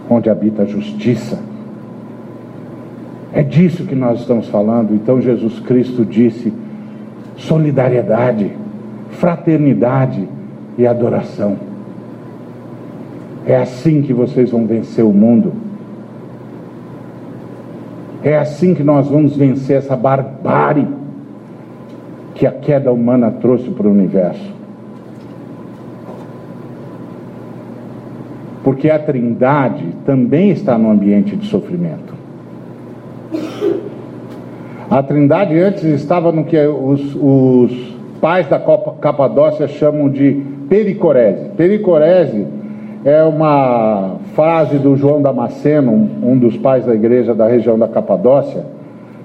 onde 0.09 0.29
habita 0.29 0.63
a 0.63 0.65
justiça 0.65 1.50
é 3.33 3.41
disso 3.41 3.85
que 3.85 3.95
nós 3.95 4.19
estamos 4.19 4.47
falando. 4.49 4.93
Então 4.93 5.21
Jesus 5.21 5.59
Cristo 5.59 6.03
disse: 6.03 6.51
solidariedade, 7.37 8.51
fraternidade 9.11 10.27
e 10.77 10.85
adoração. 10.85 11.57
É 13.45 13.55
assim 13.57 14.01
que 14.01 14.13
vocês 14.13 14.51
vão 14.51 14.67
vencer 14.67 15.03
o 15.03 15.13
mundo. 15.13 15.53
É 18.23 18.37
assim 18.37 18.75
que 18.75 18.83
nós 18.83 19.07
vamos 19.07 19.35
vencer 19.35 19.77
essa 19.77 19.95
barbárie 19.95 20.87
que 22.35 22.45
a 22.45 22.51
queda 22.51 22.91
humana 22.91 23.31
trouxe 23.31 23.69
para 23.71 23.87
o 23.87 23.91
universo. 23.91 24.61
Porque 28.63 28.91
a 28.91 28.99
Trindade 28.99 29.95
também 30.05 30.51
está 30.51 30.77
no 30.77 30.91
ambiente 30.91 31.35
de 31.35 31.47
sofrimento. 31.47 32.20
A 34.91 35.01
Trindade 35.01 35.57
antes 35.57 35.85
estava 35.85 36.33
no 36.33 36.43
que 36.43 36.57
os, 36.57 37.15
os 37.15 37.95
pais 38.19 38.45
da 38.49 38.59
Capadócia 38.59 39.65
chamam 39.65 40.09
de 40.09 40.43
pericorese. 40.67 41.47
Pericorese 41.55 42.45
é 43.05 43.23
uma 43.23 44.17
frase 44.35 44.77
do 44.77 44.97
João 44.97 45.21
Damasceno, 45.21 45.93
um 46.21 46.37
dos 46.37 46.57
pais 46.57 46.85
da 46.85 46.93
igreja 46.93 47.33
da 47.33 47.47
região 47.47 47.79
da 47.79 47.87
Capadócia, 47.87 48.65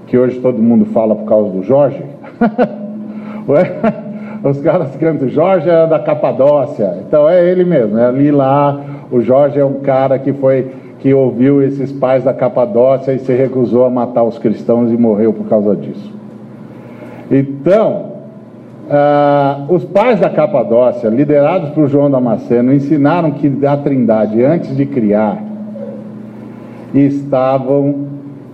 que 0.06 0.16
hoje 0.16 0.38
todo 0.38 0.62
mundo 0.62 0.86
fala 0.86 1.16
por 1.16 1.24
causa 1.24 1.50
do 1.50 1.64
Jorge. 1.64 2.00
Os 4.44 4.60
caras 4.60 4.94
cantam, 4.94 5.28
Jorge 5.28 5.68
é 5.68 5.84
da 5.88 5.98
Capadócia. 5.98 6.98
Então 7.04 7.28
é 7.28 7.44
ele 7.44 7.64
mesmo, 7.64 7.98
é 7.98 8.06
ali 8.06 8.30
lá. 8.30 8.80
O 9.10 9.20
Jorge 9.20 9.58
é 9.58 9.64
um 9.64 9.80
cara 9.80 10.16
que 10.16 10.32
foi 10.32 10.70
que 11.06 11.14
ouviu 11.14 11.62
esses 11.62 11.92
pais 11.92 12.24
da 12.24 12.34
Capadócia 12.34 13.12
e 13.12 13.20
se 13.20 13.32
recusou 13.32 13.84
a 13.84 13.90
matar 13.90 14.24
os 14.24 14.38
cristãos 14.38 14.90
e 14.90 14.96
morreu 14.96 15.32
por 15.32 15.46
causa 15.46 15.76
disso. 15.76 16.12
Então, 17.30 18.06
ah, 18.90 19.66
os 19.68 19.84
pais 19.84 20.18
da 20.18 20.28
Capadócia, 20.28 21.08
liderados 21.08 21.70
por 21.70 21.86
João 21.86 22.10
Damasceno, 22.10 22.74
ensinaram 22.74 23.30
que 23.30 23.64
a 23.64 23.76
Trindade, 23.76 24.42
antes 24.42 24.76
de 24.76 24.84
criar, 24.84 25.40
estavam, 26.92 28.06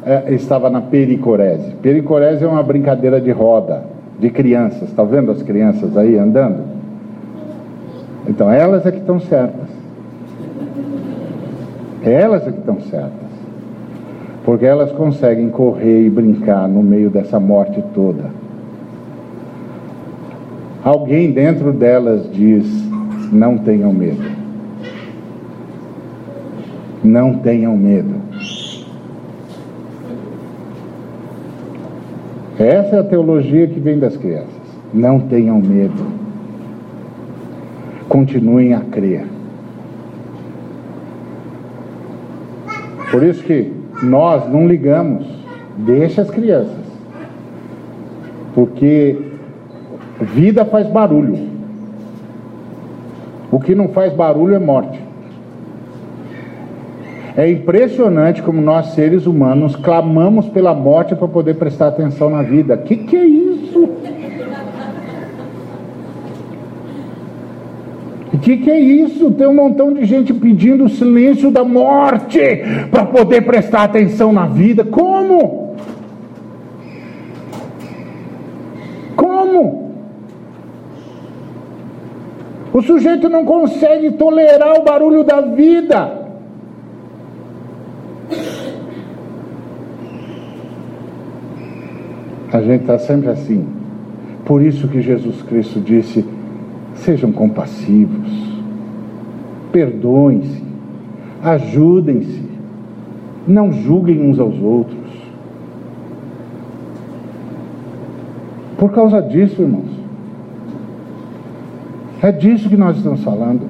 eh, 0.04 0.34
estava 0.34 0.68
na 0.68 0.82
pericorese. 0.82 1.72
Pericorese 1.80 2.44
é 2.44 2.46
uma 2.46 2.62
brincadeira 2.62 3.18
de 3.18 3.30
roda, 3.30 3.84
de 4.20 4.28
crianças. 4.28 4.90
Está 4.90 5.02
vendo 5.04 5.30
as 5.30 5.42
crianças 5.42 5.96
aí 5.96 6.18
andando? 6.18 6.64
Então, 8.28 8.50
elas 8.50 8.84
é 8.84 8.92
que 8.92 8.98
estão 8.98 9.18
certas. 9.20 9.81
Elas 12.04 12.46
é 12.46 12.52
que 12.52 12.58
estão 12.58 12.80
certas. 12.80 13.32
Porque 14.44 14.66
elas 14.66 14.90
conseguem 14.92 15.50
correr 15.50 16.06
e 16.06 16.10
brincar 16.10 16.68
no 16.68 16.82
meio 16.82 17.10
dessa 17.10 17.38
morte 17.38 17.82
toda 17.94 18.42
Alguém 20.84 21.30
dentro 21.30 21.72
delas 21.72 22.28
diz: 22.32 22.66
não 23.30 23.56
tenham 23.56 23.92
medo. 23.92 24.32
Não 27.04 27.34
tenham 27.34 27.76
medo. 27.76 28.14
Essa 32.58 32.96
é 32.96 32.98
a 32.98 33.04
teologia 33.04 33.68
que 33.68 33.78
vem 33.78 33.98
das 33.98 34.16
crianças. 34.16 34.50
Não 34.92 35.20
tenham 35.20 35.60
medo. 35.60 36.04
Continuem 38.08 38.74
a 38.74 38.80
crer. 38.80 39.24
Por 43.12 43.22
isso 43.22 43.44
que 43.44 43.72
nós 44.02 44.50
não 44.50 44.66
ligamos. 44.66 45.24
Deixa 45.76 46.22
as 46.22 46.30
crianças. 46.30 46.82
Porque 48.54 49.16
Vida 50.22 50.64
faz 50.64 50.86
barulho. 50.86 51.50
O 53.50 53.58
que 53.58 53.74
não 53.74 53.88
faz 53.88 54.12
barulho 54.12 54.54
é 54.54 54.58
morte. 54.58 55.00
É 57.36 57.50
impressionante 57.50 58.42
como 58.42 58.60
nós, 58.60 58.88
seres 58.88 59.26
humanos, 59.26 59.74
clamamos 59.74 60.48
pela 60.48 60.74
morte 60.74 61.14
para 61.14 61.26
poder 61.26 61.54
prestar 61.54 61.88
atenção 61.88 62.30
na 62.30 62.42
vida. 62.42 62.74
O 62.74 62.78
que, 62.78 62.96
que 62.96 63.16
é 63.16 63.24
isso? 63.24 63.88
Que, 68.42 68.56
que 68.56 68.70
é 68.70 68.78
isso? 68.78 69.30
Tem 69.30 69.46
um 69.46 69.54
montão 69.54 69.94
de 69.94 70.04
gente 70.04 70.34
pedindo 70.34 70.84
o 70.84 70.88
silêncio 70.88 71.48
da 71.48 71.64
morte 71.64 72.40
para 72.90 73.06
poder 73.06 73.42
prestar 73.42 73.84
atenção 73.84 74.32
na 74.32 74.46
vida. 74.46 74.84
Como? 74.84 75.76
Como? 79.14 79.92
O 82.72 82.82
sujeito 82.82 83.28
não 83.28 83.44
consegue 83.44 84.10
tolerar 84.10 84.74
o 84.74 84.82
barulho 84.82 85.22
da 85.22 85.40
vida. 85.40 86.20
A 92.52 92.60
gente 92.60 92.80
está 92.80 92.98
sempre 92.98 93.30
assim. 93.30 93.64
Por 94.44 94.60
isso 94.60 94.88
que 94.88 95.00
Jesus 95.00 95.40
Cristo 95.42 95.80
disse: 95.80 96.24
sejam 97.04 97.32
compassivos, 97.32 98.30
perdoem-se, 99.70 100.62
ajudem-se, 101.42 102.42
não 103.46 103.72
julguem 103.72 104.20
uns 104.20 104.38
aos 104.38 104.58
outros. 104.60 104.98
Por 108.78 108.92
causa 108.92 109.20
disso, 109.20 109.62
irmãos, 109.62 109.90
é 112.22 112.30
disso 112.30 112.68
que 112.68 112.76
nós 112.76 112.96
estamos 112.96 113.22
falando. 113.24 113.62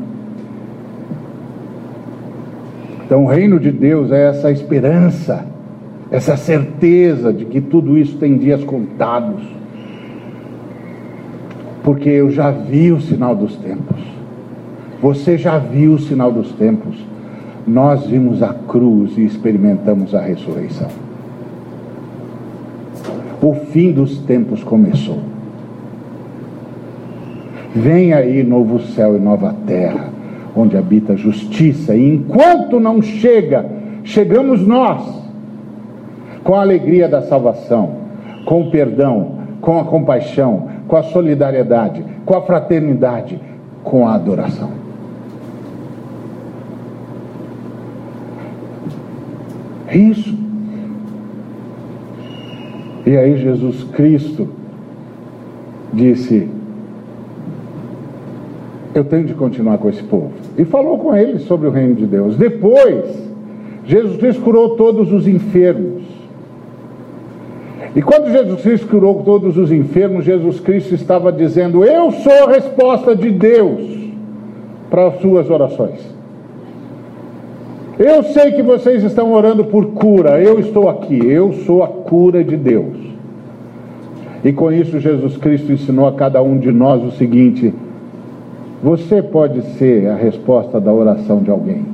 Então, 3.05 3.25
o 3.25 3.27
reino 3.27 3.59
de 3.59 3.71
Deus 3.71 4.11
é 4.11 4.29
essa 4.29 4.51
esperança, 4.51 5.45
essa 6.11 6.37
certeza 6.37 7.33
de 7.33 7.45
que 7.45 7.61
tudo 7.61 7.97
isso 7.97 8.17
tem 8.19 8.39
dias 8.39 8.63
contados. 8.65 9.43
Porque 11.83 12.09
eu 12.09 12.31
já 12.31 12.51
vi 12.51 12.93
o 12.93 13.01
sinal 13.01 13.35
dos 13.35 13.57
tempos. 13.57 14.01
Você 15.01 15.37
já 15.37 15.59
viu 15.59 15.95
o 15.95 15.99
sinal 15.99 16.31
dos 16.31 16.53
tempos. 16.53 16.97
Nós 17.67 18.07
vimos 18.07 18.43
a 18.43 18.55
cruz 18.55 19.17
e 19.19 19.25
experimentamos 19.25 20.15
a 20.15 20.21
ressurreição. 20.21 20.89
O 23.41 23.55
fim 23.55 23.91
dos 23.91 24.19
tempos 24.19 24.63
começou. 24.63 25.19
Vem 27.75 28.13
aí 28.13 28.43
novo 28.43 28.81
céu 28.81 29.17
e 29.17 29.19
nova 29.19 29.55
terra, 29.67 30.11
onde 30.55 30.77
habita 30.77 31.15
a 31.15 31.17
justiça, 31.17 31.97
e 31.97 32.15
enquanto 32.15 32.79
não 32.79 33.01
chega, 33.01 33.65
chegamos 34.05 34.65
nós, 34.67 35.03
com 36.45 36.55
a 36.55 36.61
alegria 36.61 37.09
da 37.09 37.23
salvação, 37.23 37.91
com 38.45 38.61
o 38.61 38.71
perdão, 38.71 39.39
com 39.61 39.81
a 39.81 39.85
compaixão, 39.85 40.69
com 40.93 40.99
a 40.99 41.05
solidariedade, 41.05 42.05
com 42.27 42.35
a 42.35 42.43
fraternidade, 42.43 43.41
com 43.83 44.07
a 44.07 44.13
adoração. 44.13 44.73
É 49.89 49.97
isso. 49.97 50.37
E 53.07 53.17
aí 53.17 53.39
Jesus 53.39 53.85
Cristo 53.85 54.47
disse: 55.95 56.47
eu 58.95 59.03
tenho 59.03 59.25
de 59.25 59.33
continuar 59.33 59.79
com 59.79 59.89
esse 59.89 60.03
povo. 60.03 60.33
E 60.59 60.67
falou 60.67 60.99
com 60.99 61.17
eles 61.17 61.45
sobre 61.45 61.69
o 61.69 61.71
reino 61.71 61.95
de 61.95 62.05
Deus. 62.05 62.37
Depois, 62.37 63.07
Jesus 63.87 64.19
Cristo 64.19 64.43
curou 64.43 64.77
todos 64.77 65.11
os 65.11 65.27
enfermos. 65.27 66.02
E 67.95 68.01
quando 68.01 68.31
Jesus 68.31 68.63
Cristo 68.63 68.89
curou 68.89 69.23
todos 69.23 69.59
os 69.59 69.71
enfermos, 69.71 70.25
Jesus 70.25 70.61
Cristo 70.61 70.95
estava 70.95 71.31
dizendo: 71.31 71.85
Eu 71.85 72.11
sou 72.11 72.49
a 72.49 72.53
resposta 72.53 73.15
de 73.15 73.31
Deus 73.31 73.83
para 74.89 75.09
as 75.09 75.21
suas 75.21 75.51
orações. 75.51 76.01
Eu 77.99 78.23
sei 78.25 78.53
que 78.53 78.63
vocês 78.63 79.05
estão 79.05 79.33
orando 79.33 79.65
por 79.67 79.93
cura, 79.93 80.41
eu 80.41 80.59
estou 80.59 80.89
aqui, 80.89 81.19
eu 81.25 81.53
sou 81.67 81.83
a 81.83 81.89
cura 81.89 82.43
de 82.43 82.57
Deus. 82.57 82.97
E 84.43 84.53
com 84.53 84.73
isso, 84.73 84.99
Jesus 84.99 85.37
Cristo 85.37 85.71
ensinou 85.71 86.07
a 86.09 86.13
cada 86.13 86.43
um 86.43 86.59
de 86.59 86.73
nós 86.73 87.03
o 87.05 87.13
seguinte: 87.13 87.73
você 88.83 89.23
pode 89.23 89.63
ser 89.77 90.09
a 90.09 90.17
resposta 90.17 90.81
da 90.81 90.93
oração 90.93 91.41
de 91.41 91.51
alguém. 91.51 91.85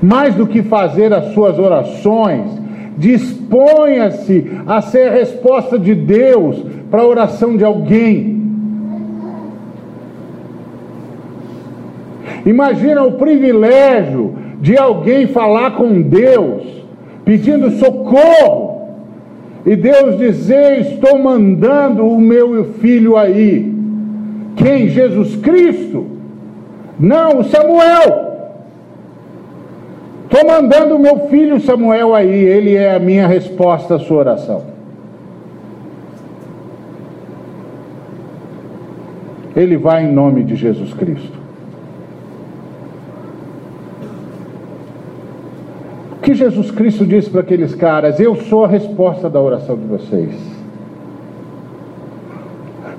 Mais 0.00 0.34
do 0.34 0.46
que 0.46 0.62
fazer 0.62 1.12
as 1.12 1.32
suas 1.32 1.58
orações, 1.58 2.61
disponha-se 2.96 4.50
a 4.66 4.80
ser 4.82 5.08
a 5.08 5.12
resposta 5.12 5.78
de 5.78 5.94
Deus 5.94 6.62
para 6.90 7.02
a 7.02 7.06
oração 7.06 7.56
de 7.56 7.64
alguém. 7.64 8.40
Imagina 12.44 13.02
o 13.02 13.12
privilégio 13.12 14.34
de 14.60 14.76
alguém 14.76 15.26
falar 15.26 15.72
com 15.72 16.02
Deus, 16.02 16.62
pedindo 17.24 17.70
socorro, 17.72 18.72
E 19.64 19.76
Deus 19.76 20.18
dizer: 20.18 20.80
Estou 20.80 21.16
mandando 21.20 22.04
o 22.04 22.20
meu 22.20 22.64
filho 22.80 23.16
aí. 23.16 23.72
Quem? 24.56 24.88
Jesus 24.88 25.36
Cristo? 25.36 26.06
Não, 26.98 27.44
Samuel. 27.44 28.31
Estou 30.32 30.48
mandando 30.48 30.96
o 30.96 30.98
meu 30.98 31.28
filho 31.28 31.60
Samuel 31.60 32.14
aí, 32.14 32.30
ele 32.30 32.74
é 32.74 32.96
a 32.96 32.98
minha 32.98 33.26
resposta 33.26 33.96
à 33.96 33.98
sua 33.98 34.16
oração. 34.16 34.62
Ele 39.54 39.76
vai 39.76 40.04
em 40.06 40.10
nome 40.10 40.42
de 40.42 40.56
Jesus 40.56 40.94
Cristo. 40.94 41.38
O 46.12 46.22
que 46.22 46.32
Jesus 46.32 46.70
Cristo 46.70 47.04
disse 47.04 47.28
para 47.28 47.42
aqueles 47.42 47.74
caras? 47.74 48.18
Eu 48.18 48.34
sou 48.34 48.64
a 48.64 48.68
resposta 48.68 49.28
da 49.28 49.38
oração 49.38 49.76
de 49.76 49.84
vocês. 49.84 50.34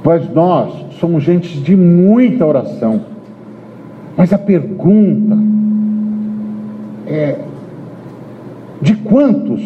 Mas 0.03 0.31
nós 0.31 0.71
somos 0.99 1.23
gente 1.23 1.59
de 1.59 1.75
muita 1.75 2.45
oração. 2.45 3.01
Mas 4.15 4.31
a 4.31 4.37
pergunta 4.37 5.62
é: 7.07 7.39
de 8.81 8.95
quantos 8.95 9.61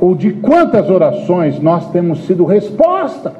ou 0.00 0.14
de 0.14 0.32
quantas 0.32 0.88
orações 0.88 1.60
nós 1.60 1.90
temos 1.90 2.26
sido 2.26 2.44
resposta? 2.44 3.34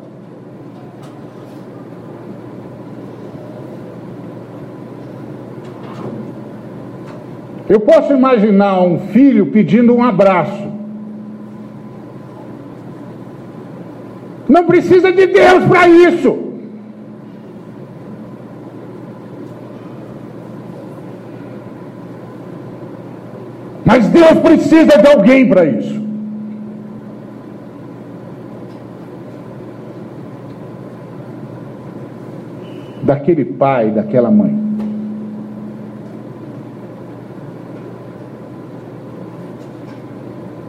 Eu 7.68 7.78
posso 7.78 8.12
imaginar 8.12 8.82
um 8.82 8.98
filho 8.98 9.46
pedindo 9.46 9.94
um 9.94 10.02
abraço. 10.02 10.68
Não 14.48 14.64
precisa 14.64 15.12
de 15.12 15.26
Deus 15.28 15.64
para 15.66 15.88
isso. 15.88 16.49
Mas 23.92 24.06
Deus 24.06 24.38
precisa 24.38 24.98
de 24.98 25.06
alguém 25.08 25.48
para 25.48 25.64
isso. 25.64 26.00
Daquele 33.02 33.44
pai, 33.44 33.90
daquela 33.90 34.30
mãe. 34.30 34.60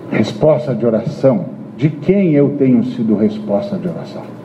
resposta 0.09 0.73
de 0.75 0.85
oração, 0.85 1.45
de 1.77 1.89
quem 1.89 2.33
eu 2.33 2.55
tenho 2.57 2.83
sido 2.83 3.15
resposta 3.15 3.77
de 3.77 3.87
oração? 3.87 4.40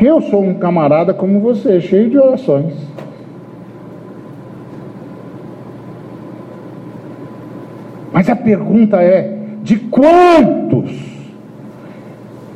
Porque 0.00 0.10
eu 0.10 0.22
sou 0.22 0.42
um 0.42 0.54
camarada 0.54 1.12
como 1.12 1.40
você, 1.40 1.78
cheio 1.78 2.08
de 2.08 2.16
orações. 2.16 2.72
Mas 8.10 8.26
a 8.30 8.34
pergunta 8.34 8.96
é: 9.02 9.36
de 9.62 9.76
quantos 9.76 10.90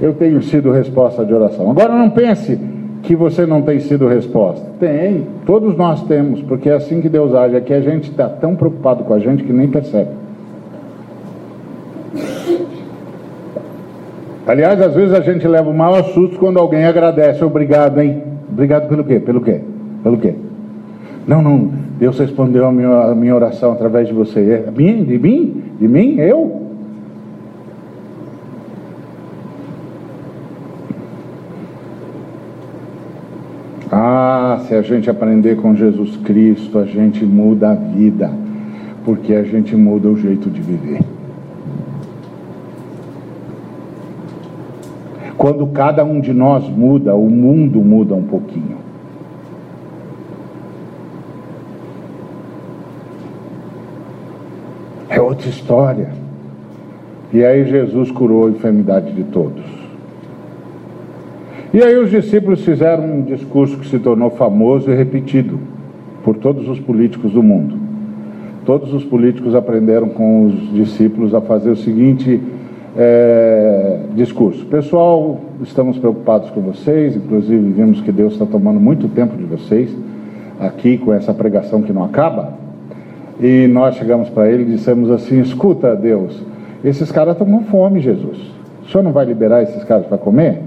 eu 0.01 0.15
tenho 0.15 0.43
sido 0.43 0.73
resposta 0.73 1.23
de 1.23 1.35
oração? 1.35 1.71
Agora 1.71 1.95
não 1.95 2.09
pense 2.09 2.59
que 3.03 3.15
você 3.15 3.45
não 3.45 3.61
tem 3.61 3.79
sido 3.79 4.09
resposta? 4.09 4.67
Tem, 4.81 5.27
todos 5.45 5.77
nós 5.77 6.03
temos, 6.05 6.41
porque 6.41 6.71
é 6.71 6.73
assim 6.73 7.03
que 7.03 7.11
Deus 7.11 7.35
age. 7.35 7.57
Aqui 7.57 7.75
a 7.75 7.83
gente 7.83 8.11
está 8.11 8.27
tão 8.27 8.57
preocupado 8.57 9.05
com 9.05 9.13
a 9.13 9.19
gente 9.19 9.45
que 9.45 9.53
nem 9.53 9.69
percebe. 9.69 10.24
Aliás, 14.47 14.81
às 14.81 14.95
vezes 14.95 15.15
a 15.15 15.21
gente 15.21 15.49
leva 15.49 15.71
o 15.71 15.75
maior 15.75 16.03
susto 16.05 16.39
quando 16.39 16.59
alguém 16.59 16.85
agradece. 16.85 17.43
Obrigado, 17.43 18.01
hein? 18.01 18.23
Obrigado 18.51 18.89
pelo 18.89 19.03
quê? 19.03 19.19
Pelo 19.19 19.41
quê? 19.41 19.61
Pelo 20.03 20.19
quê? 20.19 20.35
Não, 21.27 21.41
não. 21.41 21.71
Deus 21.99 22.19
respondeu 22.19 22.67
a 22.67 22.73
minha, 22.73 22.89
a 22.89 23.15
minha 23.15 23.35
oração 23.35 23.73
através 23.73 24.07
de 24.07 24.13
você. 24.13 24.65
É, 24.67 24.71
mim? 24.71 25.05
De 25.05 25.19
mim? 25.19 25.63
De 25.81 25.89
mim? 25.89 26.17
Eu? 26.19 26.63
Ah, 33.91 34.61
se 34.67 34.75
a 34.75 34.83
gente 34.83 35.09
aprender 35.09 35.57
com 35.57 35.75
Jesus 35.75 36.17
Cristo, 36.19 36.79
a 36.79 36.85
gente 36.85 37.25
muda 37.25 37.71
a 37.71 37.75
vida, 37.75 38.31
porque 39.05 39.33
a 39.33 39.45
gente 39.45 39.75
muda 39.75 40.09
o 40.09 40.17
jeito 40.17 40.51
de 40.51 40.61
viver. 40.61 41.14
Quando 45.45 45.67
cada 45.67 46.03
um 46.03 46.23
de 46.23 46.33
nós 46.33 46.67
muda, 46.71 47.15
o 47.15 47.29
mundo 47.29 47.83
muda 47.83 48.15
um 48.15 48.23
pouquinho. 48.23 48.79
É 55.07 55.21
outra 55.21 55.47
história. 55.51 56.13
E 57.31 57.45
aí 57.45 57.67
Jesus 57.67 58.11
curou 58.11 58.47
a 58.47 58.51
enfermidade 58.53 59.13
de 59.13 59.23
todos. 59.25 59.63
E 61.75 61.83
aí 61.83 61.95
os 61.99 62.09
discípulos 62.09 62.65
fizeram 62.65 63.05
um 63.05 63.21
discurso 63.21 63.77
que 63.77 63.87
se 63.87 63.99
tornou 63.99 64.31
famoso 64.31 64.91
e 64.91 64.95
repetido 64.95 65.59
por 66.25 66.37
todos 66.37 66.67
os 66.71 66.81
políticos 66.81 67.33
do 67.33 67.43
mundo. 67.43 67.77
Todos 68.65 68.95
os 68.95 69.05
políticos 69.05 69.55
aprenderam 69.55 70.09
com 70.09 70.47
os 70.47 70.73
discípulos 70.73 71.35
a 71.35 71.43
fazer 71.43 71.69
o 71.69 71.77
seguinte 71.77 72.41
é, 72.97 73.99
discurso: 74.15 74.65
Pessoal, 74.67 75.41
estamos 75.63 75.99
preocupados 75.99 76.51
com 76.51 76.61
vocês, 76.61 77.17
inclusive 77.17 77.73
vimos 77.73 78.01
que 78.01 78.13
Deus 78.13 78.35
está 78.35 78.47
tomando 78.47 78.81
muito 78.81 79.09
tempo 79.09 79.37
de 79.37 79.45
vocês 79.45 79.95
aqui 80.61 80.99
com 80.99 81.13
essa 81.13 81.35
pregação 81.35 81.83
que 81.83 81.93
não 81.93 82.05
acaba. 82.05 82.55
E 83.41 83.67
nós 83.67 83.97
chegamos 83.97 84.29
para 84.31 84.51
ele 84.51 84.63
e 84.63 84.77
dissemos 84.77 85.11
assim: 85.11 85.41
Escuta, 85.41 85.97
Deus, 85.97 86.41
esses 86.85 87.11
caras 87.11 87.35
estão 87.35 87.47
com 87.47 87.65
fome, 87.65 88.01
Jesus. 88.01 88.39
O 88.85 88.91
senhor 88.91 89.03
não 89.03 89.13
vai 89.13 89.25
liberar 89.25 89.63
esses 89.63 89.83
caras 89.85 90.07
para 90.07 90.19
comer? 90.19 90.61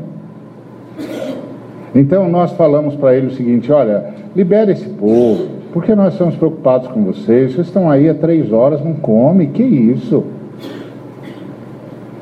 Então 1.96 2.28
nós 2.28 2.52
falamos 2.54 2.96
para 2.96 3.16
ele 3.16 3.28
o 3.28 3.32
seguinte: 3.32 3.72
olha, 3.72 4.06
libere 4.36 4.74
esse 4.74 4.90
povo, 4.90 5.48
porque 5.72 5.96
nós 5.96 6.14
estamos 6.14 6.36
preocupados 6.36 6.88
com 6.90 7.04
vocês. 7.06 7.54
Vocês 7.54 7.68
estão 7.68 7.90
aí 7.90 8.10
há 8.10 8.14
três 8.14 8.52
horas, 8.52 8.84
não 8.84 8.96
come, 8.96 9.48
que 9.48 9.64
isso? 9.64 10.26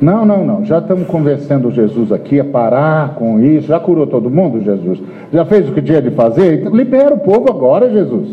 Não, 0.02 0.26
não, 0.26 0.46
não. 0.46 0.66
Já 0.66 0.80
estamos 0.80 1.08
convencendo 1.08 1.72
Jesus 1.72 2.12
aqui 2.12 2.40
a 2.40 2.46
parar 2.46 3.16
com 3.16 3.40
isso. 3.40 3.68
Já 3.68 3.80
curou 3.80 4.06
todo 4.06 4.30
mundo, 4.30 4.62
Jesus? 4.62 5.02
Já 5.32 5.46
fez 5.46 5.70
o 5.70 5.74
que 5.74 5.82
tinha 5.82 6.02
de 6.02 6.12
fazer? 6.12 6.60
Então, 6.60 6.76
libera 6.76 7.14
o 7.14 7.20
povo 7.20 7.50
agora, 7.50 7.90
Jesus. 7.90 8.30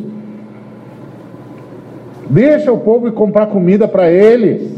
Deixa 2.29 2.73
o 2.73 2.79
povo 2.79 3.09
ir 3.09 3.13
comprar 3.13 3.47
comida 3.47 3.87
para 3.87 4.11
eles. 4.11 4.73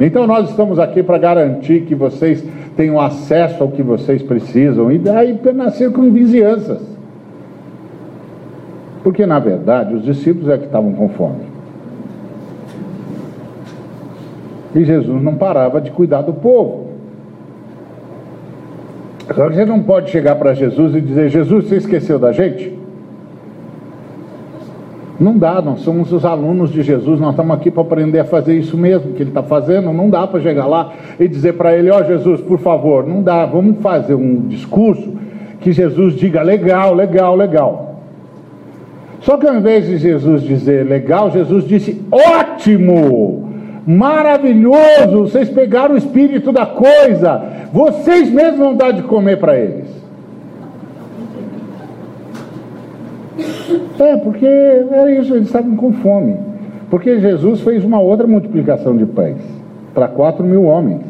Então 0.00 0.26
nós 0.26 0.50
estamos 0.50 0.78
aqui 0.78 1.02
para 1.02 1.18
garantir 1.18 1.82
que 1.82 1.94
vocês 1.94 2.44
tenham 2.76 3.00
acesso 3.00 3.62
ao 3.62 3.68
que 3.68 3.82
vocês 3.82 4.22
precisam 4.22 4.90
e 4.90 4.98
daí 4.98 5.38
nascer 5.54 5.92
com 5.92 6.10
vizinhanças. 6.10 6.80
Porque 9.02 9.24
na 9.26 9.38
verdade 9.38 9.94
os 9.94 10.04
discípulos 10.04 10.48
é 10.48 10.58
que 10.58 10.64
estavam 10.64 10.92
com 10.92 11.08
fome. 11.10 11.53
E 14.74 14.84
Jesus 14.84 15.22
não 15.22 15.36
parava 15.36 15.80
de 15.80 15.90
cuidar 15.90 16.22
do 16.22 16.32
povo. 16.32 16.88
Agora 19.28 19.54
você 19.54 19.64
não 19.64 19.82
pode 19.82 20.10
chegar 20.10 20.34
para 20.36 20.52
Jesus 20.54 20.94
e 20.94 21.00
dizer: 21.00 21.28
Jesus, 21.30 21.68
você 21.68 21.76
esqueceu 21.76 22.18
da 22.18 22.32
gente? 22.32 22.76
Não 25.18 25.38
dá, 25.38 25.62
nós 25.62 25.80
somos 25.80 26.12
os 26.12 26.24
alunos 26.24 26.72
de 26.72 26.82
Jesus, 26.82 27.20
nós 27.20 27.30
estamos 27.30 27.56
aqui 27.56 27.70
para 27.70 27.82
aprender 27.82 28.18
a 28.18 28.24
fazer 28.24 28.58
isso 28.58 28.76
mesmo 28.76 29.12
que 29.12 29.22
ele 29.22 29.30
está 29.30 29.44
fazendo. 29.44 29.92
Não 29.92 30.10
dá 30.10 30.26
para 30.26 30.40
chegar 30.40 30.66
lá 30.66 30.92
e 31.18 31.28
dizer 31.28 31.54
para 31.54 31.74
ele: 31.76 31.90
Ó 31.90 32.00
oh, 32.00 32.04
Jesus, 32.04 32.40
por 32.40 32.58
favor, 32.58 33.06
não 33.06 33.22
dá, 33.22 33.46
vamos 33.46 33.80
fazer 33.80 34.14
um 34.14 34.40
discurso 34.40 35.12
que 35.60 35.72
Jesus 35.72 36.14
diga 36.14 36.42
legal, 36.42 36.92
legal, 36.94 37.36
legal. 37.36 37.94
Só 39.20 39.38
que 39.38 39.46
ao 39.46 39.54
invés 39.54 39.86
de 39.86 39.96
Jesus 39.96 40.42
dizer 40.42 40.84
legal, 40.84 41.30
Jesus 41.30 41.64
disse 41.66 42.02
ótimo, 42.10 43.43
maravilhoso, 43.86 45.20
vocês 45.20 45.48
pegaram 45.50 45.94
o 45.94 45.98
espírito 45.98 46.52
da 46.52 46.66
coisa, 46.66 47.42
vocês 47.72 48.30
mesmos 48.30 48.58
vão 48.58 48.74
dar 48.74 48.92
de 48.92 49.02
comer 49.02 49.38
para 49.38 49.58
eles. 49.58 50.04
É, 53.98 54.16
porque 54.16 54.46
era 54.46 55.10
isso, 55.12 55.34
eles 55.34 55.46
estavam 55.46 55.76
com 55.76 55.92
fome. 55.94 56.36
Porque 56.90 57.18
Jesus 57.18 57.60
fez 57.60 57.84
uma 57.84 58.00
outra 58.00 58.26
multiplicação 58.26 58.96
de 58.96 59.06
pães 59.06 59.38
para 59.92 60.08
quatro 60.08 60.44
mil 60.44 60.64
homens. 60.64 61.02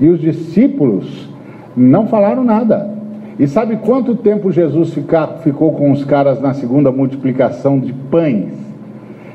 E 0.00 0.08
os 0.08 0.20
discípulos 0.20 1.28
não 1.76 2.06
falaram 2.06 2.44
nada. 2.44 2.90
E 3.38 3.46
sabe 3.46 3.76
quanto 3.76 4.14
tempo 4.14 4.52
Jesus 4.52 4.92
fica, 4.92 5.26
ficou 5.42 5.72
com 5.72 5.90
os 5.90 6.04
caras 6.04 6.40
na 6.40 6.54
segunda 6.54 6.90
multiplicação 6.90 7.78
de 7.78 7.92
pães? 7.92 8.71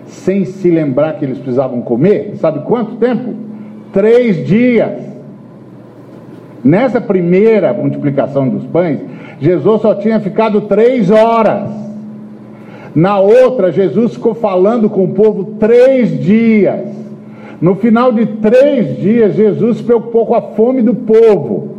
Sem 0.08 0.46
se 0.46 0.70
lembrar 0.70 1.14
que 1.14 1.26
eles 1.26 1.38
precisavam 1.38 1.82
comer? 1.82 2.34
Sabe 2.38 2.60
quanto 2.66 2.96
tempo? 2.96 3.34
Três 3.94 4.46
dias. 4.46 5.08
Nessa 6.64 7.00
primeira 7.00 7.74
multiplicação 7.74 8.48
dos 8.50 8.66
pães, 8.66 9.00
Jesus 9.40 9.82
só 9.82 9.94
tinha 9.96 10.20
ficado 10.20 10.62
três 10.62 11.12
horas. 11.12 11.70
Na 12.96 13.20
outra, 13.20 13.72
Jesus 13.72 14.16
ficou 14.16 14.34
falando 14.34 14.90
com 14.90 15.04
o 15.04 15.10
povo 15.10 15.56
três 15.60 16.20
dias. 16.20 16.88
No 17.62 17.76
final 17.76 18.12
de 18.12 18.26
três 18.26 18.98
dias, 18.98 19.36
Jesus 19.36 19.78
se 19.78 19.84
preocupou 19.84 20.26
com 20.26 20.36
a 20.36 20.42
fome 20.42 20.82
do 20.82 20.94
povo. 20.94 21.76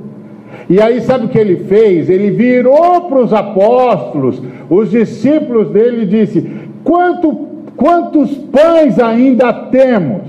E 0.69 0.81
aí, 0.81 1.01
sabe 1.01 1.27
o 1.27 1.29
que 1.29 1.39
ele 1.39 1.65
fez? 1.65 2.09
Ele 2.09 2.31
virou 2.31 3.03
para 3.03 3.19
os 3.19 3.33
apóstolos, 3.33 4.41
os 4.69 4.91
discípulos 4.91 5.71
dele, 5.71 6.03
e 6.03 6.07
disse: 6.07 6.51
Quanto, 6.85 7.48
Quantos 7.79 8.37
pães 8.37 8.99
ainda 8.99 9.53
temos? 9.53 10.23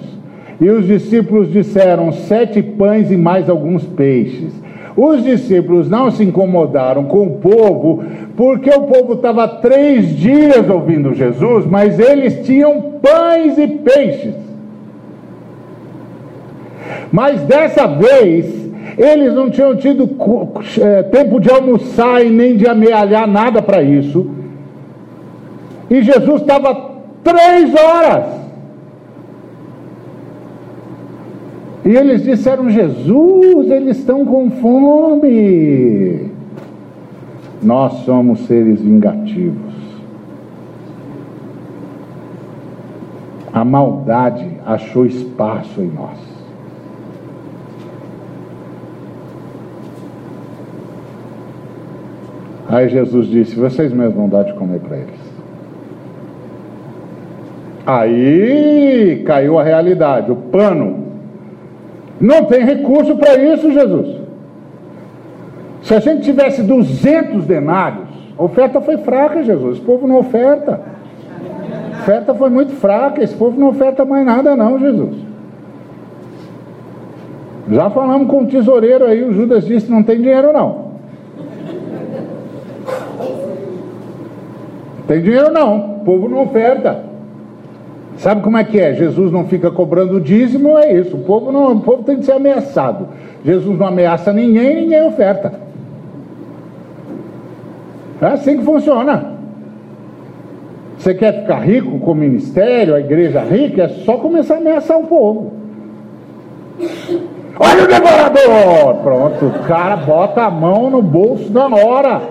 E 0.62 0.70
os 0.70 0.86
discípulos 0.86 1.52
disseram: 1.52 2.12
Sete 2.12 2.62
pães 2.62 3.10
e 3.12 3.18
mais 3.18 3.50
alguns 3.50 3.84
peixes. 3.84 4.54
Os 4.96 5.24
discípulos 5.24 5.90
não 5.90 6.12
se 6.12 6.24
incomodaram 6.24 7.06
com 7.06 7.26
o 7.26 7.38
povo, 7.38 8.04
porque 8.38 8.70
o 8.70 8.84
povo 8.84 9.14
estava 9.14 9.48
três 9.48 10.16
dias 10.16 10.70
ouvindo 10.70 11.14
Jesus, 11.16 11.66
mas 11.66 11.98
eles 11.98 12.46
tinham 12.46 13.00
pães 13.02 13.58
e 13.58 13.68
peixes. 13.68 14.36
Mas 17.12 17.42
dessa 17.42 17.88
vez, 17.88 18.46
eles 18.96 19.34
não 19.34 19.50
tinham 19.50 19.76
tido 19.76 20.08
é, 20.82 21.02
tempo 21.04 21.40
de 21.40 21.50
almoçar 21.50 22.24
e 22.24 22.30
nem 22.30 22.56
de 22.56 22.68
amealhar 22.68 23.28
nada 23.28 23.60
para 23.60 23.82
isso. 23.82 24.30
E 25.90 26.02
Jesus 26.04 26.42
estava 26.42 26.89
três 27.24 27.74
horas. 27.76 28.40
E 31.86 31.96
eles 31.96 32.24
disseram: 32.24 32.70
Jesus, 32.70 33.70
eles 33.72 33.98
estão 33.98 34.26
com 34.26 34.52
fome. 34.52 36.30
Nós 37.62 37.94
somos 38.06 38.42
seres 38.42 38.82
vingativos. 38.82 39.74
A 43.52 43.66
maldade 43.66 44.48
achou 44.66 45.06
espaço 45.06 45.82
em 45.82 45.88
nós. 45.88 46.20
Aí 52.70 52.88
Jesus 52.88 53.28
disse: 53.28 53.56
Vocês 53.56 53.92
mesmos 53.92 54.16
vão 54.16 54.30
dar 54.30 54.44
de 54.44 54.54
comer 54.54 54.80
para 54.80 54.98
eles. 54.98 55.29
Aí 57.90 59.24
caiu 59.26 59.58
a 59.58 59.64
realidade, 59.64 60.32
o 60.32 60.36
pano. 60.36 61.08
Não 62.22 62.46
tem 62.46 62.64
recurso 62.64 63.16
para 63.16 63.36
isso, 63.36 63.72
Jesus. 63.72 64.16
Se 65.82 65.96
a 65.96 66.00
gente 66.00 66.22
tivesse 66.22 66.62
200 66.62 67.46
denários, 67.46 68.08
a 68.38 68.44
oferta 68.44 68.80
foi 68.80 68.98
fraca, 68.98 69.42
Jesus. 69.42 69.80
O 69.80 69.82
povo 69.82 70.08
não 70.08 70.20
oferta. 70.20 70.82
A 71.96 72.02
oferta 72.02 72.36
foi 72.36 72.52
muito 72.52 72.74
fraca. 72.74 73.24
Esse 73.24 73.34
povo 73.34 73.60
não 73.60 73.70
oferta 73.70 74.06
mais 74.06 74.24
nada, 74.24 74.56
não, 74.56 74.78
Jesus. 74.78 75.16
Já 77.72 77.90
falamos 77.90 78.28
com 78.28 78.44
o 78.44 78.46
tesoureiro 78.46 79.06
aí, 79.06 79.24
o 79.24 79.34
Judas 79.34 79.66
disse: 79.66 79.90
não 79.90 80.04
tem 80.04 80.18
dinheiro, 80.18 80.54
não. 80.54 80.90
Tem 85.08 85.24
dinheiro 85.24 85.52
não, 85.52 86.02
o 86.02 86.06
povo 86.06 86.30
não 86.30 86.44
oferta. 86.44 87.09
Sabe 88.20 88.42
como 88.42 88.58
é 88.58 88.66
que 88.66 88.78
é? 88.78 88.94
Jesus 88.94 89.32
não 89.32 89.46
fica 89.46 89.72
cobrando 89.72 90.20
dízimo, 90.20 90.78
é 90.78 90.92
isso. 90.92 91.16
O 91.16 91.22
povo, 91.22 91.54
não, 91.54 91.72
o 91.72 91.80
povo 91.80 92.04
tem 92.04 92.18
que 92.18 92.26
ser 92.26 92.34
ameaçado. 92.34 93.08
Jesus 93.46 93.80
não 93.80 93.88
ameaça 93.88 94.34
ninguém, 94.34 94.82
ninguém 94.82 95.08
oferta. 95.08 95.54
É 98.22 98.26
assim 98.26 98.58
que 98.58 98.66
funciona. 98.66 99.36
Você 100.98 101.14
quer 101.14 101.42
ficar 101.42 101.60
rico 101.60 101.98
com 102.00 102.12
o 102.12 102.16
ministério, 102.16 102.94
a 102.94 103.00
igreja 103.00 103.40
rica, 103.40 103.84
é 103.84 103.88
só 103.88 104.18
começar 104.18 104.56
a 104.56 104.58
ameaçar 104.58 105.00
o 105.00 105.08
povo. 105.08 105.54
Olha 107.58 107.84
o 107.84 107.88
devorador! 107.88 108.96
Pronto, 109.02 109.46
o 109.46 109.60
cara 109.66 109.96
bota 109.96 110.44
a 110.44 110.52
mão 110.52 110.90
no 110.90 111.02
bolso 111.02 111.50
na 111.54 111.68
hora. 111.68 112.22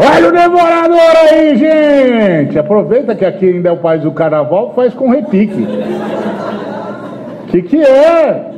Olha 0.00 0.28
o 0.28 0.32
devorador 0.32 1.16
aí, 1.28 1.56
gente! 1.56 2.56
Aproveita 2.56 3.16
que 3.16 3.24
aqui 3.24 3.48
ainda 3.48 3.70
é 3.70 3.72
o 3.72 3.78
país 3.78 4.00
do 4.00 4.12
carnaval, 4.12 4.72
faz 4.72 4.94
com 4.94 5.10
repique. 5.10 5.66
O 7.42 7.46
que, 7.48 7.62
que 7.62 7.82
é? 7.82 8.52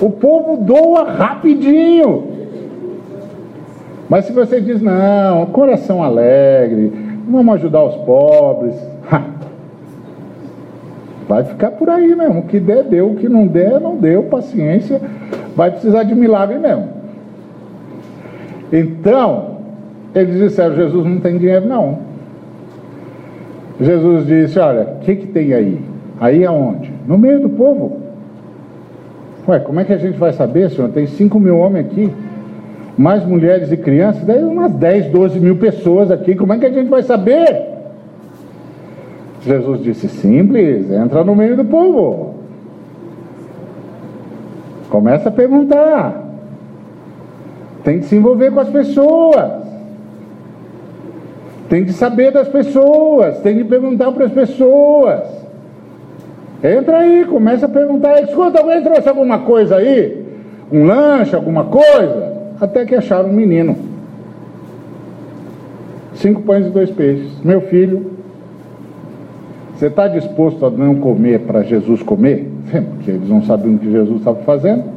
O 0.00 0.08
povo 0.08 0.56
doa 0.56 1.04
rapidinho. 1.12 2.28
Mas 4.08 4.24
se 4.24 4.32
você 4.32 4.58
diz, 4.58 4.80
não, 4.80 5.44
coração 5.46 6.02
alegre, 6.02 6.92
vamos 7.28 7.54
ajudar 7.56 7.84
os 7.84 7.96
pobres, 7.96 8.74
vai 11.28 11.44
ficar 11.44 11.72
por 11.72 11.90
aí 11.90 12.14
mesmo. 12.14 12.40
O 12.40 12.44
que 12.44 12.58
der, 12.58 12.84
deu. 12.84 13.10
O 13.10 13.16
que 13.16 13.28
não 13.28 13.46
der, 13.46 13.78
não 13.78 13.96
deu. 13.98 14.22
Paciência, 14.22 14.98
vai 15.54 15.70
precisar 15.72 16.04
de 16.04 16.14
milagre 16.14 16.58
mesmo. 16.58 16.88
Então, 18.72 19.55
eles 20.16 20.38
disseram: 20.38 20.74
Jesus 20.74 21.04
não 21.04 21.20
tem 21.20 21.36
dinheiro, 21.36 21.68
não. 21.68 21.98
Jesus 23.78 24.26
disse: 24.26 24.58
Olha, 24.58 24.82
o 24.82 25.00
que, 25.00 25.14
que 25.14 25.26
tem 25.26 25.52
aí? 25.52 25.78
Aí 26.18 26.44
aonde? 26.46 26.90
No 27.06 27.18
meio 27.18 27.38
do 27.40 27.50
povo. 27.50 28.00
Ué, 29.46 29.60
como 29.60 29.78
é 29.78 29.84
que 29.84 29.92
a 29.92 29.98
gente 29.98 30.18
vai 30.18 30.32
saber, 30.32 30.70
senhor? 30.70 30.88
Tem 30.88 31.06
5 31.06 31.38
mil 31.38 31.58
homens 31.58 31.86
aqui, 31.86 32.10
mais 32.96 33.24
mulheres 33.26 33.70
e 33.70 33.76
crianças, 33.76 34.24
daí 34.24 34.42
umas 34.42 34.72
10, 34.72 35.12
12 35.12 35.38
mil 35.38 35.56
pessoas 35.56 36.10
aqui, 36.10 36.34
como 36.34 36.54
é 36.54 36.58
que 36.58 36.66
a 36.66 36.72
gente 36.72 36.88
vai 36.88 37.02
saber? 37.02 37.62
Jesus 39.42 39.82
disse: 39.82 40.08
Simples, 40.08 40.90
entra 40.90 41.22
no 41.22 41.36
meio 41.36 41.58
do 41.58 41.64
povo. 41.64 42.36
Começa 44.88 45.28
a 45.28 45.32
perguntar. 45.32 46.24
Tem 47.84 47.98
que 47.98 48.06
se 48.06 48.16
envolver 48.16 48.50
com 48.50 48.60
as 48.60 48.70
pessoas. 48.70 49.65
Tem 51.68 51.84
de 51.84 51.92
saber 51.92 52.32
das 52.32 52.48
pessoas, 52.48 53.38
tem 53.40 53.56
de 53.56 53.64
perguntar 53.64 54.12
para 54.12 54.26
as 54.26 54.32
pessoas. 54.32 55.22
Entra 56.62 56.98
aí, 56.98 57.24
começa 57.24 57.66
a 57.66 57.68
perguntar. 57.68 58.22
Escuta, 58.22 58.60
alguém 58.60 58.82
trouxe 58.82 59.08
alguma 59.08 59.40
coisa 59.40 59.76
aí? 59.76 60.24
Um 60.72 60.84
lanche, 60.84 61.34
alguma 61.34 61.64
coisa? 61.64 62.32
Até 62.60 62.84
que 62.84 62.94
acharam 62.94 63.28
um 63.28 63.32
menino. 63.32 63.76
Cinco 66.14 66.42
pães 66.42 66.66
e 66.66 66.70
dois 66.70 66.90
peixes. 66.90 67.40
Meu 67.44 67.60
filho, 67.62 68.12
você 69.74 69.86
está 69.86 70.08
disposto 70.08 70.64
a 70.64 70.70
não 70.70 70.94
comer 70.96 71.40
para 71.40 71.62
Jesus 71.62 72.02
comer? 72.02 72.50
Porque 72.70 73.10
eles 73.10 73.28
não 73.28 73.42
sabiam 73.42 73.74
o 73.74 73.78
que 73.78 73.90
Jesus 73.90 74.18
estava 74.18 74.38
fazendo. 74.42 74.95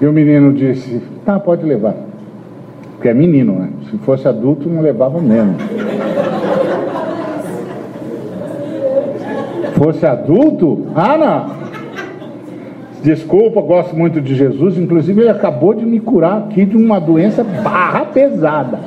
E 0.00 0.06
o 0.06 0.12
menino 0.12 0.52
disse: 0.52 1.02
Tá, 1.24 1.38
pode 1.38 1.64
levar. 1.64 1.94
Porque 2.94 3.08
é 3.08 3.14
menino, 3.14 3.54
né? 3.54 3.68
Se 3.90 3.98
fosse 3.98 4.26
adulto, 4.26 4.68
não 4.68 4.82
levava 4.82 5.20
mesmo. 5.20 5.56
Fosse 9.74 10.04
adulto? 10.04 10.86
Ah, 10.94 11.16
não. 11.16 11.60
Desculpa, 13.02 13.62
gosto 13.62 13.96
muito 13.96 14.20
de 14.20 14.34
Jesus. 14.34 14.76
Inclusive, 14.76 15.22
ele 15.22 15.30
acabou 15.30 15.72
de 15.72 15.86
me 15.86 16.00
curar 16.00 16.38
aqui 16.38 16.66
de 16.66 16.76
uma 16.76 17.00
doença 17.00 17.42
barra 17.42 18.04
pesada. 18.04 18.78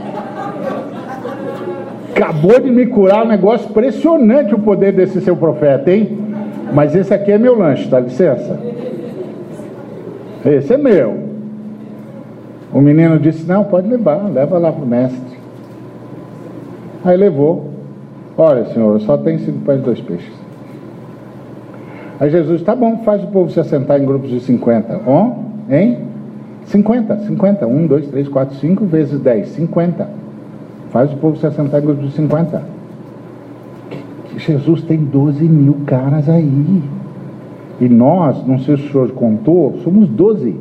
Acabou 2.15 2.59
de 2.59 2.69
me 2.69 2.85
curar, 2.85 3.25
um 3.25 3.27
negócio 3.27 3.67
impressionante 3.67 4.53
o 4.53 4.59
poder 4.59 4.93
desse 4.93 5.19
seu 5.21 5.35
profeta, 5.35 5.91
hein? 5.91 6.15
Mas 6.71 6.95
esse 6.95 7.11
aqui 7.11 7.31
é 7.31 7.39
meu 7.39 7.57
lanche, 7.57 7.87
dá 7.87 7.99
licença. 7.99 8.72
Esse 10.45 10.73
é 10.73 10.77
meu. 10.77 11.17
O 12.73 12.81
menino 12.81 13.19
disse: 13.19 13.45
Não, 13.45 13.63
pode 13.63 13.87
levar, 13.87 14.29
leva 14.29 14.57
lá 14.57 14.71
para 14.71 14.83
o 14.83 14.87
mestre. 14.87 15.37
Aí 17.05 17.15
levou. 17.15 17.71
Olha, 18.37 18.65
senhor, 18.65 18.99
só 19.01 19.15
tem 19.17 19.37
cinco 19.37 19.59
pães 19.59 19.79
e 19.79 19.83
dois 19.83 20.01
peixes. 20.01 20.33
Aí 22.19 22.29
Jesus, 22.29 22.61
tá 22.63 22.75
bom, 22.75 22.99
faz 23.03 23.23
o 23.23 23.27
povo 23.27 23.51
se 23.51 23.59
assentar 23.59 24.01
em 24.01 24.05
grupos 24.05 24.29
de 24.29 24.39
50. 24.39 25.01
Ó, 25.05 25.27
oh, 25.27 25.73
hein? 25.73 25.99
50, 26.65 27.19
50. 27.27 27.67
1, 27.67 27.87
2, 27.87 28.07
3, 28.07 28.27
4, 28.27 28.55
5 28.55 28.85
vezes 28.85 29.19
10, 29.19 29.49
50. 29.49 30.09
Faz 30.89 31.11
o 31.11 31.17
povo 31.17 31.37
se 31.37 31.45
assentar 31.45 31.81
em 31.81 31.85
grupos 31.85 32.05
de 32.05 32.15
50. 32.15 32.63
Jesus 34.37 34.81
tem 34.83 34.97
12 34.97 35.43
mil 35.43 35.77
caras 35.85 36.27
aí. 36.29 36.81
E 37.79 37.89
nós, 37.89 38.45
não 38.45 38.59
sei 38.59 38.77
se 38.77 38.83
o 38.83 38.91
senhor 38.91 39.11
contou, 39.11 39.79
somos 39.83 40.07
12. 40.07 40.55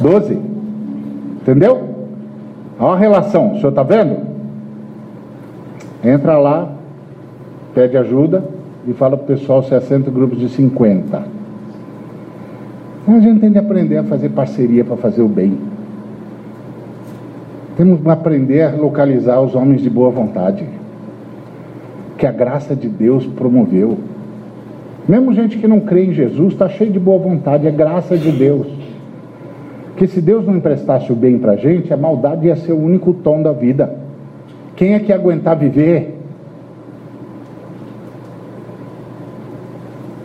12. 0.00 0.34
Entendeu? 1.40 1.88
Olha 2.78 2.94
a 2.94 2.96
relação, 2.96 3.52
o 3.52 3.56
senhor 3.56 3.70
está 3.70 3.82
vendo? 3.82 4.18
Entra 6.04 6.36
lá, 6.36 6.72
pede 7.74 7.96
ajuda 7.96 8.44
e 8.86 8.92
fala 8.92 9.16
para 9.16 9.24
o 9.24 9.26
pessoal 9.26 9.62
60 9.62 10.10
grupos 10.10 10.38
de 10.38 10.48
50. 10.48 11.22
Então 13.02 13.16
a 13.16 13.20
gente 13.20 13.40
tem 13.40 13.52
que 13.52 13.58
aprender 13.58 13.98
a 13.98 14.04
fazer 14.04 14.28
parceria 14.30 14.84
para 14.84 14.96
fazer 14.96 15.22
o 15.22 15.28
bem. 15.28 15.58
Temos 17.76 18.00
que 18.00 18.08
aprender 18.08 18.62
a 18.62 18.76
localizar 18.76 19.40
os 19.40 19.54
homens 19.54 19.80
de 19.80 19.88
boa 19.88 20.10
vontade, 20.10 20.66
que 22.22 22.26
a 22.28 22.30
graça 22.30 22.76
de 22.76 22.88
Deus 22.88 23.26
promoveu. 23.26 23.98
Mesmo 25.08 25.32
gente 25.32 25.58
que 25.58 25.66
não 25.66 25.80
crê 25.80 26.04
em 26.04 26.12
Jesus 26.12 26.52
está 26.52 26.68
cheio 26.68 26.92
de 26.92 27.00
boa 27.00 27.18
vontade, 27.18 27.66
é 27.66 27.70
graça 27.72 28.16
de 28.16 28.30
Deus. 28.30 28.68
Que 29.96 30.06
se 30.06 30.20
Deus 30.20 30.46
não 30.46 30.56
emprestasse 30.56 31.12
o 31.12 31.16
bem 31.16 31.36
para 31.36 31.54
a 31.54 31.56
gente, 31.56 31.92
a 31.92 31.96
maldade 31.96 32.46
ia 32.46 32.54
ser 32.54 32.70
o 32.70 32.80
único 32.80 33.12
tom 33.12 33.42
da 33.42 33.50
vida. 33.50 33.96
Quem 34.76 34.94
é 34.94 35.00
que 35.00 35.08
ia 35.08 35.16
aguentar 35.16 35.56
viver? 35.56 36.16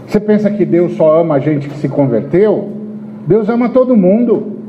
Você 0.05 0.19
pensa 0.19 0.51
que 0.51 0.65
Deus 0.65 0.93
só 0.97 1.19
ama 1.19 1.33
a 1.33 1.39
gente 1.39 1.67
que 1.67 1.77
se 1.79 1.89
converteu? 1.89 2.73
Deus 3.25 3.49
ama 3.49 3.69
todo 3.69 3.97
mundo. 3.97 4.59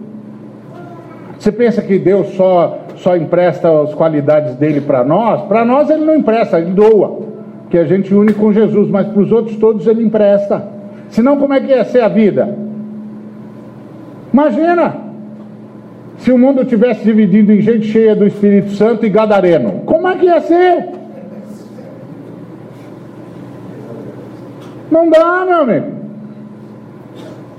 Você 1.38 1.52
pensa 1.52 1.82
que 1.82 1.98
Deus 1.98 2.28
só, 2.28 2.86
só 2.98 3.16
empresta 3.16 3.68
as 3.82 3.94
qualidades 3.94 4.54
dele 4.56 4.80
para 4.80 5.04
nós? 5.04 5.42
Para 5.42 5.64
nós 5.64 5.90
ele 5.90 6.04
não 6.04 6.16
empresta, 6.16 6.58
ele 6.58 6.70
doa. 6.70 7.20
Que 7.70 7.78
a 7.78 7.84
gente 7.84 8.14
une 8.14 8.32
com 8.32 8.52
Jesus, 8.52 8.88
mas 8.88 9.06
para 9.08 9.20
os 9.20 9.30
outros 9.30 9.56
todos 9.56 9.86
ele 9.86 10.02
empresta. 10.02 10.66
Senão, 11.10 11.36
como 11.36 11.54
é 11.54 11.60
que 11.60 11.68
ia 11.68 11.84
ser 11.84 12.00
a 12.00 12.08
vida? 12.08 12.56
Imagina 14.32 14.94
se 16.18 16.32
o 16.32 16.38
mundo 16.38 16.64
tivesse 16.64 17.04
dividido 17.04 17.52
em 17.52 17.60
gente 17.60 17.86
cheia 17.86 18.14
do 18.14 18.26
Espírito 18.26 18.70
Santo 18.72 19.06
e 19.06 19.08
gadareno. 19.08 19.82
Como 19.84 20.08
é 20.08 20.16
que 20.16 20.26
ia 20.26 20.40
ser? 20.40 20.88
Não 24.90 25.08
dá, 25.08 25.44
meu 25.46 25.60
amigo. 25.62 25.97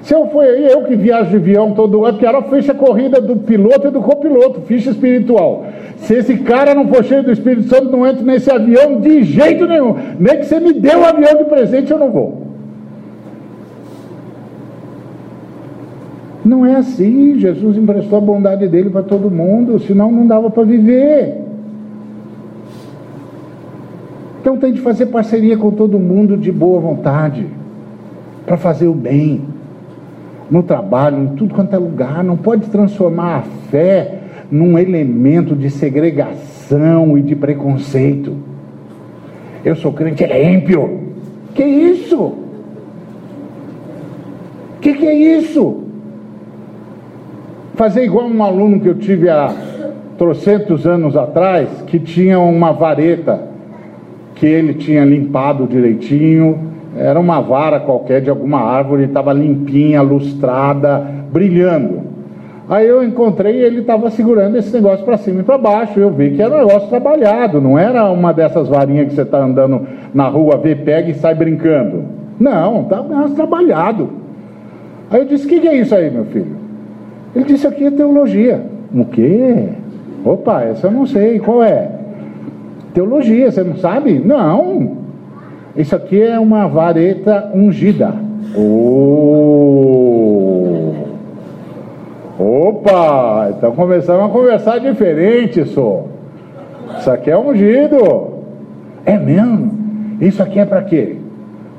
Se 0.09 0.15
eu 0.15 0.25
for 0.25 0.43
aí, 0.43 0.65
eu 0.65 0.81
que 0.85 0.95
viajo 0.95 1.29
de 1.29 1.35
avião 1.35 1.73
todo 1.73 2.03
ano, 2.03 2.17
quero 2.17 2.39
a 2.39 2.41
ficha 2.41 2.73
corrida 2.73 3.21
do 3.21 3.35
piloto 3.35 3.89
e 3.89 3.91
do 3.91 4.01
copiloto, 4.01 4.61
ficha 4.61 4.89
espiritual. 4.89 5.67
Se 5.97 6.15
esse 6.15 6.37
cara 6.37 6.73
não 6.73 6.87
for 6.87 7.03
cheio 7.03 7.21
do 7.21 7.31
Espírito 7.31 7.69
Santo, 7.69 7.91
não 7.91 8.07
entro 8.07 8.25
nesse 8.25 8.49
avião 8.49 8.99
de 8.99 9.21
jeito 9.21 9.67
nenhum. 9.67 9.95
Nem 10.19 10.39
que 10.39 10.47
você 10.47 10.59
me 10.59 10.73
dê 10.73 10.95
o 10.95 11.01
um 11.01 11.05
avião 11.05 11.37
de 11.37 11.43
presente, 11.43 11.91
eu 11.91 11.99
não 11.99 12.09
vou. 12.09 12.41
Não 16.43 16.65
é 16.65 16.77
assim. 16.77 17.37
Jesus 17.37 17.77
emprestou 17.77 18.17
a 18.17 18.21
bondade 18.21 18.67
dele 18.67 18.89
para 18.89 19.03
todo 19.03 19.29
mundo, 19.29 19.77
senão 19.77 20.11
não 20.11 20.25
dava 20.25 20.49
para 20.49 20.63
viver. 20.63 21.39
Então 24.41 24.57
tem 24.57 24.73
de 24.73 24.81
fazer 24.81 25.05
parceria 25.05 25.55
com 25.55 25.69
todo 25.69 25.99
mundo 25.99 26.35
de 26.35 26.51
boa 26.51 26.79
vontade, 26.79 27.45
para 28.43 28.57
fazer 28.57 28.87
o 28.87 28.93
bem, 28.95 29.58
no 30.49 30.63
trabalho, 30.63 31.23
em 31.23 31.27
tudo 31.35 31.53
quanto 31.53 31.73
é 31.73 31.77
lugar. 31.77 32.23
Não 32.23 32.37
pode 32.37 32.67
transformar 32.69 33.37
a 33.37 33.41
fé 33.69 34.19
num 34.51 34.77
elemento 34.77 35.55
de 35.55 35.69
segregação 35.69 37.17
e 37.17 37.21
de 37.21 37.35
preconceito. 37.35 38.35
Eu 39.63 39.75
sou 39.75 39.93
crente, 39.93 40.23
ele 40.23 40.33
é 40.33 40.51
ímpio. 40.51 41.13
Que 41.53 41.63
isso? 41.63 42.33
Que 44.81 44.93
que 44.93 45.05
é 45.05 45.13
isso? 45.13 45.89
fazer 47.79 48.03
igual 48.03 48.27
um 48.27 48.43
aluno 48.43 48.77
que 48.81 48.89
eu 48.89 48.95
tive 48.95 49.29
há 49.29 49.55
trocentos 50.17 50.85
anos 50.85 51.15
atrás, 51.15 51.69
que 51.87 51.97
tinha 51.97 52.37
uma 52.37 52.73
vareta 52.73 53.41
que 54.35 54.45
ele 54.45 54.73
tinha 54.73 55.05
limpado 55.05 55.65
direitinho, 55.65 56.59
era 56.99 57.19
uma 57.19 57.39
vara 57.39 57.79
qualquer 57.79 58.21
de 58.21 58.29
alguma 58.29 58.59
árvore, 58.59 59.05
estava 59.05 59.31
limpinha, 59.31 60.01
lustrada, 60.01 61.03
brilhando. 61.31 62.01
Aí 62.67 62.87
eu 62.87 63.03
encontrei 63.03 63.55
e 63.55 63.63
ele 63.63 63.79
estava 63.79 64.09
segurando 64.11 64.55
esse 64.57 64.71
negócio 64.73 65.03
para 65.03 65.17
cima 65.17 65.39
e 65.39 65.43
para 65.43 65.57
baixo. 65.57 65.99
Eu 65.99 66.11
vi 66.11 66.31
que 66.31 66.41
era 66.41 66.53
um 66.53 66.67
negócio 66.67 66.89
trabalhado, 66.89 67.59
não 67.59 67.79
era 67.79 68.11
uma 68.11 68.31
dessas 68.31 68.67
varinhas 68.67 69.07
que 69.07 69.15
você 69.15 69.21
está 69.21 69.39
andando 69.39 69.87
na 70.13 70.27
rua, 70.27 70.57
vê, 70.57 70.75
pega 70.75 71.09
e 71.09 71.13
sai 71.15 71.33
brincando. 71.33 72.03
Não, 72.39 72.81
estava 72.81 73.03
um 73.03 73.09
negócio 73.09 73.35
trabalhado. 73.35 74.09
Aí 75.09 75.21
eu 75.21 75.25
disse: 75.25 75.45
O 75.45 75.49
que, 75.49 75.61
que 75.61 75.67
é 75.67 75.75
isso 75.77 75.95
aí, 75.95 76.11
meu 76.11 76.25
filho? 76.25 76.57
Ele 77.35 77.45
disse 77.45 77.65
aqui 77.65 77.85
é 77.85 77.91
teologia. 77.91 78.61
O 78.93 79.05
quê? 79.05 79.69
Opa, 80.25 80.63
essa 80.63 80.87
eu 80.87 80.91
não 80.91 81.05
sei. 81.05 81.39
Qual 81.39 81.63
é? 81.63 81.89
Teologia, 82.93 83.51
você 83.51 83.63
não 83.63 83.77
sabe? 83.77 84.19
Não. 84.19 85.08
Isso 85.79 85.95
aqui 85.95 86.21
é 86.21 86.37
uma 86.37 86.67
vareta 86.67 87.51
ungida. 87.55 88.13
Oh. 88.53 89.79
Opa, 92.37 93.53
então 93.57 93.71
começamos 93.71 94.25
a 94.25 94.27
conversar 94.27 94.79
diferente, 94.79 95.63
só. 95.63 96.03
Isso 96.97 97.09
aqui 97.09 97.31
é 97.31 97.37
ungido. 97.37 98.27
É 99.05 99.17
mesmo? 99.17 99.71
Isso 100.19 100.43
aqui 100.43 100.59
é 100.59 100.65
para 100.65 100.81
quê? 100.81 101.15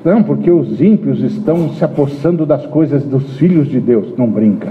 Não, 0.03 0.22
porque 0.22 0.51
os 0.51 0.80
ímpios 0.80 1.20
estão 1.22 1.68
se 1.68 1.84
apossando 1.84 2.46
das 2.46 2.64
coisas 2.64 3.05
dos 3.05 3.36
filhos 3.36 3.68
de 3.68 3.80
Deus. 3.80 4.14
Não 4.16 4.26
brinca. 4.26 4.68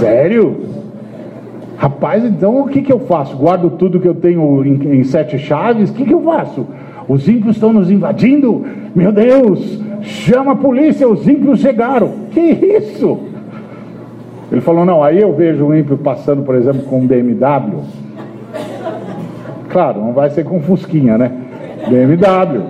Sério? 0.00 0.62
Rapaz, 1.76 2.24
então 2.24 2.60
o 2.60 2.66
que, 2.66 2.82
que 2.82 2.92
eu 2.92 2.98
faço? 2.98 3.36
Guardo 3.36 3.70
tudo 3.70 4.00
que 4.00 4.08
eu 4.08 4.16
tenho 4.16 4.64
em, 4.64 4.98
em 4.98 5.04
sete 5.04 5.38
chaves? 5.38 5.90
O 5.90 5.94
que, 5.94 6.04
que 6.04 6.12
eu 6.12 6.22
faço? 6.22 6.66
Os 7.08 7.28
ímpios 7.28 7.56
estão 7.56 7.72
nos 7.72 7.90
invadindo? 7.90 8.64
Meu 8.94 9.12
Deus, 9.12 9.80
chama 10.02 10.52
a 10.52 10.56
polícia, 10.56 11.08
os 11.08 11.26
ímpios 11.26 11.60
chegaram. 11.60 12.12
Que 12.30 12.40
isso? 12.40 13.18
Ele 14.50 14.60
falou: 14.60 14.84
não, 14.84 15.02
aí 15.02 15.20
eu 15.20 15.32
vejo 15.34 15.64
um 15.64 15.74
ímpio 15.74 15.96
passando, 15.98 16.42
por 16.42 16.54
exemplo, 16.54 16.82
com 16.82 16.98
um 16.98 17.06
BMW. 17.06 17.80
Claro, 19.68 20.00
não 20.00 20.12
vai 20.12 20.30
ser 20.30 20.44
com 20.44 20.60
Fusquinha, 20.60 21.16
né? 21.16 21.32
BMW. 21.88 22.62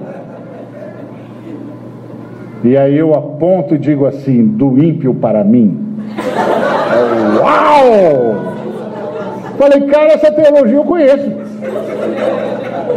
E 2.62 2.76
aí 2.76 2.96
eu 2.96 3.14
aponto 3.14 3.74
e 3.74 3.78
digo 3.78 4.06
assim: 4.06 4.44
do 4.44 4.82
ímpio 4.82 5.14
para 5.14 5.42
mim 5.42 5.90
Uau! 7.38 8.54
Falei, 9.58 9.80
cara, 9.82 10.12
essa 10.12 10.32
teologia 10.32 10.76
eu 10.76 10.84
conheço. 10.84 11.30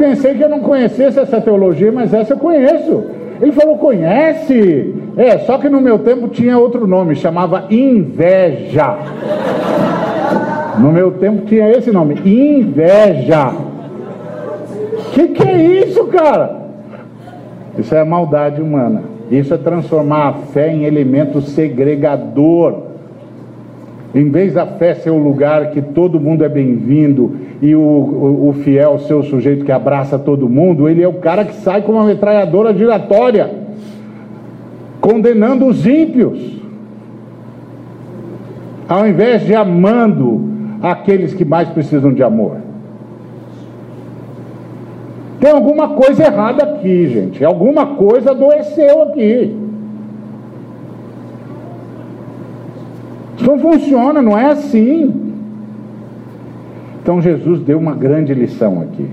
Pensei 0.04 0.34
que 0.34 0.44
eu 0.44 0.50
não 0.50 0.60
conhecesse 0.60 1.18
essa 1.18 1.40
teologia, 1.40 1.90
mas 1.90 2.14
essa 2.14 2.34
eu 2.34 2.38
conheço. 2.38 3.06
Ele 3.42 3.54
falou, 3.54 3.78
conhece? 3.78 4.94
É, 5.16 5.38
só 5.38 5.58
que 5.58 5.70
no 5.70 5.80
meu 5.80 5.98
tempo 6.00 6.28
tinha 6.28 6.58
outro 6.58 6.86
nome, 6.86 7.16
chamava 7.16 7.68
inveja. 7.70 8.98
No 10.78 10.92
meu 10.92 11.12
tempo 11.12 11.46
tinha 11.46 11.72
esse 11.72 11.90
nome, 11.90 12.16
inveja. 12.26 13.54
Que 15.14 15.30
que 15.30 15.48
é 15.48 15.56
isso, 15.86 16.04
cara? 16.08 16.54
Isso 17.80 17.96
é 17.96 18.04
maldade 18.04 18.62
humana. 18.62 19.04
Isso 19.32 19.54
é 19.54 19.58
transformar 19.58 20.28
a 20.28 20.34
fé 20.34 20.70
em 20.70 20.84
elemento 20.84 21.40
segregador. 21.40 22.92
Em 24.14 24.30
vez 24.30 24.54
da 24.54 24.66
fé 24.66 24.96
ser 24.96 25.12
o 25.12 25.18
lugar 25.18 25.72
que 25.72 25.82
todo 25.82 26.20
mundo 26.20 26.44
é 26.44 26.50
bem-vindo 26.50 27.53
e 27.64 27.74
o, 27.78 27.80
o, 27.80 28.50
o, 28.50 28.54
fiel 28.56 28.96
o 28.96 29.24
sujeito 29.24 29.64
que 29.64 29.72
abraça 29.72 30.20
todo 30.20 30.50
mundo, 30.50 30.90
ele 30.90 31.02
é 31.02 31.08
o 31.08 31.14
cara 31.14 31.46
que 31.46 31.56
sai 31.56 31.82
com 31.82 31.94
uma 31.94 32.04
metralhadora 32.04 32.74
giratória, 32.74 33.50
condenando 35.00 35.68
os 35.68 35.88
ímpios, 35.88 36.60
ao 38.86 39.08
invés 39.08 39.46
de 39.46 39.56
amando 39.56 40.42
aqueles 40.82 41.34
que 41.34 41.46
mais 41.46 41.70
precisam 41.70 42.14
de 42.14 42.22
amor. 42.22 42.58
Tem 45.40 45.52
alguma 45.52 45.88
coisa 45.92 46.22
errada 46.22 46.66
aqui, 46.66 47.08
gente. 47.08 47.46
Alguma 47.46 47.96
coisa 47.96 48.32
adoeceu 48.32 49.04
aqui. 49.04 49.58
Isso 53.38 53.48
não 53.48 53.58
funciona, 53.58 54.22
não 54.22 54.38
é 54.38 54.48
assim. 54.48 55.33
Então 57.04 57.22
Jesus 57.22 57.60
deu 57.60 57.78
uma 57.78 57.94
grande 57.94 58.34
lição 58.34 58.82
aqui. 58.82 59.06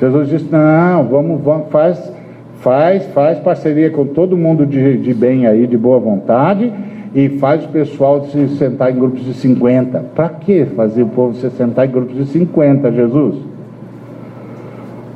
Jesus 0.00 0.28
disse: 0.28 0.48
não, 0.50 1.04
vamos, 1.04 1.40
vamos 1.40 1.68
faz, 1.70 2.12
faz, 2.56 3.06
faz 3.12 3.38
parceria 3.38 3.90
com 3.90 4.04
todo 4.06 4.36
mundo 4.36 4.66
de, 4.66 4.98
de 4.98 5.14
bem 5.14 5.46
aí, 5.46 5.68
de 5.68 5.78
boa 5.78 6.00
vontade, 6.00 6.72
e 7.14 7.28
faz 7.38 7.64
o 7.64 7.68
pessoal 7.68 8.24
se 8.24 8.48
sentar 8.56 8.90
em 8.90 8.96
grupos 8.96 9.24
de 9.24 9.34
50. 9.34 10.00
Para 10.16 10.28
que 10.30 10.64
fazer 10.66 11.04
o 11.04 11.08
povo 11.08 11.34
se 11.34 11.48
sentar 11.50 11.86
em 11.86 11.92
grupos 11.92 12.16
de 12.16 12.26
50, 12.26 12.90
Jesus? 12.90 13.36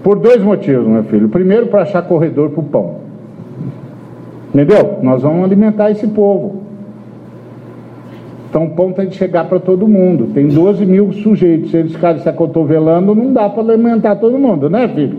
Por 0.04 0.20
dois 0.20 0.40
motivos, 0.40 0.86
meu 0.86 1.02
filho. 1.02 1.28
Primeiro, 1.28 1.66
para 1.66 1.82
achar 1.82 2.02
corredor 2.02 2.50
para 2.50 2.60
o 2.60 2.64
pão. 2.64 2.94
Entendeu? 4.54 5.00
Nós 5.02 5.22
vamos 5.22 5.42
alimentar 5.44 5.90
esse 5.90 6.06
povo. 6.06 6.67
Então 8.48 8.64
o 8.64 8.70
pão 8.70 8.92
tem 8.92 9.06
que 9.08 9.16
chegar 9.16 9.44
para 9.44 9.60
todo 9.60 9.86
mundo. 9.86 10.28
Tem 10.32 10.48
12 10.48 10.86
mil 10.86 11.12
sujeitos. 11.12 11.70
Se 11.70 11.76
eles 11.76 11.92
ficarem 11.92 12.20
se 12.20 12.28
acotovelando, 12.28 13.14
não 13.14 13.32
dá 13.32 13.48
para 13.48 13.62
alimentar 13.62 14.16
todo 14.16 14.38
mundo, 14.38 14.70
né, 14.70 14.88
filho? 14.88 15.18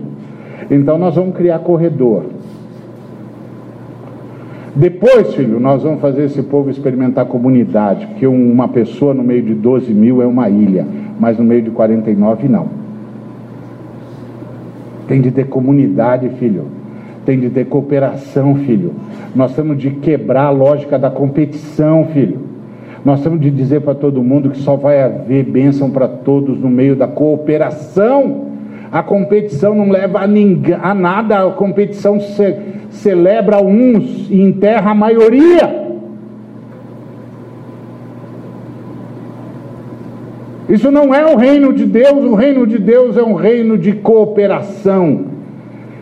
Então 0.70 0.98
nós 0.98 1.14
vamos 1.14 1.36
criar 1.36 1.60
corredor. 1.60 2.24
Depois, 4.74 5.34
filho, 5.34 5.58
nós 5.58 5.82
vamos 5.82 6.00
fazer 6.00 6.24
esse 6.24 6.42
povo 6.42 6.70
experimentar 6.70 7.26
comunidade, 7.26 8.06
porque 8.06 8.26
uma 8.26 8.68
pessoa 8.68 9.12
no 9.12 9.22
meio 9.22 9.42
de 9.42 9.54
12 9.54 9.92
mil 9.92 10.22
é 10.22 10.26
uma 10.26 10.48
ilha, 10.48 10.86
mas 11.18 11.36
no 11.38 11.44
meio 11.44 11.62
de 11.62 11.70
49 11.70 12.48
não. 12.48 12.68
Tem 15.08 15.20
de 15.20 15.32
ter 15.32 15.46
comunidade, 15.48 16.28
filho. 16.30 16.66
Tem 17.26 17.38
de 17.38 17.50
ter 17.50 17.66
cooperação, 17.66 18.54
filho. 18.54 18.92
Nós 19.34 19.54
temos 19.54 19.76
de 19.76 19.90
quebrar 19.90 20.44
a 20.44 20.50
lógica 20.50 20.98
da 20.98 21.10
competição, 21.10 22.06
filho. 22.06 22.49
Nós 23.04 23.22
temos 23.22 23.40
de 23.40 23.50
dizer 23.50 23.80
para 23.80 23.94
todo 23.94 24.22
mundo 24.22 24.50
que 24.50 24.58
só 24.58 24.76
vai 24.76 25.02
haver 25.02 25.44
bênção 25.44 25.90
para 25.90 26.06
todos 26.06 26.58
no 26.58 26.68
meio 26.68 26.94
da 26.94 27.08
cooperação. 27.08 28.48
A 28.92 29.02
competição 29.02 29.74
não 29.74 29.90
leva 29.90 30.20
a, 30.20 30.26
ninguém, 30.26 30.74
a 30.74 30.92
nada, 30.92 31.46
a 31.46 31.50
competição 31.52 32.20
se, 32.20 32.56
celebra 32.90 33.62
uns 33.62 34.28
e 34.30 34.40
enterra 34.42 34.90
a 34.90 34.94
maioria. 34.94 35.80
Isso 40.68 40.90
não 40.90 41.14
é 41.14 41.24
o 41.24 41.36
reino 41.36 41.72
de 41.72 41.86
Deus, 41.86 42.24
o 42.24 42.34
reino 42.34 42.66
de 42.66 42.78
Deus 42.78 43.16
é 43.16 43.22
um 43.22 43.34
reino 43.34 43.78
de 43.78 43.92
cooperação. 43.92 45.24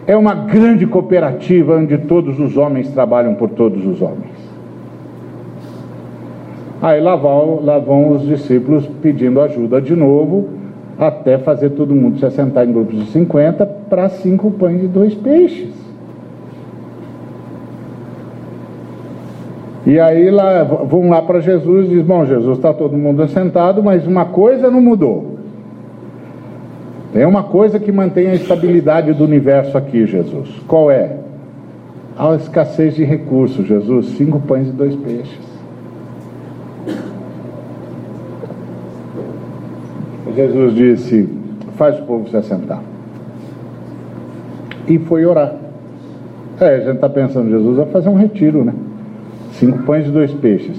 É 0.06 0.16
uma 0.16 0.34
grande 0.34 0.86
cooperativa 0.86 1.76
onde 1.76 1.96
todos 1.98 2.40
os 2.40 2.56
homens 2.56 2.90
trabalham 2.90 3.34
por 3.34 3.50
todos 3.50 3.86
os 3.86 4.02
homens. 4.02 4.37
Aí 6.80 7.00
lá 7.00 7.16
vão, 7.16 7.60
lá 7.64 7.78
vão 7.78 8.12
os 8.12 8.22
discípulos 8.22 8.86
pedindo 9.02 9.40
ajuda 9.40 9.80
de 9.80 9.96
novo, 9.96 10.48
até 10.98 11.36
fazer 11.38 11.70
todo 11.70 11.94
mundo 11.94 12.18
se 12.18 12.26
assentar 12.26 12.68
em 12.68 12.72
grupos 12.72 12.96
de 12.96 13.06
50 13.10 13.66
para 13.66 14.08
cinco 14.08 14.50
pães 14.50 14.82
e 14.82 14.86
dois 14.86 15.14
peixes. 15.14 15.74
E 19.86 19.98
aí 19.98 20.30
lá, 20.30 20.62
vão 20.62 21.08
lá 21.08 21.22
para 21.22 21.40
Jesus 21.40 21.86
e 21.86 21.90
diz, 21.90 22.02
bom, 22.02 22.26
Jesus, 22.26 22.58
está 22.58 22.74
todo 22.74 22.96
mundo 22.96 23.22
assentado, 23.22 23.82
mas 23.82 24.06
uma 24.06 24.26
coisa 24.26 24.70
não 24.70 24.80
mudou. 24.80 25.38
Tem 27.12 27.24
uma 27.24 27.42
coisa 27.42 27.80
que 27.80 27.90
mantém 27.90 28.26
a 28.28 28.34
estabilidade 28.34 29.12
do 29.14 29.24
universo 29.24 29.78
aqui, 29.78 30.06
Jesus. 30.06 30.50
Qual 30.68 30.90
é? 30.90 31.16
A 32.18 32.34
escassez 32.34 32.96
de 32.96 33.04
recursos, 33.04 33.66
Jesus. 33.66 34.10
Cinco 34.10 34.40
pães 34.40 34.68
e 34.68 34.72
dois 34.72 34.94
peixes. 34.94 35.57
Jesus 40.38 40.72
disse: 40.72 41.28
faz 41.76 41.98
o 41.98 42.02
povo 42.04 42.28
se 42.28 42.36
assentar. 42.36 42.80
E 44.86 44.96
foi 45.00 45.26
orar. 45.26 45.52
É, 46.60 46.76
a 46.76 46.78
gente 46.78 46.94
está 46.94 47.08
pensando, 47.08 47.50
Jesus 47.50 47.76
vai 47.76 47.86
fazer 47.86 48.08
um 48.08 48.14
retiro, 48.14 48.64
né? 48.64 48.72
Cinco 49.54 49.78
pães 49.82 50.06
e 50.06 50.10
dois 50.10 50.32
peixes. 50.32 50.78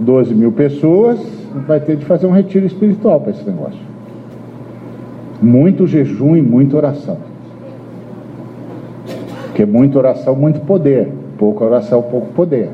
Doze 0.00 0.34
mil 0.34 0.50
pessoas, 0.50 1.20
vai 1.66 1.78
ter 1.78 1.96
de 1.96 2.04
fazer 2.04 2.26
um 2.26 2.32
retiro 2.32 2.66
espiritual 2.66 3.20
para 3.20 3.30
esse 3.30 3.48
negócio. 3.48 3.78
Muito 5.40 5.86
jejum 5.86 6.36
e 6.36 6.42
muita 6.42 6.76
oração. 6.76 7.18
Porque 9.46 9.64
muita 9.64 9.98
oração, 9.98 10.34
muito 10.34 10.60
poder. 10.60 11.12
Pouca 11.38 11.64
oração, 11.64 12.02
pouco 12.02 12.32
poder. 12.32 12.70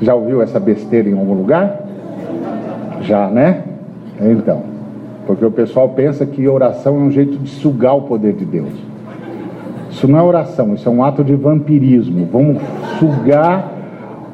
Já 0.00 0.14
ouviu 0.14 0.42
essa 0.42 0.60
besteira 0.60 1.08
em 1.08 1.18
algum 1.18 1.34
lugar? 1.34 1.82
Já, 3.02 3.28
né? 3.28 3.64
Então. 4.20 4.79
Porque 5.30 5.44
o 5.44 5.50
pessoal 5.52 5.90
pensa 5.90 6.26
que 6.26 6.48
oração 6.48 6.96
é 6.96 6.98
um 6.98 7.10
jeito 7.12 7.38
de 7.38 7.48
sugar 7.50 7.94
o 7.94 8.02
poder 8.02 8.32
de 8.32 8.44
Deus. 8.44 8.72
Isso 9.88 10.08
não 10.08 10.18
é 10.18 10.22
oração, 10.22 10.74
isso 10.74 10.88
é 10.88 10.90
um 10.90 11.04
ato 11.04 11.22
de 11.22 11.36
vampirismo. 11.36 12.28
Vamos 12.32 12.60
sugar 12.98 13.72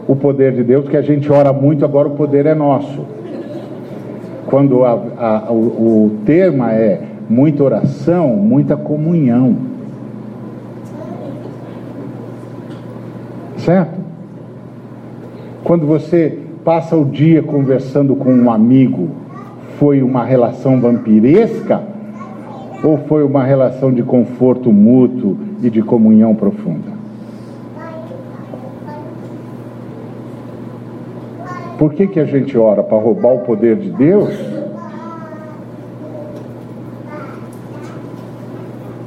o 0.09 0.17
poder 0.17 0.55
de 0.55 0.65
Deus, 0.65 0.89
que 0.89 0.97
a 0.97 1.03
gente 1.03 1.31
ora 1.31 1.53
muito, 1.53 1.85
agora 1.85 2.09
o 2.09 2.13
poder 2.13 2.47
é 2.47 2.55
nosso. 2.55 3.05
Quando 4.47 4.85
a, 4.85 4.93
a, 5.19 5.53
o, 5.53 6.07
o 6.07 6.17
tema 6.25 6.73
é 6.73 7.03
muita 7.29 7.63
oração, 7.63 8.29
muita 8.31 8.75
comunhão. 8.75 9.55
Certo? 13.59 14.01
Quando 15.63 15.87
você 15.87 16.39
passa 16.65 16.97
o 16.97 17.05
dia 17.05 17.43
conversando 17.43 18.17
com 18.17 18.33
um 18.33 18.51
amigo, 18.51 19.26
foi 19.79 20.03
uma 20.03 20.25
relação 20.25 20.81
vampiresca 20.81 21.83
ou 22.83 22.99
foi 22.99 23.23
uma 23.25 23.45
relação 23.45 23.93
de 23.93 24.03
conforto 24.03 24.73
mútuo 24.73 25.37
e 25.63 25.71
de 25.71 25.83
comunhão 25.83 26.35
profunda? 26.35 26.97
Por 31.79 31.93
que, 31.93 32.07
que 32.07 32.19
a 32.19 32.25
gente 32.25 32.57
ora? 32.57 32.83
Para 32.83 32.99
roubar 32.99 33.35
o 33.35 33.39
poder 33.41 33.77
de 33.77 33.91
Deus? 33.91 34.35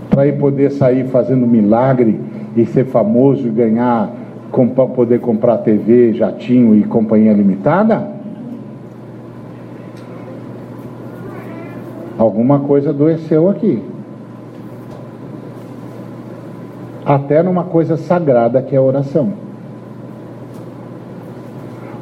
Para 0.09 0.31
poder 0.33 0.71
sair 0.71 1.05
fazendo 1.05 1.47
milagre 1.47 2.19
e 2.55 2.65
ser 2.65 2.85
famoso 2.85 3.47
e 3.47 3.49
ganhar, 3.49 4.11
poder 4.95 5.19
comprar 5.19 5.59
TV, 5.59 6.13
jatinho 6.13 6.75
e 6.75 6.83
companhia 6.83 7.33
limitada? 7.33 8.18
Alguma 12.19 12.59
coisa 12.59 12.89
adoeceu 12.89 13.49
aqui. 13.49 13.81
Até 17.05 17.41
numa 17.41 17.63
coisa 17.63 17.95
sagrada 17.95 18.61
que 18.61 18.75
é 18.75 18.77
a 18.77 18.81
oração. 18.81 19.31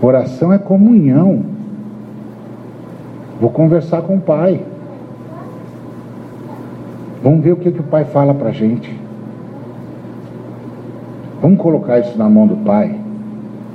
Oração 0.01 0.51
é 0.51 0.57
comunhão. 0.57 1.43
Vou 3.39 3.51
conversar 3.51 4.01
com 4.01 4.15
o 4.15 4.19
Pai. 4.19 4.59
Vamos 7.21 7.43
ver 7.43 7.51
o 7.51 7.57
que, 7.57 7.71
que 7.71 7.79
o 7.79 7.83
Pai 7.83 8.03
fala 8.05 8.33
para 8.33 8.49
a 8.49 8.53
gente. 8.53 8.99
Vamos 11.39 11.59
colocar 11.59 11.99
isso 11.99 12.17
na 12.17 12.27
mão 12.27 12.47
do 12.47 12.57
Pai. 12.57 12.99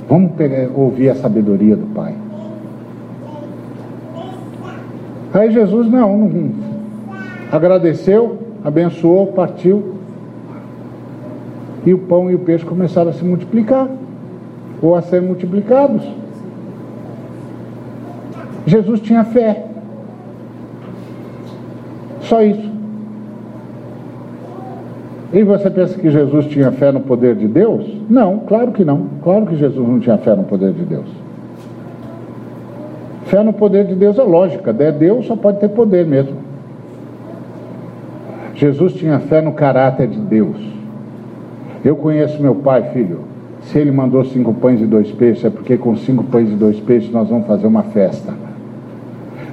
Vamos 0.09 0.33
pegar, 0.33 0.69
ouvir 0.75 1.07
a 1.07 1.15
sabedoria 1.15 1.77
do 1.77 1.85
Pai. 1.93 2.22
Aí 5.33 5.51
Jesus 5.51 5.89
não, 5.89 6.17
não 6.17 6.51
agradeceu, 7.51 8.37
abençoou, 8.63 9.27
partiu. 9.27 9.95
E 11.85 11.93
o 11.93 11.97
pão 11.97 12.29
e 12.29 12.35
o 12.35 12.39
peixe 12.39 12.63
começaram 12.63 13.09
a 13.09 13.13
se 13.13 13.25
multiplicar, 13.25 13.87
ou 14.81 14.95
a 14.95 15.01
ser 15.01 15.21
multiplicados. 15.21 16.07
Jesus 18.65 19.01
tinha 19.01 19.25
fé. 19.25 19.65
Só 22.21 22.41
isso. 22.41 22.71
E 25.33 25.43
você 25.43 25.69
pensa 25.69 25.99
que 25.99 26.11
Jesus 26.11 26.45
tinha 26.45 26.71
fé 26.71 26.91
no 26.91 27.01
poder 27.01 27.35
de 27.35 27.47
Deus? 27.47 27.85
Não, 28.09 28.39
claro 28.41 28.71
que 28.71 28.85
não. 28.85 29.07
Claro 29.23 29.47
que 29.47 29.55
Jesus 29.55 29.87
não 29.87 29.99
tinha 29.99 30.17
fé 30.19 30.35
no 30.35 30.43
poder 30.43 30.73
de 30.73 30.83
Deus. 30.83 31.22
Fé 33.33 33.41
no 33.41 33.51
poder 33.51 33.87
de 33.87 33.95
Deus 33.95 34.19
é 34.19 34.21
lógica, 34.21 34.69
é 34.77 34.91
Deus 34.91 35.25
só 35.25 35.35
pode 35.35 35.59
ter 35.59 35.69
poder 35.69 36.05
mesmo. 36.05 36.37
Jesus 38.53 38.93
tinha 38.93 39.17
fé 39.17 39.41
no 39.41 39.53
caráter 39.53 40.07
de 40.07 40.19
Deus. 40.19 40.55
Eu 41.83 41.95
conheço 41.95 42.39
meu 42.39 42.53
pai, 42.53 42.91
filho. 42.93 43.21
Se 43.63 43.79
ele 43.79 43.89
mandou 43.89 44.23
cinco 44.23 44.53
pães 44.53 44.79
e 44.81 44.85
dois 44.85 45.11
peixes, 45.11 45.45
é 45.45 45.49
porque 45.49 45.79
com 45.79 45.95
cinco 45.95 46.23
pães 46.25 46.47
e 46.51 46.53
dois 46.53 46.79
peixes 46.79 47.11
nós 47.11 47.27
vamos 47.27 47.47
fazer 47.47 47.65
uma 47.65 47.81
festa. 47.81 48.35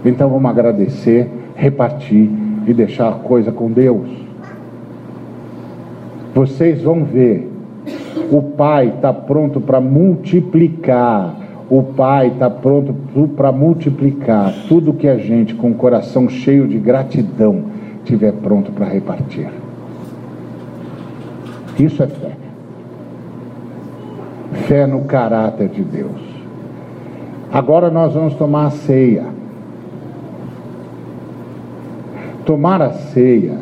Então 0.04 0.28
vamos 0.28 0.50
agradecer, 0.50 1.30
repartir 1.54 2.28
e 2.66 2.74
deixar 2.74 3.08
a 3.08 3.12
coisa 3.12 3.50
com 3.50 3.72
Deus. 3.72 4.10
Vocês 6.34 6.82
vão 6.82 7.02
ver, 7.02 7.50
o 8.30 8.42
Pai 8.42 8.88
está 8.88 9.10
pronto 9.10 9.58
para 9.58 9.80
multiplicar 9.80 11.39
o 11.70 11.84
Pai 11.84 12.26
está 12.26 12.50
pronto 12.50 12.92
para 13.36 13.52
multiplicar 13.52 14.52
tudo 14.66 14.92
que 14.92 15.06
a 15.06 15.16
gente, 15.16 15.54
com 15.54 15.70
o 15.70 15.74
coração 15.74 16.28
cheio 16.28 16.66
de 16.66 16.76
gratidão, 16.78 17.62
tiver 18.04 18.32
pronto 18.32 18.72
para 18.72 18.86
repartir. 18.86 19.48
Isso 21.78 22.02
é 22.02 22.08
fé. 22.08 22.32
Fé 24.66 24.84
no 24.84 25.02
caráter 25.02 25.68
de 25.68 25.84
Deus. 25.84 26.20
Agora 27.52 27.88
nós 27.88 28.14
vamos 28.14 28.34
tomar 28.34 28.66
a 28.66 28.70
ceia. 28.70 29.26
Tomar 32.44 32.82
a 32.82 32.90
ceia 32.90 33.58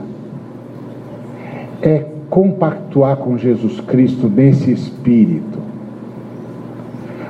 é 1.82 2.06
compactuar 2.30 3.18
com 3.18 3.36
Jesus 3.36 3.80
Cristo 3.80 4.28
nesse 4.28 4.72
espírito 4.72 5.67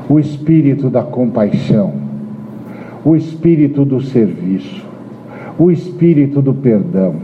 o 0.08 0.18
espírito 0.18 0.88
da 0.88 1.02
compaixão, 1.02 1.92
o 3.04 3.14
espírito 3.14 3.84
do 3.84 4.00
serviço, 4.00 4.86
o 5.58 5.70
espírito 5.70 6.40
do 6.40 6.54
perdão, 6.54 7.16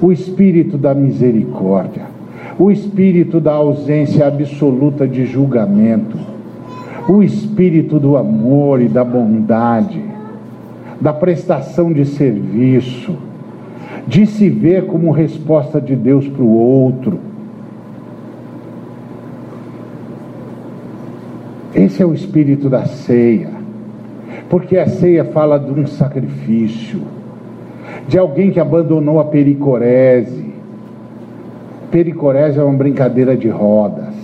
o 0.00 0.12
espírito 0.12 0.76
da 0.76 0.94
misericórdia, 0.94 2.02
o 2.58 2.70
espírito 2.70 3.40
da 3.40 3.52
ausência 3.52 4.26
absoluta 4.26 5.06
de 5.08 5.24
julgamento, 5.24 6.18
o 7.08 7.22
espírito 7.22 7.98
do 7.98 8.16
amor 8.16 8.80
e 8.80 8.88
da 8.88 9.04
bondade, 9.04 10.02
da 11.00 11.12
prestação 11.12 11.92
de 11.92 12.04
serviço, 12.04 13.16
de 14.06 14.26
se 14.26 14.48
ver 14.48 14.86
como 14.86 15.10
resposta 15.10 15.80
de 15.80 15.96
Deus 15.96 16.28
para 16.28 16.42
o 16.42 16.52
outro. 16.52 17.18
Esse 21.74 22.02
é 22.02 22.06
o 22.06 22.12
espírito 22.12 22.68
da 22.68 22.84
ceia, 22.84 23.48
porque 24.50 24.76
a 24.76 24.86
ceia 24.86 25.24
fala 25.24 25.58
de 25.58 25.72
um 25.72 25.86
sacrifício, 25.86 27.00
de 28.06 28.18
alguém 28.18 28.50
que 28.50 28.60
abandonou 28.60 29.18
a 29.18 29.24
pericorese. 29.24 30.52
Pericorese 31.90 32.58
é 32.58 32.62
uma 32.62 32.76
brincadeira 32.76 33.36
de 33.36 33.48
rodas. 33.48 34.14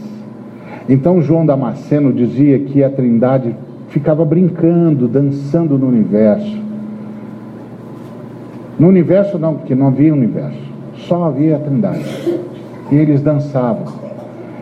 Então 0.88 1.22
João 1.22 1.46
Damasceno 1.46 2.12
dizia 2.12 2.58
que 2.58 2.84
a 2.84 2.90
Trindade 2.90 3.54
ficava 3.88 4.24
brincando, 4.24 5.08
dançando 5.08 5.78
no 5.78 5.88
universo. 5.88 6.58
No 8.78 8.88
universo 8.88 9.38
não, 9.38 9.54
porque 9.54 9.74
não 9.74 9.88
havia 9.88 10.12
universo, 10.12 10.60
só 10.96 11.24
havia 11.24 11.56
a 11.56 11.58
Trindade. 11.58 12.04
E 12.90 12.94
eles 12.94 13.22
dançavam, 13.22 13.86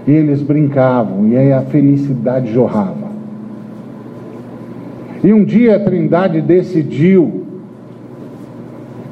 eles 0.06 0.40
brincavam, 0.40 1.28
e 1.28 1.36
aí 1.36 1.52
a 1.52 1.62
felicidade 1.62 2.52
jorrava. 2.52 3.06
E 5.24 5.32
um 5.32 5.44
dia 5.44 5.76
a 5.76 5.80
Trindade 5.80 6.40
decidiu 6.40 7.44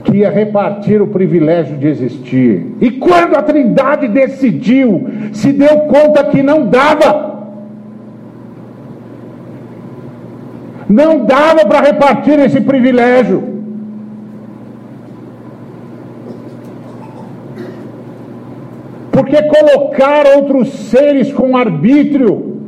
que 0.04 0.18
ia 0.18 0.30
repartir 0.30 1.02
o 1.02 1.08
privilégio 1.08 1.76
de 1.76 1.88
existir. 1.88 2.76
E 2.80 2.90
quando 2.92 3.34
a 3.34 3.42
Trindade 3.42 4.06
decidiu, 4.06 5.08
se 5.32 5.52
deu 5.52 5.80
conta 5.80 6.24
que 6.24 6.42
não 6.42 6.66
dava. 6.66 7.34
Não 10.88 11.24
dava 11.24 11.66
para 11.66 11.80
repartir 11.80 12.38
esse 12.38 12.60
privilégio. 12.60 13.53
Porque 19.14 19.40
colocar 19.42 20.26
outros 20.36 20.70
seres 20.90 21.32
com 21.32 21.56
arbítrio 21.56 22.58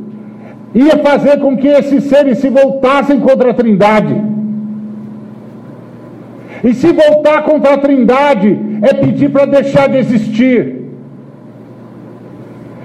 ia 0.73 0.97
fazer 0.99 1.41
com 1.41 1.57
que 1.57 1.67
esses 1.67 2.05
seres 2.05 2.37
se 2.37 2.47
voltassem 2.49 3.19
contra 3.19 3.51
a 3.51 3.53
Trindade. 3.53 4.15
E 6.63 6.73
se 6.73 6.93
voltar 6.93 7.43
contra 7.43 7.73
a 7.73 7.77
Trindade 7.77 8.57
é 8.81 8.93
pedir 8.93 9.29
para 9.29 9.45
deixar 9.45 9.89
de 9.89 9.97
existir. 9.97 10.85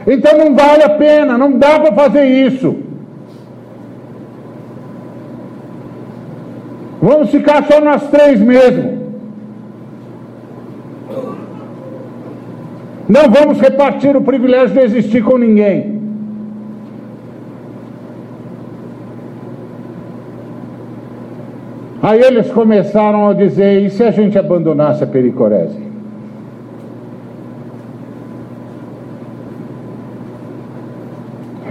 Então 0.08 0.36
não 0.36 0.56
vale 0.56 0.82
a 0.82 0.90
pena, 0.90 1.38
não 1.38 1.56
dá 1.56 1.78
para 1.78 1.92
fazer 1.92 2.24
isso. 2.24 2.76
Vamos 7.00 7.30
ficar 7.30 7.64
só 7.68 7.80
nós 7.80 8.10
três 8.10 8.40
mesmo. 8.40 9.01
Não 13.14 13.28
vamos 13.28 13.60
repartir 13.60 14.16
o 14.16 14.22
privilégio 14.22 14.74
de 14.74 14.80
existir 14.80 15.22
com 15.22 15.36
ninguém. 15.36 16.00
Aí 22.02 22.22
eles 22.22 22.50
começaram 22.50 23.28
a 23.28 23.34
dizer: 23.34 23.82
e 23.82 23.90
se 23.90 24.02
a 24.02 24.10
gente 24.10 24.38
abandonasse 24.38 25.04
a 25.04 25.06
pericorese? 25.06 25.78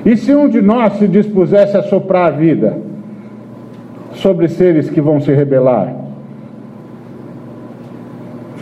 E 0.05 0.15
se 0.17 0.35
um 0.35 0.47
de 0.47 0.61
nós 0.61 0.93
se 0.99 1.07
dispusesse 1.07 1.75
a 1.75 1.81
soprar 1.81 2.27
a 2.27 2.35
vida 2.35 2.77
sobre 4.13 4.47
seres 4.47 4.91
que 4.91 5.01
vão 5.01 5.19
se 5.19 5.33
rebelar? 5.33 5.91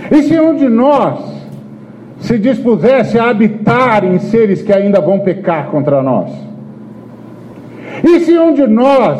E 0.10 0.24
se 0.24 0.40
um 0.40 0.56
de 0.56 0.70
nós 0.70 1.39
se 2.30 2.38
dispusesse 2.38 3.18
a 3.18 3.28
habitar 3.28 4.06
em 4.06 4.20
seres 4.20 4.62
que 4.62 4.72
ainda 4.72 5.02
vão 5.02 5.20
pecar 5.20 5.72
contra 5.72 6.04
nós? 6.04 6.30
E 8.04 8.20
se 8.20 8.38
um 8.38 8.54
de 8.54 8.68
nós 8.68 9.20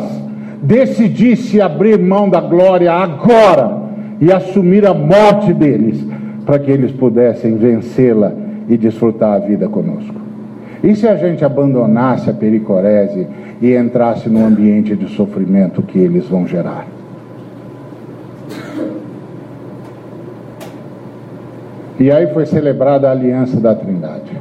decidisse 0.62 1.60
abrir 1.60 1.98
mão 1.98 2.30
da 2.30 2.40
glória 2.40 2.92
agora 2.92 3.82
e 4.20 4.32
assumir 4.32 4.86
a 4.86 4.94
morte 4.94 5.52
deles, 5.52 6.06
para 6.46 6.60
que 6.60 6.70
eles 6.70 6.92
pudessem 6.92 7.56
vencê-la 7.56 8.32
e 8.68 8.76
desfrutar 8.76 9.32
a 9.32 9.38
vida 9.40 9.68
conosco? 9.68 10.14
E 10.80 10.94
se 10.94 11.08
a 11.08 11.16
gente 11.16 11.44
abandonasse 11.44 12.30
a 12.30 12.32
pericorese 12.32 13.26
e 13.60 13.74
entrasse 13.74 14.28
no 14.28 14.46
ambiente 14.46 14.94
de 14.94 15.08
sofrimento 15.08 15.82
que 15.82 15.98
eles 15.98 16.28
vão 16.28 16.46
gerar? 16.46 16.86
E 22.00 22.10
aí 22.10 22.28
foi 22.28 22.46
celebrada 22.46 23.06
a 23.06 23.10
aliança 23.10 23.60
da 23.60 23.74
Trindade. 23.74 24.32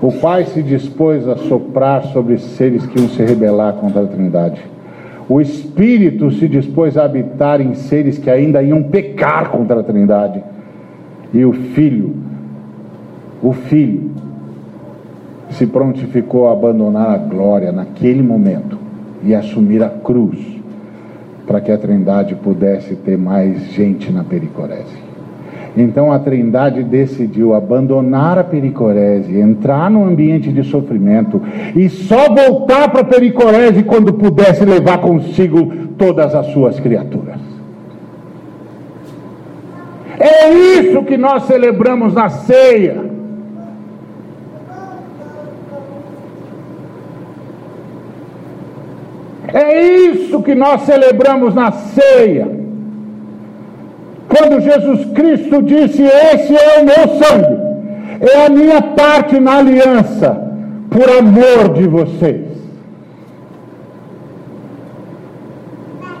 O 0.00 0.12
Pai 0.12 0.44
se 0.44 0.62
dispôs 0.62 1.26
a 1.26 1.34
soprar 1.34 2.04
sobre 2.04 2.38
seres 2.38 2.86
que 2.86 3.00
iam 3.00 3.08
se 3.08 3.20
rebelar 3.24 3.72
contra 3.72 4.04
a 4.04 4.06
Trindade. 4.06 4.62
O 5.28 5.40
Espírito 5.40 6.30
se 6.30 6.46
dispôs 6.46 6.96
a 6.96 7.04
habitar 7.04 7.60
em 7.60 7.74
seres 7.74 8.16
que 8.16 8.30
ainda 8.30 8.62
iam 8.62 8.84
pecar 8.84 9.50
contra 9.50 9.80
a 9.80 9.82
Trindade. 9.82 10.40
E 11.32 11.44
o 11.44 11.52
Filho, 11.52 12.14
o 13.42 13.52
Filho, 13.52 14.12
se 15.50 15.66
prontificou 15.66 16.46
a 16.46 16.52
abandonar 16.52 17.10
a 17.10 17.18
glória 17.18 17.72
naquele 17.72 18.22
momento 18.22 18.78
e 19.24 19.34
assumir 19.34 19.82
a 19.82 19.88
cruz 19.88 20.38
para 21.44 21.60
que 21.60 21.72
a 21.72 21.78
Trindade 21.78 22.36
pudesse 22.36 22.94
ter 22.94 23.18
mais 23.18 23.72
gente 23.72 24.12
na 24.12 24.22
pericorese. 24.22 25.13
Então 25.76 26.12
a 26.12 26.18
Trindade 26.20 26.84
decidiu 26.84 27.52
abandonar 27.52 28.38
a 28.38 28.44
pericorese, 28.44 29.36
entrar 29.36 29.90
no 29.90 30.04
ambiente 30.04 30.52
de 30.52 30.62
sofrimento 30.62 31.42
e 31.74 31.88
só 31.88 32.32
voltar 32.32 32.90
para 32.90 33.00
a 33.00 33.04
pericorese 33.04 33.82
quando 33.82 34.12
pudesse 34.12 34.64
levar 34.64 34.98
consigo 34.98 35.72
todas 35.98 36.34
as 36.34 36.46
suas 36.46 36.78
criaturas. 36.78 37.40
É 40.18 40.48
isso 40.48 41.02
que 41.02 41.16
nós 41.16 41.42
celebramos 41.44 42.14
na 42.14 42.28
ceia. 42.28 43.12
É 49.52 49.82
isso 49.82 50.40
que 50.42 50.54
nós 50.54 50.82
celebramos 50.82 51.54
na 51.54 51.72
ceia. 51.72 52.63
Quando 54.36 54.60
Jesus 54.60 55.04
Cristo 55.12 55.62
disse: 55.62 56.02
Esse 56.02 56.56
é 56.56 56.80
o 56.80 56.84
meu 56.84 57.20
sangue, 57.20 57.56
é 58.20 58.46
a 58.46 58.50
minha 58.50 58.82
parte 58.82 59.38
na 59.38 59.58
aliança, 59.58 60.36
por 60.90 61.08
amor 61.08 61.74
de 61.74 61.86
vocês. 61.86 62.42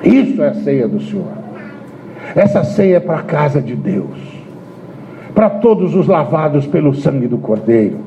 Isso 0.04 0.40
é 0.40 0.48
a 0.48 0.54
ceia 0.54 0.86
do 0.86 1.00
Senhor. 1.00 1.26
Essa 2.36 2.62
ceia 2.62 2.98
é 2.98 3.00
para 3.00 3.18
a 3.18 3.22
casa 3.22 3.60
de 3.60 3.74
Deus, 3.74 4.16
para 5.34 5.50
todos 5.50 5.92
os 5.96 6.06
lavados 6.06 6.66
pelo 6.66 6.94
sangue 6.94 7.26
do 7.26 7.38
Cordeiro, 7.38 7.98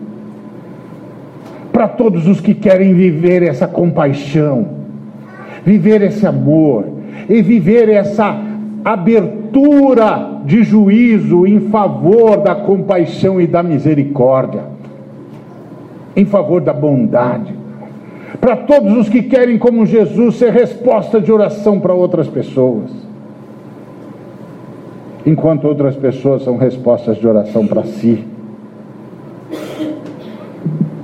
para 1.74 1.88
todos 1.90 2.28
os 2.28 2.40
que 2.40 2.54
querem 2.54 2.94
viver 2.94 3.44
essa 3.44 3.68
compaixão, 3.68 4.70
viver 5.66 6.02
esse 6.02 6.26
amor 6.26 6.86
e 7.28 7.42
viver 7.42 7.90
essa 7.90 8.47
abertura 8.84 10.42
de 10.46 10.64
juízo 10.64 11.46
em 11.46 11.60
favor 11.70 12.38
da 12.38 12.56
compaixão 12.56 13.40
e 13.42 13.48
da 13.48 13.62
misericórdia, 13.62 14.64
em 16.16 16.26
favor 16.26 16.62
da 16.62 16.74
bondade. 16.74 17.54
Para 18.40 18.56
todos 18.56 18.96
os 18.98 19.10
que 19.10 19.24
querem, 19.24 19.58
como 19.58 19.86
Jesus, 19.86 20.36
ser 20.36 20.52
resposta 20.52 21.20
de 21.20 21.32
oração 21.32 21.80
para 21.80 21.94
outras 21.94 22.28
pessoas, 22.28 22.92
enquanto 25.26 25.66
outras 25.66 25.96
pessoas 25.96 26.44
são 26.44 26.58
respostas 26.58 27.18
de 27.18 27.28
oração 27.28 27.66
para 27.66 27.84
si. 27.84 28.24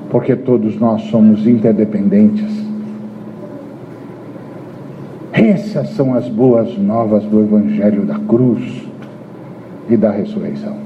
Porque 0.09 0.35
todos 0.35 0.79
nós 0.79 1.01
somos 1.03 1.47
interdependentes 1.47 2.52
essas 5.73 5.89
são 5.95 6.13
as 6.13 6.29
boas 6.29 6.77
novas 6.77 7.23
do 7.23 7.39
Evangelho 7.39 8.05
da 8.05 8.19
cruz 8.19 8.83
e 9.89 9.97
da 9.97 10.11
ressurreição. 10.11 10.77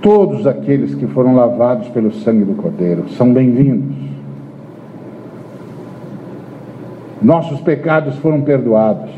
Todos 0.00 0.46
aqueles 0.46 0.94
que 0.94 1.06
foram 1.06 1.34
lavados 1.34 1.88
pelo 1.88 2.10
sangue 2.10 2.44
do 2.44 2.54
Cordeiro 2.54 3.10
são 3.10 3.34
bem-vindos. 3.34 3.94
Nossos 7.20 7.60
pecados 7.60 8.16
foram 8.16 8.40
perdoados. 8.40 9.10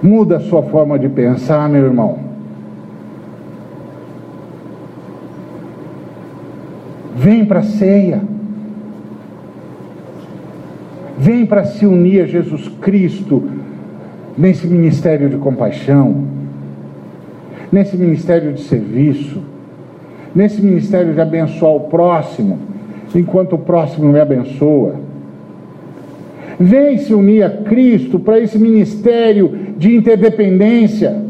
Muda 0.00 0.36
a 0.36 0.40
sua 0.40 0.62
forma 0.62 0.96
de 0.96 1.08
pensar, 1.08 1.68
meu 1.68 1.84
irmão. 1.84 2.27
Vem 7.28 7.44
para 7.44 7.58
a 7.58 7.62
ceia. 7.62 8.22
Vem 11.18 11.44
para 11.44 11.62
se 11.64 11.84
unir 11.84 12.22
a 12.22 12.26
Jesus 12.26 12.68
Cristo 12.80 13.42
nesse 14.38 14.66
ministério 14.66 15.28
de 15.28 15.36
compaixão, 15.36 16.24
nesse 17.70 17.98
ministério 17.98 18.54
de 18.54 18.62
serviço, 18.62 19.42
nesse 20.34 20.62
ministério 20.62 21.12
de 21.12 21.20
abençoar 21.20 21.74
o 21.74 21.80
próximo, 21.80 22.60
enquanto 23.14 23.56
o 23.56 23.58
próximo 23.58 24.10
me 24.10 24.20
abençoa. 24.20 24.94
Vem 26.58 26.96
se 26.96 27.12
unir 27.12 27.42
a 27.42 27.50
Cristo 27.50 28.18
para 28.18 28.40
esse 28.40 28.58
ministério 28.58 29.54
de 29.76 29.94
interdependência. 29.94 31.27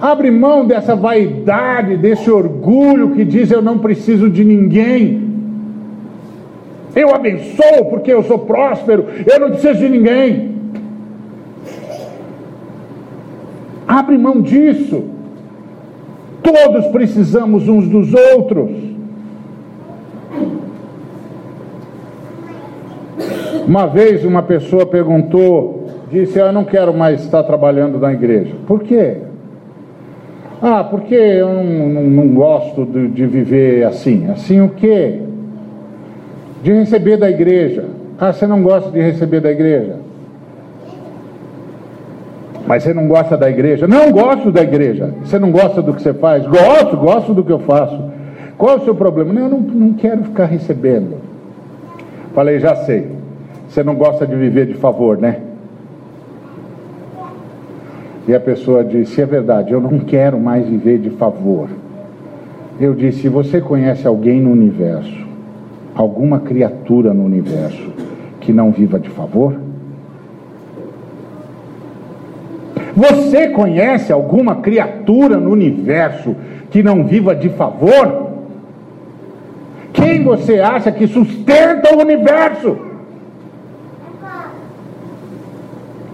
Abre 0.00 0.30
mão 0.30 0.66
dessa 0.66 0.96
vaidade, 0.96 1.96
desse 1.98 2.30
orgulho 2.30 3.10
que 3.10 3.24
diz 3.24 3.50
eu 3.50 3.60
não 3.60 3.78
preciso 3.78 4.30
de 4.30 4.42
ninguém. 4.42 5.28
Eu 6.96 7.14
abençoo 7.14 7.84
porque 7.90 8.10
eu 8.10 8.22
sou 8.22 8.38
próspero, 8.38 9.04
eu 9.30 9.38
não 9.38 9.50
preciso 9.50 9.78
de 9.78 9.88
ninguém. 9.88 10.54
Abre 13.86 14.16
mão 14.16 14.40
disso. 14.40 15.04
Todos 16.42 16.86
precisamos 16.86 17.68
uns 17.68 17.86
dos 17.86 18.14
outros. 18.14 18.70
Uma 23.66 23.86
vez 23.86 24.24
uma 24.24 24.42
pessoa 24.42 24.86
perguntou, 24.86 25.88
disse: 26.10 26.38
Eu 26.38 26.52
não 26.52 26.64
quero 26.64 26.94
mais 26.94 27.22
estar 27.22 27.42
trabalhando 27.42 27.98
na 27.98 28.12
igreja. 28.12 28.54
Por 28.66 28.80
quê? 28.80 29.29
Ah, 30.62 30.84
porque 30.84 31.14
eu 31.14 31.48
não, 31.48 31.64
não, 31.64 32.02
não 32.02 32.28
gosto 32.34 32.84
de, 32.84 33.08
de 33.08 33.26
viver 33.26 33.84
assim. 33.84 34.30
Assim 34.30 34.60
o 34.60 34.68
quê? 34.68 35.20
de 36.62 36.72
receber 36.72 37.16
da 37.16 37.30
igreja. 37.30 37.84
Ah, 38.18 38.32
você 38.32 38.46
não 38.46 38.62
gosta 38.62 38.90
de 38.90 39.00
receber 39.00 39.40
da 39.40 39.50
igreja? 39.50 39.96
Mas 42.66 42.82
você 42.82 42.92
não 42.92 43.08
gosta 43.08 43.36
da 43.36 43.50
igreja? 43.50 43.88
Não 43.88 44.12
gosto 44.12 44.52
da 44.52 44.62
igreja. 44.62 45.14
Você 45.24 45.38
não 45.38 45.50
gosta 45.50 45.80
do 45.80 45.94
que 45.94 46.02
você 46.02 46.12
faz? 46.12 46.46
Gosto, 46.46 46.96
gosto 46.96 47.34
do 47.34 47.42
que 47.42 47.50
eu 47.50 47.60
faço. 47.60 48.10
Qual 48.58 48.76
é 48.76 48.78
o 48.78 48.84
seu 48.84 48.94
problema? 48.94 49.32
Não, 49.32 49.42
eu 49.42 49.48
não, 49.48 49.60
não 49.60 49.92
quero 49.94 50.24
ficar 50.24 50.44
recebendo. 50.44 51.16
Falei, 52.34 52.60
já 52.60 52.76
sei. 52.76 53.08
Você 53.68 53.82
não 53.82 53.94
gosta 53.94 54.26
de 54.26 54.36
viver 54.36 54.66
de 54.66 54.74
favor, 54.74 55.16
né? 55.16 55.38
E 58.30 58.34
a 58.34 58.38
pessoa 58.38 58.84
disse: 58.84 59.20
É 59.20 59.26
verdade, 59.26 59.72
eu 59.72 59.80
não 59.80 59.98
quero 59.98 60.38
mais 60.38 60.64
viver 60.64 60.98
de 60.98 61.10
favor. 61.10 61.68
Eu 62.80 62.94
disse: 62.94 63.28
Você 63.28 63.60
conhece 63.60 64.06
alguém 64.06 64.40
no 64.40 64.52
universo 64.52 65.28
alguma 65.96 66.38
criatura 66.38 67.12
no 67.12 67.24
universo 67.24 67.92
que 68.40 68.52
não 68.52 68.70
viva 68.70 69.00
de 69.00 69.10
favor? 69.10 69.60
Você 72.94 73.48
conhece 73.48 74.12
alguma 74.12 74.56
criatura 74.56 75.36
no 75.36 75.50
universo 75.50 76.36
que 76.70 76.84
não 76.84 77.04
viva 77.04 77.34
de 77.34 77.48
favor? 77.48 78.30
Quem 79.92 80.22
você 80.22 80.60
acha 80.60 80.92
que 80.92 81.08
sustenta 81.08 81.96
o 81.96 82.00
universo? 82.00 82.78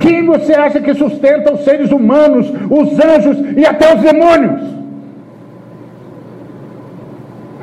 Quem 0.07 0.16
você 0.27 0.53
acha 0.55 0.81
que 0.81 0.95
sustenta 0.95 1.53
os 1.53 1.65
seres 1.65 1.91
humanos, 1.91 2.53
os 2.71 2.99
anjos 2.99 3.39
e 3.57 3.65
até 3.65 3.95
os 3.95 4.03
demônios? 4.03 4.77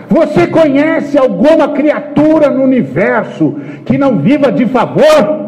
Você 0.10 0.46
conhece 0.46 1.18
alguma 1.18 1.70
criatura 1.70 2.50
no 2.50 2.64
universo 2.64 3.56
que 3.84 3.98
não 3.98 4.20
viva 4.20 4.52
de 4.52 4.66
favor? 4.68 5.44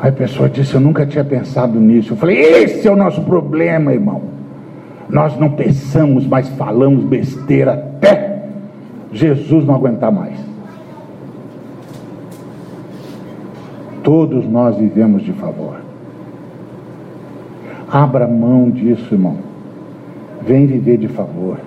Aí 0.00 0.10
a 0.10 0.12
pessoa 0.12 0.48
disse: 0.48 0.74
Eu 0.74 0.80
nunca 0.80 1.06
tinha 1.06 1.24
pensado 1.24 1.78
nisso. 1.78 2.12
Eu 2.12 2.16
falei: 2.16 2.40
Esse 2.40 2.88
é 2.88 2.90
o 2.90 2.96
nosso 2.96 3.22
problema, 3.22 3.92
irmão. 3.92 4.22
Nós 5.08 5.38
não 5.38 5.50
pensamos, 5.50 6.26
mas 6.26 6.48
falamos 6.50 7.04
besteira 7.04 7.72
até 7.74 8.42
Jesus 9.12 9.64
não 9.64 9.74
aguentar 9.74 10.12
mais. 10.12 10.36
Todos 14.02 14.48
nós 14.48 14.76
vivemos 14.76 15.22
de 15.22 15.32
favor. 15.32 15.80
Abra 17.90 18.26
mão 18.26 18.70
disso, 18.70 19.14
irmão. 19.14 19.36
Vem 20.42 20.66
viver 20.66 20.98
de 20.98 21.08
favor. 21.08 21.58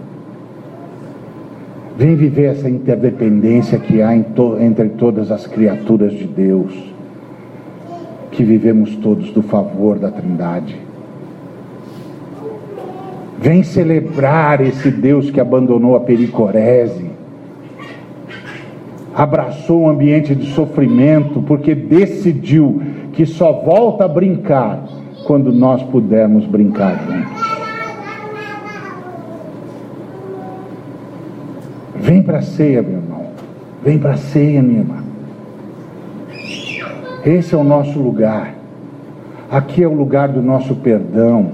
Vem 1.97 2.15
viver 2.15 2.45
essa 2.45 2.69
interdependência 2.69 3.77
que 3.77 4.01
há 4.01 4.11
to 4.35 4.57
entre 4.59 4.89
todas 4.89 5.31
as 5.31 5.45
criaturas 5.45 6.13
de 6.13 6.25
Deus. 6.25 6.73
Que 8.31 8.43
vivemos 8.43 8.95
todos 8.95 9.29
do 9.31 9.43
favor 9.43 9.99
da 9.99 10.09
Trindade. 10.09 10.75
Vem 13.39 13.63
celebrar 13.63 14.61
esse 14.61 14.89
Deus 14.89 15.29
que 15.29 15.39
abandonou 15.39 15.95
a 15.95 15.99
pericorese. 15.99 17.10
Abraçou 19.13 19.81
um 19.81 19.89
ambiente 19.89 20.33
de 20.33 20.53
sofrimento 20.53 21.41
porque 21.41 21.75
decidiu 21.75 22.81
que 23.13 23.25
só 23.25 23.51
volta 23.51 24.05
a 24.05 24.07
brincar 24.07 24.83
quando 25.25 25.51
nós 25.51 25.83
pudermos 25.83 26.45
brincar 26.45 26.95
juntos. 27.05 27.61
Vem 31.95 32.23
para 32.23 32.39
a 32.39 32.41
ceia, 32.41 32.81
meu 32.81 32.93
irmão. 32.93 33.25
Vem 33.83 33.99
para 33.99 34.11
a 34.11 34.17
ceia, 34.17 34.61
minha 34.61 34.79
irmã. 34.79 35.03
Esse 37.25 37.53
é 37.53 37.57
o 37.57 37.63
nosso 37.63 37.99
lugar. 37.99 38.55
Aqui 39.49 39.83
é 39.83 39.87
o 39.87 39.93
lugar 39.93 40.29
do 40.29 40.41
nosso 40.41 40.75
perdão, 40.75 41.51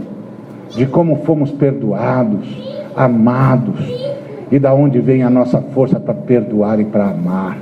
de 0.69 0.85
como 0.85 1.23
fomos 1.23 1.51
perdoados, 1.51 2.47
amados, 2.95 4.06
e 4.51 4.59
da 4.59 4.73
onde 4.73 4.99
vem 4.99 5.23
a 5.23 5.29
nossa 5.29 5.61
força 5.61 5.99
para 5.99 6.13
perdoar 6.13 6.79
e 6.79 6.85
para 6.85 7.09
amar. 7.09 7.57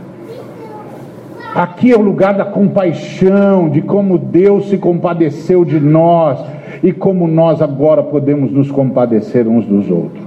Aqui 1.53 1.91
é 1.91 1.97
o 1.97 2.01
lugar 2.01 2.33
da 2.33 2.45
compaixão, 2.45 3.69
de 3.69 3.81
como 3.81 4.17
Deus 4.17 4.69
se 4.69 4.77
compadeceu 4.77 5.63
de 5.63 5.79
nós 5.79 6.39
e 6.83 6.91
como 6.91 7.27
nós 7.27 7.61
agora 7.61 8.03
podemos 8.03 8.51
nos 8.51 8.69
compadecer 8.69 9.47
uns 9.47 9.65
dos 9.65 9.89
outros. 9.89 10.25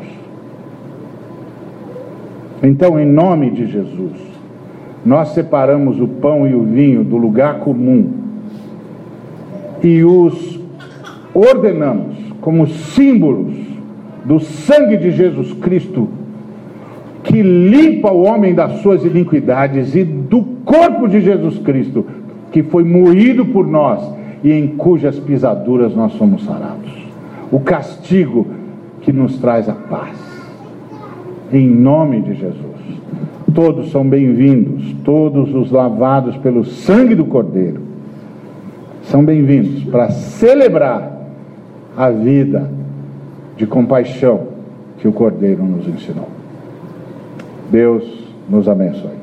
Então, 2.62 2.98
em 2.98 3.06
nome 3.06 3.50
de 3.50 3.66
Jesus, 3.66 4.12
nós 5.04 5.28
separamos 5.28 6.00
o 6.00 6.08
pão 6.08 6.46
e 6.46 6.54
o 6.54 6.62
vinho 6.62 7.04
do 7.04 7.16
lugar 7.16 7.60
comum 7.60 8.10
e 9.82 10.02
os 10.02 10.58
ordenamos 11.32 12.16
como 12.40 12.66
símbolos 12.66 13.54
do 14.24 14.40
sangue 14.40 14.96
de 14.96 15.10
Jesus 15.10 15.52
Cristo 15.52 16.08
que 17.28 17.42
limpa 17.42 18.10
o 18.10 18.22
homem 18.22 18.54
das 18.54 18.80
suas 18.80 19.04
iniquidades 19.04 19.94
e 19.94 20.02
do 20.02 20.42
corpo 20.64 21.06
de 21.06 21.20
Jesus 21.20 21.58
Cristo, 21.58 22.06
que 22.50 22.62
foi 22.62 22.82
moído 22.82 23.44
por 23.44 23.66
nós 23.66 24.00
e 24.42 24.50
em 24.50 24.68
cujas 24.68 25.18
pisaduras 25.18 25.94
nós 25.94 26.12
somos 26.12 26.42
sarados. 26.44 26.90
O 27.52 27.60
castigo 27.60 28.46
que 29.02 29.12
nos 29.12 29.38
traz 29.38 29.68
a 29.68 29.74
paz. 29.74 30.16
Em 31.52 31.68
nome 31.68 32.22
de 32.22 32.32
Jesus. 32.32 32.78
Todos 33.54 33.90
são 33.90 34.08
bem-vindos, 34.08 34.94
todos 35.04 35.54
os 35.54 35.70
lavados 35.70 36.34
pelo 36.38 36.64
sangue 36.64 37.14
do 37.14 37.26
Cordeiro 37.26 37.82
são 39.02 39.22
bem-vindos 39.22 39.84
para 39.84 40.10
celebrar 40.10 41.28
a 41.94 42.10
vida 42.10 42.70
de 43.56 43.66
compaixão 43.66 44.48
que 44.96 45.06
o 45.06 45.12
Cordeiro 45.12 45.62
nos 45.62 45.86
ensinou. 45.86 46.37
Deus 47.70 48.04
nos 48.48 48.68
abençoe. 48.68 49.17